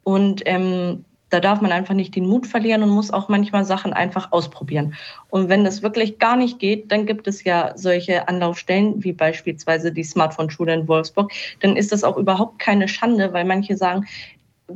Und 0.03 0.41
ähm, 0.45 1.05
da 1.31 1.39
darf 1.39 1.61
man 1.61 1.71
einfach 1.71 1.93
nicht 1.93 2.15
den 2.15 2.27
Mut 2.27 2.45
verlieren 2.45 2.83
und 2.83 2.89
muss 2.89 3.09
auch 3.09 3.29
manchmal 3.29 3.63
Sachen 3.63 3.93
einfach 3.93 4.31
ausprobieren. 4.31 4.95
Und 5.29 5.47
wenn 5.47 5.63
das 5.63 5.81
wirklich 5.81 6.19
gar 6.19 6.35
nicht 6.35 6.59
geht, 6.59 6.91
dann 6.91 7.05
gibt 7.05 7.27
es 7.27 7.43
ja 7.45 7.71
solche 7.75 8.27
Anlaufstellen, 8.27 9.03
wie 9.03 9.13
beispielsweise 9.13 9.93
die 9.93 10.03
Smartphone-Schule 10.03 10.73
in 10.73 10.87
Wolfsburg. 10.87 11.31
Dann 11.61 11.77
ist 11.77 11.93
das 11.93 12.03
auch 12.03 12.17
überhaupt 12.17 12.59
keine 12.59 12.87
Schande, 12.89 13.31
weil 13.31 13.45
manche 13.45 13.77
sagen, 13.77 14.05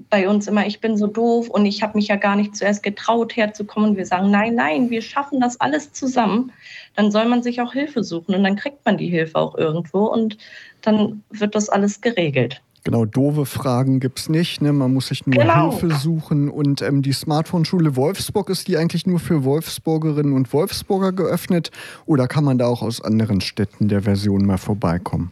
bei 0.10 0.28
uns 0.28 0.48
immer, 0.48 0.66
ich 0.66 0.82
bin 0.82 0.98
so 0.98 1.08
doof 1.08 1.50
und 1.50 1.66
ich 1.66 1.82
habe 1.82 1.98
mich 1.98 2.08
ja 2.08 2.16
gar 2.16 2.36
nicht 2.36 2.56
zuerst 2.56 2.84
getraut, 2.84 3.36
herzukommen. 3.36 3.92
Und 3.92 3.98
wir 3.98 4.06
sagen, 4.06 4.32
nein, 4.32 4.56
nein, 4.56 4.90
wir 4.90 5.02
schaffen 5.02 5.40
das 5.40 5.60
alles 5.60 5.94
zusammen. 5.94 6.52
Dann 6.96 7.12
soll 7.12 7.26
man 7.26 7.44
sich 7.44 7.62
auch 7.62 7.74
Hilfe 7.74 8.04
suchen 8.04 8.36
und 8.36 8.44
dann 8.44 8.56
kriegt 8.56 8.86
man 8.86 8.98
die 8.98 9.10
Hilfe 9.10 9.38
auch 9.38 9.56
irgendwo 9.56 10.06
und 10.06 10.38
dann 10.82 11.24
wird 11.30 11.56
das 11.56 11.70
alles 11.70 12.02
geregelt. 12.02 12.62
Genau, 12.86 13.06
doofe 13.06 13.48
Fragen 13.48 14.00
gibt 14.00 14.20
es 14.20 14.30
nicht. 14.30 14.62
Ne? 14.62 14.72
Man 14.72 14.94
muss 14.94 15.08
sich 15.08 15.26
nur 15.26 15.36
genau. 15.36 15.72
Hilfe 15.72 15.96
suchen. 15.96 16.50
Und 16.50 16.84
ähm, 16.84 17.02
die 17.02 17.14
Smartphone-Schule 17.14 17.96
Wolfsburg, 17.96 18.52
ist 18.52 18.68
die 18.68 18.78
eigentlich 18.78 19.08
nur 19.08 19.20
für 19.20 19.44
Wolfsburgerinnen 19.44 20.34
und 20.34 20.54
Wolfsburger 20.54 21.12
geöffnet? 21.12 21.72
Oder 22.06 22.28
kann 22.28 22.44
man 22.44 22.60
da 22.60 22.68
auch 22.68 22.84
aus 22.84 23.02
anderen 23.02 23.42
Städten 23.42 23.88
der 23.88 24.04
Version 24.04 24.46
mal 24.46 24.60
vorbeikommen? 24.60 25.32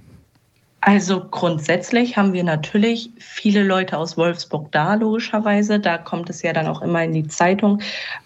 Also 0.86 1.24
grundsätzlich 1.24 2.18
haben 2.18 2.34
wir 2.34 2.44
natürlich 2.44 3.10
viele 3.18 3.64
Leute 3.64 3.98
aus 3.98 4.18
Wolfsburg 4.18 4.70
da, 4.74 4.96
logischerweise. 4.96 5.80
Da 5.80 5.98
kommt 5.98 6.30
es 6.30 6.42
ja 6.42 6.52
dann 6.52 6.68
auch 6.68 6.82
immer 6.82 7.02
in 7.06 7.14
die 7.14 7.26
Zeitung. 7.26 7.82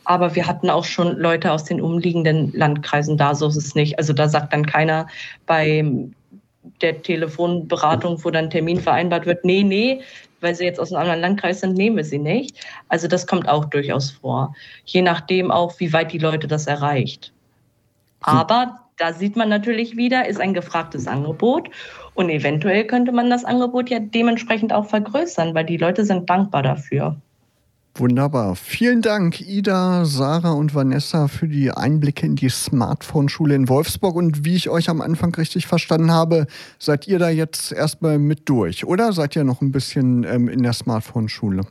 Aber 0.05 0.33
wir 0.33 0.47
hatten 0.47 0.71
auch 0.71 0.83
schon 0.83 1.19
Leute 1.19 1.51
aus 1.51 1.65
den 1.65 1.79
umliegenden 1.79 2.51
Landkreisen 2.53 3.15
da, 3.15 3.35
so 3.35 3.47
ist 3.47 3.57
es 3.57 3.75
nicht. 3.75 3.99
Also 3.99 4.11
da 4.11 4.27
sagt 4.27 4.53
dann 4.53 4.65
keiner 4.65 5.05
bei 5.45 5.85
der 6.81 6.99
Telefonberatung, 7.03 8.23
wo 8.25 8.31
dann 8.31 8.49
Termin 8.49 8.79
vereinbart 8.79 9.27
wird, 9.27 9.45
nee, 9.45 9.61
nee, 9.61 10.01
weil 10.41 10.55
sie 10.55 10.65
jetzt 10.65 10.79
aus 10.79 10.91
einem 10.91 11.01
anderen 11.01 11.21
Landkreis 11.21 11.59
sind, 11.59 11.75
nehmen 11.75 11.97
wir 11.97 12.05
sie 12.05 12.17
nicht. 12.17 12.57
Also 12.89 13.07
das 13.07 13.27
kommt 13.27 13.47
auch 13.47 13.65
durchaus 13.65 14.09
vor. 14.09 14.55
Je 14.83 15.03
nachdem 15.03 15.51
auch, 15.51 15.79
wie 15.79 15.93
weit 15.93 16.11
die 16.11 16.17
Leute 16.17 16.47
das 16.47 16.65
erreicht. 16.65 17.31
Aber 18.21 18.79
da 18.97 19.13
sieht 19.13 19.35
man 19.35 19.47
natürlich 19.47 19.95
wieder, 19.95 20.27
ist 20.27 20.41
ein 20.41 20.55
gefragtes 20.55 21.07
Angebot. 21.07 21.69
Und 22.17 22.31
eventuell 22.31 22.87
könnte 22.87 23.11
man 23.11 23.29
das 23.29 23.45
Angebot 23.45 23.91
ja 23.91 23.99
dementsprechend 23.99 24.73
auch 24.73 24.87
vergrößern, 24.87 25.53
weil 25.53 25.65
die 25.65 25.77
Leute 25.77 26.03
sind 26.03 26.27
dankbar 26.27 26.63
dafür. 26.63 27.15
Wunderbar. 27.93 28.55
Vielen 28.55 29.03
Dank, 29.03 29.39
Ida, 29.39 30.03
Sarah 30.03 30.53
und 30.53 30.73
Vanessa, 30.73 31.27
für 31.27 31.47
die 31.47 31.69
Einblicke 31.69 32.25
in 32.25 32.35
die 32.35 32.49
Smartphone-Schule 32.49 33.53
in 33.53 33.69
Wolfsburg. 33.69 34.15
Und 34.15 34.43
wie 34.43 34.55
ich 34.55 34.67
euch 34.67 34.89
am 34.89 34.99
Anfang 34.99 35.33
richtig 35.35 35.67
verstanden 35.67 36.09
habe, 36.09 36.47
seid 36.79 37.07
ihr 37.07 37.19
da 37.19 37.29
jetzt 37.29 37.71
erstmal 37.71 38.17
mit 38.17 38.49
durch, 38.49 38.85
oder 38.85 39.13
seid 39.13 39.35
ihr 39.35 39.43
noch 39.43 39.61
ein 39.61 39.71
bisschen 39.71 40.23
ähm, 40.23 40.47
in 40.49 40.63
der 40.63 40.73
Smartphone-Schule? 40.73 41.67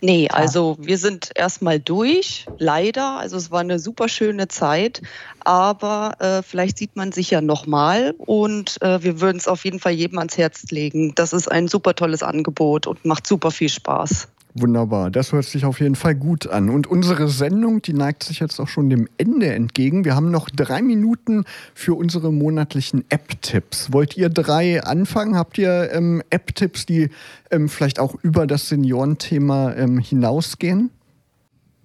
Nee, 0.00 0.28
also 0.28 0.76
wir 0.80 0.96
sind 0.96 1.30
erstmal 1.34 1.80
durch, 1.80 2.46
leider. 2.58 3.18
Also 3.18 3.36
es 3.36 3.50
war 3.50 3.60
eine 3.60 3.78
super 3.78 4.08
schöne 4.08 4.48
Zeit, 4.48 5.02
aber 5.40 6.12
äh, 6.20 6.42
vielleicht 6.42 6.78
sieht 6.78 6.94
man 6.94 7.10
sich 7.10 7.30
ja 7.30 7.40
nochmal 7.40 8.14
und 8.18 8.80
äh, 8.80 9.02
wir 9.02 9.20
würden 9.20 9.38
es 9.38 9.48
auf 9.48 9.64
jeden 9.64 9.80
Fall 9.80 9.92
jedem 9.92 10.18
ans 10.18 10.38
Herz 10.38 10.64
legen. 10.70 11.14
Das 11.16 11.32
ist 11.32 11.50
ein 11.50 11.66
super 11.68 11.94
tolles 11.94 12.22
Angebot 12.22 12.86
und 12.86 13.04
macht 13.04 13.26
super 13.26 13.50
viel 13.50 13.68
Spaß. 13.68 14.28
Wunderbar, 14.60 15.10
das 15.10 15.32
hört 15.32 15.44
sich 15.44 15.64
auf 15.64 15.80
jeden 15.80 15.94
Fall 15.94 16.14
gut 16.14 16.46
an. 16.46 16.70
Und 16.70 16.86
unsere 16.86 17.28
Sendung, 17.28 17.82
die 17.82 17.92
neigt 17.92 18.24
sich 18.24 18.40
jetzt 18.40 18.58
auch 18.60 18.68
schon 18.68 18.90
dem 18.90 19.08
Ende 19.18 19.52
entgegen. 19.52 20.04
Wir 20.04 20.14
haben 20.14 20.30
noch 20.30 20.50
drei 20.50 20.82
Minuten 20.82 21.44
für 21.74 21.94
unsere 21.94 22.32
monatlichen 22.32 23.04
App-Tipps. 23.08 23.92
Wollt 23.92 24.16
ihr 24.16 24.28
drei 24.28 24.82
anfangen? 24.82 25.36
Habt 25.36 25.58
ihr 25.58 25.90
ähm, 25.92 26.22
App-Tipps, 26.30 26.86
die 26.86 27.10
ähm, 27.50 27.68
vielleicht 27.68 28.00
auch 28.00 28.14
über 28.22 28.46
das 28.46 28.68
Seniorenthema 28.68 29.74
ähm, 29.74 29.98
hinausgehen? 29.98 30.90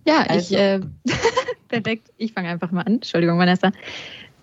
Ja, 0.06 0.26
also. 0.28 0.56
ich, 0.56 0.60
äh, 0.60 0.82
perfekt. 1.68 2.10
Ich 2.18 2.34
fange 2.34 2.50
einfach 2.50 2.72
mal 2.72 2.82
an. 2.82 2.96
Entschuldigung, 2.96 3.38
Vanessa. 3.38 3.72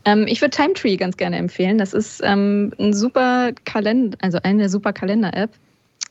Ähm, 0.04 0.26
ich 0.26 0.40
würde 0.40 0.56
Timetree 0.56 0.96
ganz 0.96 1.16
gerne 1.16 1.36
empfehlen. 1.36 1.78
Das 1.78 1.92
ist 1.92 2.20
ähm, 2.24 2.72
ein 2.78 2.92
super 2.94 3.52
Kalender, 3.64 4.16
also 4.20 4.38
eine 4.42 4.68
super 4.68 4.92
Kalender-App. 4.92 5.50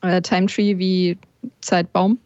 Äh, 0.01 0.21
Timetree 0.21 0.77
wie 0.77 1.17
Zeitbaum. 1.61 2.19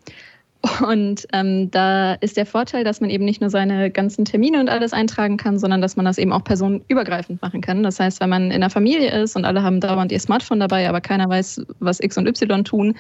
Und 0.88 1.28
ähm, 1.34 1.72
da 1.72 2.14
ist 2.14 2.38
der 2.38 2.46
Vorteil, 2.46 2.86
dass 2.86 3.02
man 3.02 3.10
eben 3.10 3.26
nicht 3.26 3.42
nur 3.42 3.50
seine 3.50 3.92
ganzen 3.92 4.24
Termine 4.24 4.62
und 4.62 4.70
alles 4.70 4.94
eintragen 4.94 5.36
kann, 5.36 5.60
sondern 5.60 5.82
dass 5.82 5.98
man 5.98 6.06
das 6.06 6.18
eben 6.18 6.32
auch 6.32 6.44
personenübergreifend 6.44 7.42
machen 7.42 7.60
kann. 7.60 7.84
Das 7.84 8.00
heißt, 8.00 8.22
wenn 8.22 8.30
man 8.30 8.46
in 8.46 8.54
einer 8.54 8.70
Familie 8.70 9.12
ist 9.12 9.36
und 9.36 9.44
alle 9.44 9.62
haben 9.62 9.82
dauernd 9.82 10.14
ihr 10.14 10.20
Smartphone 10.22 10.62
dabei, 10.62 10.88
aber 10.88 11.02
keiner 11.02 11.28
weiß, 11.28 11.66
was 11.80 12.00
X 12.00 12.18
und 12.18 12.28
Y 12.28 12.64
tun, 12.64 12.96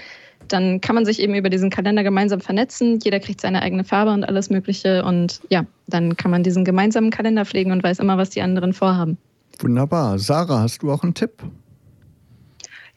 dann 0.49 0.81
kann 0.81 0.95
man 0.95 1.05
sich 1.05 1.21
eben 1.21 1.35
über 1.35 1.49
diesen 1.49 1.69
Kalender 1.69 2.03
gemeinsam 2.03 2.41
vernetzen. 2.41 2.99
Jeder 3.01 3.21
kriegt 3.21 3.39
seine 3.39 3.61
eigene 3.61 3.85
Farbe 3.85 4.11
und 4.11 4.25
alles 4.25 4.49
Mögliche. 4.49 5.05
Und 5.05 5.39
ja, 5.47 5.65
dann 5.87 6.17
kann 6.17 6.31
man 6.31 6.43
diesen 6.43 6.65
gemeinsamen 6.65 7.11
Kalender 7.11 7.45
pflegen 7.45 7.71
und 7.71 7.81
weiß 7.81 7.99
immer, 7.99 8.17
was 8.17 8.29
die 8.31 8.41
anderen 8.41 8.73
vorhaben. 8.73 9.17
Wunderbar. 9.59 10.19
Sarah, 10.19 10.59
hast 10.59 10.83
du 10.83 10.91
auch 10.91 11.03
einen 11.03 11.13
Tipp? 11.13 11.41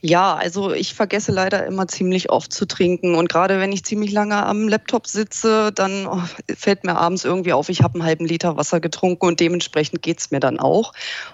Ja, 0.09 0.37
also 0.37 0.73
ich 0.73 0.95
vergesse 0.95 1.33
leider 1.33 1.67
immer 1.67 1.89
ziemlich 1.89 2.31
oft 2.31 2.53
zu 2.53 2.65
trinken. 2.65 3.17
Und 3.17 3.29
gerade 3.29 3.59
wenn 3.59 3.73
ich 3.73 3.85
ziemlich 3.85 4.13
lange 4.13 4.37
am 4.47 4.69
Laptop 4.69 5.09
sitze, 5.09 5.73
dann 5.73 6.07
oh, 6.07 6.23
fällt 6.57 6.85
mir 6.85 6.97
abends 6.97 7.25
irgendwie 7.25 7.53
auf, 7.53 7.69
ich 7.71 7.83
habe 7.83 7.95
einen 7.95 8.05
halben 8.05 8.25
Liter 8.25 8.57
Wasser 8.57 8.79
getrunken 8.79 9.27
und 9.27 9.41
dementsprechend 9.41 10.03
geht 10.03 10.21
es 10.21 10.31
mir 10.31 10.39
dann 10.39 10.61
auch. 10.61 10.93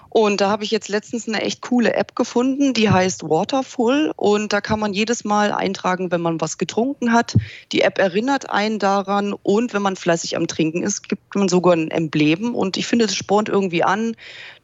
Und 0.09 0.41
da 0.41 0.49
habe 0.49 0.63
ich 0.63 0.71
jetzt 0.71 0.89
letztens 0.89 1.27
eine 1.27 1.41
echt 1.41 1.61
coole 1.61 1.93
App 1.93 2.15
gefunden, 2.15 2.73
die 2.73 2.89
heißt 2.89 3.23
Waterful. 3.23 4.11
Und 4.15 4.53
da 4.53 4.61
kann 4.61 4.79
man 4.79 4.93
jedes 4.93 5.23
Mal 5.23 5.51
eintragen, 5.51 6.11
wenn 6.11 6.21
man 6.21 6.41
was 6.41 6.57
getrunken 6.57 7.13
hat. 7.13 7.35
Die 7.71 7.81
App 7.81 7.99
erinnert 7.99 8.49
einen 8.49 8.79
daran. 8.79 9.33
Und 9.33 9.75
wenn 9.75 9.83
man 9.83 9.95
fleißig 9.95 10.35
am 10.35 10.47
Trinken 10.47 10.81
ist, 10.81 11.07
gibt 11.07 11.35
man 11.35 11.47
sogar 11.47 11.75
ein 11.75 11.91
Emblem. 11.91 12.55
Und 12.55 12.77
ich 12.77 12.87
finde, 12.87 13.05
es 13.05 13.15
spornt 13.15 13.49
irgendwie 13.49 13.83
an. 13.83 14.15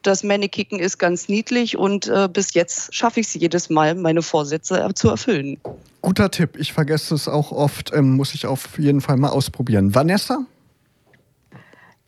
Das 0.01 0.23
Mannekicken 0.23 0.79
ist 0.79 0.97
ganz 0.97 1.27
niedlich 1.27 1.77
und 1.77 2.07
äh, 2.07 2.29
bis 2.31 2.53
jetzt 2.53 2.93
schaffe 2.93 3.19
ich 3.19 3.27
es 3.27 3.33
jedes 3.33 3.69
Mal, 3.69 3.95
meine 3.95 4.21
Vorsätze 4.21 4.81
äh, 4.81 4.93
zu 4.93 5.09
erfüllen. 5.09 5.57
Guter 6.01 6.31
Tipp. 6.31 6.57
Ich 6.57 6.71
vergesse 6.71 7.15
es 7.15 7.27
auch 7.27 7.51
oft. 7.51 7.91
Ähm, 7.93 8.15
muss 8.15 8.33
ich 8.33 8.45
auf 8.45 8.79
jeden 8.79 9.01
Fall 9.01 9.17
mal 9.17 9.29
ausprobieren. 9.29 9.93
Vanessa? 9.93 10.45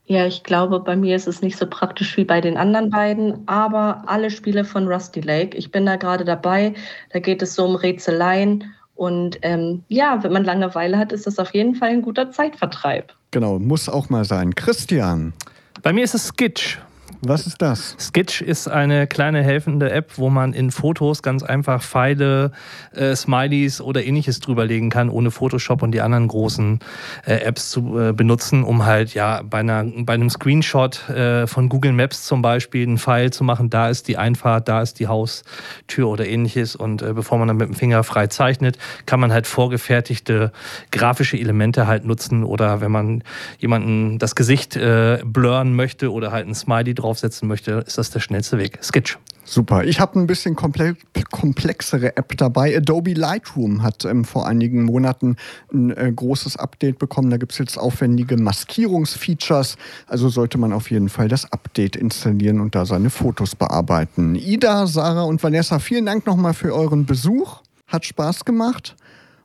Ja, 0.05 0.25
ich 0.25 0.43
glaube, 0.43 0.79
bei 0.79 0.95
mir 0.95 1.15
ist 1.15 1.27
es 1.27 1.41
nicht 1.41 1.57
so 1.57 1.65
praktisch 1.65 2.17
wie 2.17 2.25
bei 2.25 2.41
den 2.41 2.57
anderen 2.57 2.89
beiden, 2.89 3.47
aber 3.47 4.03
alle 4.07 4.29
Spiele 4.29 4.65
von 4.65 4.87
Rusty 4.87 5.21
Lake, 5.21 5.57
ich 5.57 5.71
bin 5.71 5.85
da 5.85 5.95
gerade 5.95 6.25
dabei, 6.25 6.73
da 7.13 7.19
geht 7.19 7.41
es 7.41 7.55
so 7.55 7.63
um 7.63 7.75
Rätseleien 7.75 8.73
und 8.95 9.39
ähm, 9.41 9.83
ja, 9.87 10.21
wenn 10.21 10.33
man 10.33 10.43
Langeweile 10.43 10.97
hat, 10.97 11.13
ist 11.13 11.27
das 11.27 11.39
auf 11.39 11.53
jeden 11.53 11.75
Fall 11.75 11.89
ein 11.89 12.01
guter 12.01 12.29
Zeitvertreib. 12.29 13.13
Genau, 13.31 13.57
muss 13.57 13.87
auch 13.87 14.09
mal 14.09 14.25
sein. 14.25 14.53
Christian. 14.53 15.33
Bei 15.81 15.93
mir 15.93 16.03
ist 16.03 16.13
es 16.13 16.27
Skitch. 16.27 16.77
Was 17.21 17.45
ist 17.45 17.61
das? 17.61 17.95
Skitch 17.99 18.41
ist 18.41 18.67
eine 18.67 19.07
kleine 19.07 19.43
helfende 19.43 19.91
App, 19.91 20.17
wo 20.17 20.29
man 20.29 20.53
in 20.53 20.71
Fotos 20.71 21.21
ganz 21.21 21.43
einfach 21.43 21.83
Pfeile, 21.83 22.51
äh, 22.93 23.15
Smileys 23.15 23.81
oder 23.81 24.03
ähnliches 24.03 24.39
drüberlegen 24.39 24.89
kann, 24.89 25.09
ohne 25.09 25.31
Photoshop 25.31 25.83
und 25.83 25.91
die 25.91 26.01
anderen 26.01 26.27
großen 26.27 26.79
äh, 27.25 27.35
Apps 27.35 27.71
zu 27.71 27.99
äh, 27.99 28.13
benutzen, 28.13 28.63
um 28.63 28.85
halt 28.85 29.13
ja 29.13 29.41
bei, 29.43 29.59
einer, 29.59 29.83
bei 29.83 30.13
einem 30.13 30.29
Screenshot 30.29 31.09
äh, 31.09 31.47
von 31.47 31.69
Google 31.69 31.93
Maps 31.93 32.25
zum 32.25 32.41
Beispiel 32.41 32.87
einen 32.87 32.97
Pfeil 32.97 33.31
zu 33.31 33.43
machen, 33.43 33.69
da 33.69 33.89
ist 33.89 34.07
die 34.07 34.17
Einfahrt, 34.17 34.67
da 34.67 34.81
ist 34.81 34.99
die 34.99 35.07
Haustür 35.07 36.07
oder 36.07 36.27
ähnliches. 36.27 36.75
Und 36.75 37.01
äh, 37.01 37.13
bevor 37.13 37.37
man 37.37 37.47
dann 37.47 37.57
mit 37.57 37.67
dem 37.67 37.75
Finger 37.75 38.03
frei 38.03 38.27
zeichnet, 38.27 38.77
kann 39.05 39.19
man 39.19 39.31
halt 39.31 39.47
vorgefertigte 39.47 40.51
grafische 40.91 41.37
Elemente 41.37 41.87
halt 41.87 42.05
nutzen 42.05 42.43
oder 42.43 42.81
wenn 42.81 42.91
man 42.91 43.23
jemanden 43.59 44.19
das 44.19 44.35
Gesicht 44.35 44.75
äh, 44.75 45.19
blurren 45.23 45.75
möchte 45.75 46.11
oder 46.11 46.31
halt 46.31 46.47
ein 46.47 46.55
Smiley 46.55 46.93
draufsetzen 47.01 47.47
möchte, 47.47 47.83
ist 47.85 47.97
das 47.97 48.09
der 48.09 48.19
schnellste 48.19 48.57
Weg. 48.57 48.79
Sketch. 48.83 49.17
Super. 49.43 49.83
Ich 49.83 49.99
habe 49.99 50.19
ein 50.19 50.27
bisschen 50.27 50.55
komplexere 50.55 52.15
App 52.15 52.37
dabei. 52.37 52.77
Adobe 52.77 53.13
Lightroom 53.13 53.81
hat 53.83 54.05
ähm, 54.05 54.23
vor 54.23 54.47
einigen 54.47 54.83
Monaten 54.83 55.35
ein 55.73 55.89
äh, 55.89 56.11
großes 56.15 56.57
Update 56.57 56.99
bekommen. 56.99 57.31
Da 57.31 57.37
gibt 57.37 57.51
es 57.51 57.57
jetzt 57.57 57.77
aufwendige 57.77 58.37
Maskierungsfeatures. 58.37 59.77
Also 60.07 60.29
sollte 60.29 60.57
man 60.57 60.71
auf 60.71 60.91
jeden 60.91 61.09
Fall 61.09 61.27
das 61.27 61.51
Update 61.51 61.95
installieren 61.95 62.61
und 62.61 62.75
da 62.75 62.85
seine 62.85 63.09
Fotos 63.09 63.55
bearbeiten. 63.55 64.35
Ida, 64.35 64.85
Sarah 64.87 65.23
und 65.23 65.41
Vanessa, 65.43 65.79
vielen 65.79 66.05
Dank 66.05 66.25
nochmal 66.27 66.53
für 66.53 66.73
euren 66.73 67.05
Besuch. 67.05 67.61
Hat 67.87 68.05
Spaß 68.05 68.45
gemacht. 68.45 68.95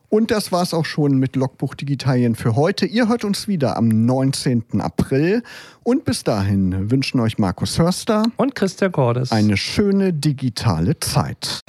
Und 0.08 0.30
das 0.30 0.52
war's 0.52 0.72
auch 0.72 0.84
schon 0.84 1.18
mit 1.18 1.36
Logbuch 1.36 1.74
Digitalien 1.74 2.34
für 2.34 2.56
heute. 2.56 2.86
Ihr 2.86 3.08
hört 3.08 3.24
uns 3.24 3.48
wieder 3.48 3.76
am 3.76 3.88
19. 3.88 4.80
April. 4.80 5.42
Und 5.82 6.04
bis 6.04 6.24
dahin 6.24 6.90
wünschen 6.90 7.20
euch 7.20 7.38
Markus 7.38 7.78
Hörster 7.78 8.24
und 8.36 8.54
Christian 8.54 8.92
Cordes 8.92 9.32
eine 9.32 9.56
schöne 9.56 10.12
digitale 10.12 10.98
Zeit. 11.00 11.60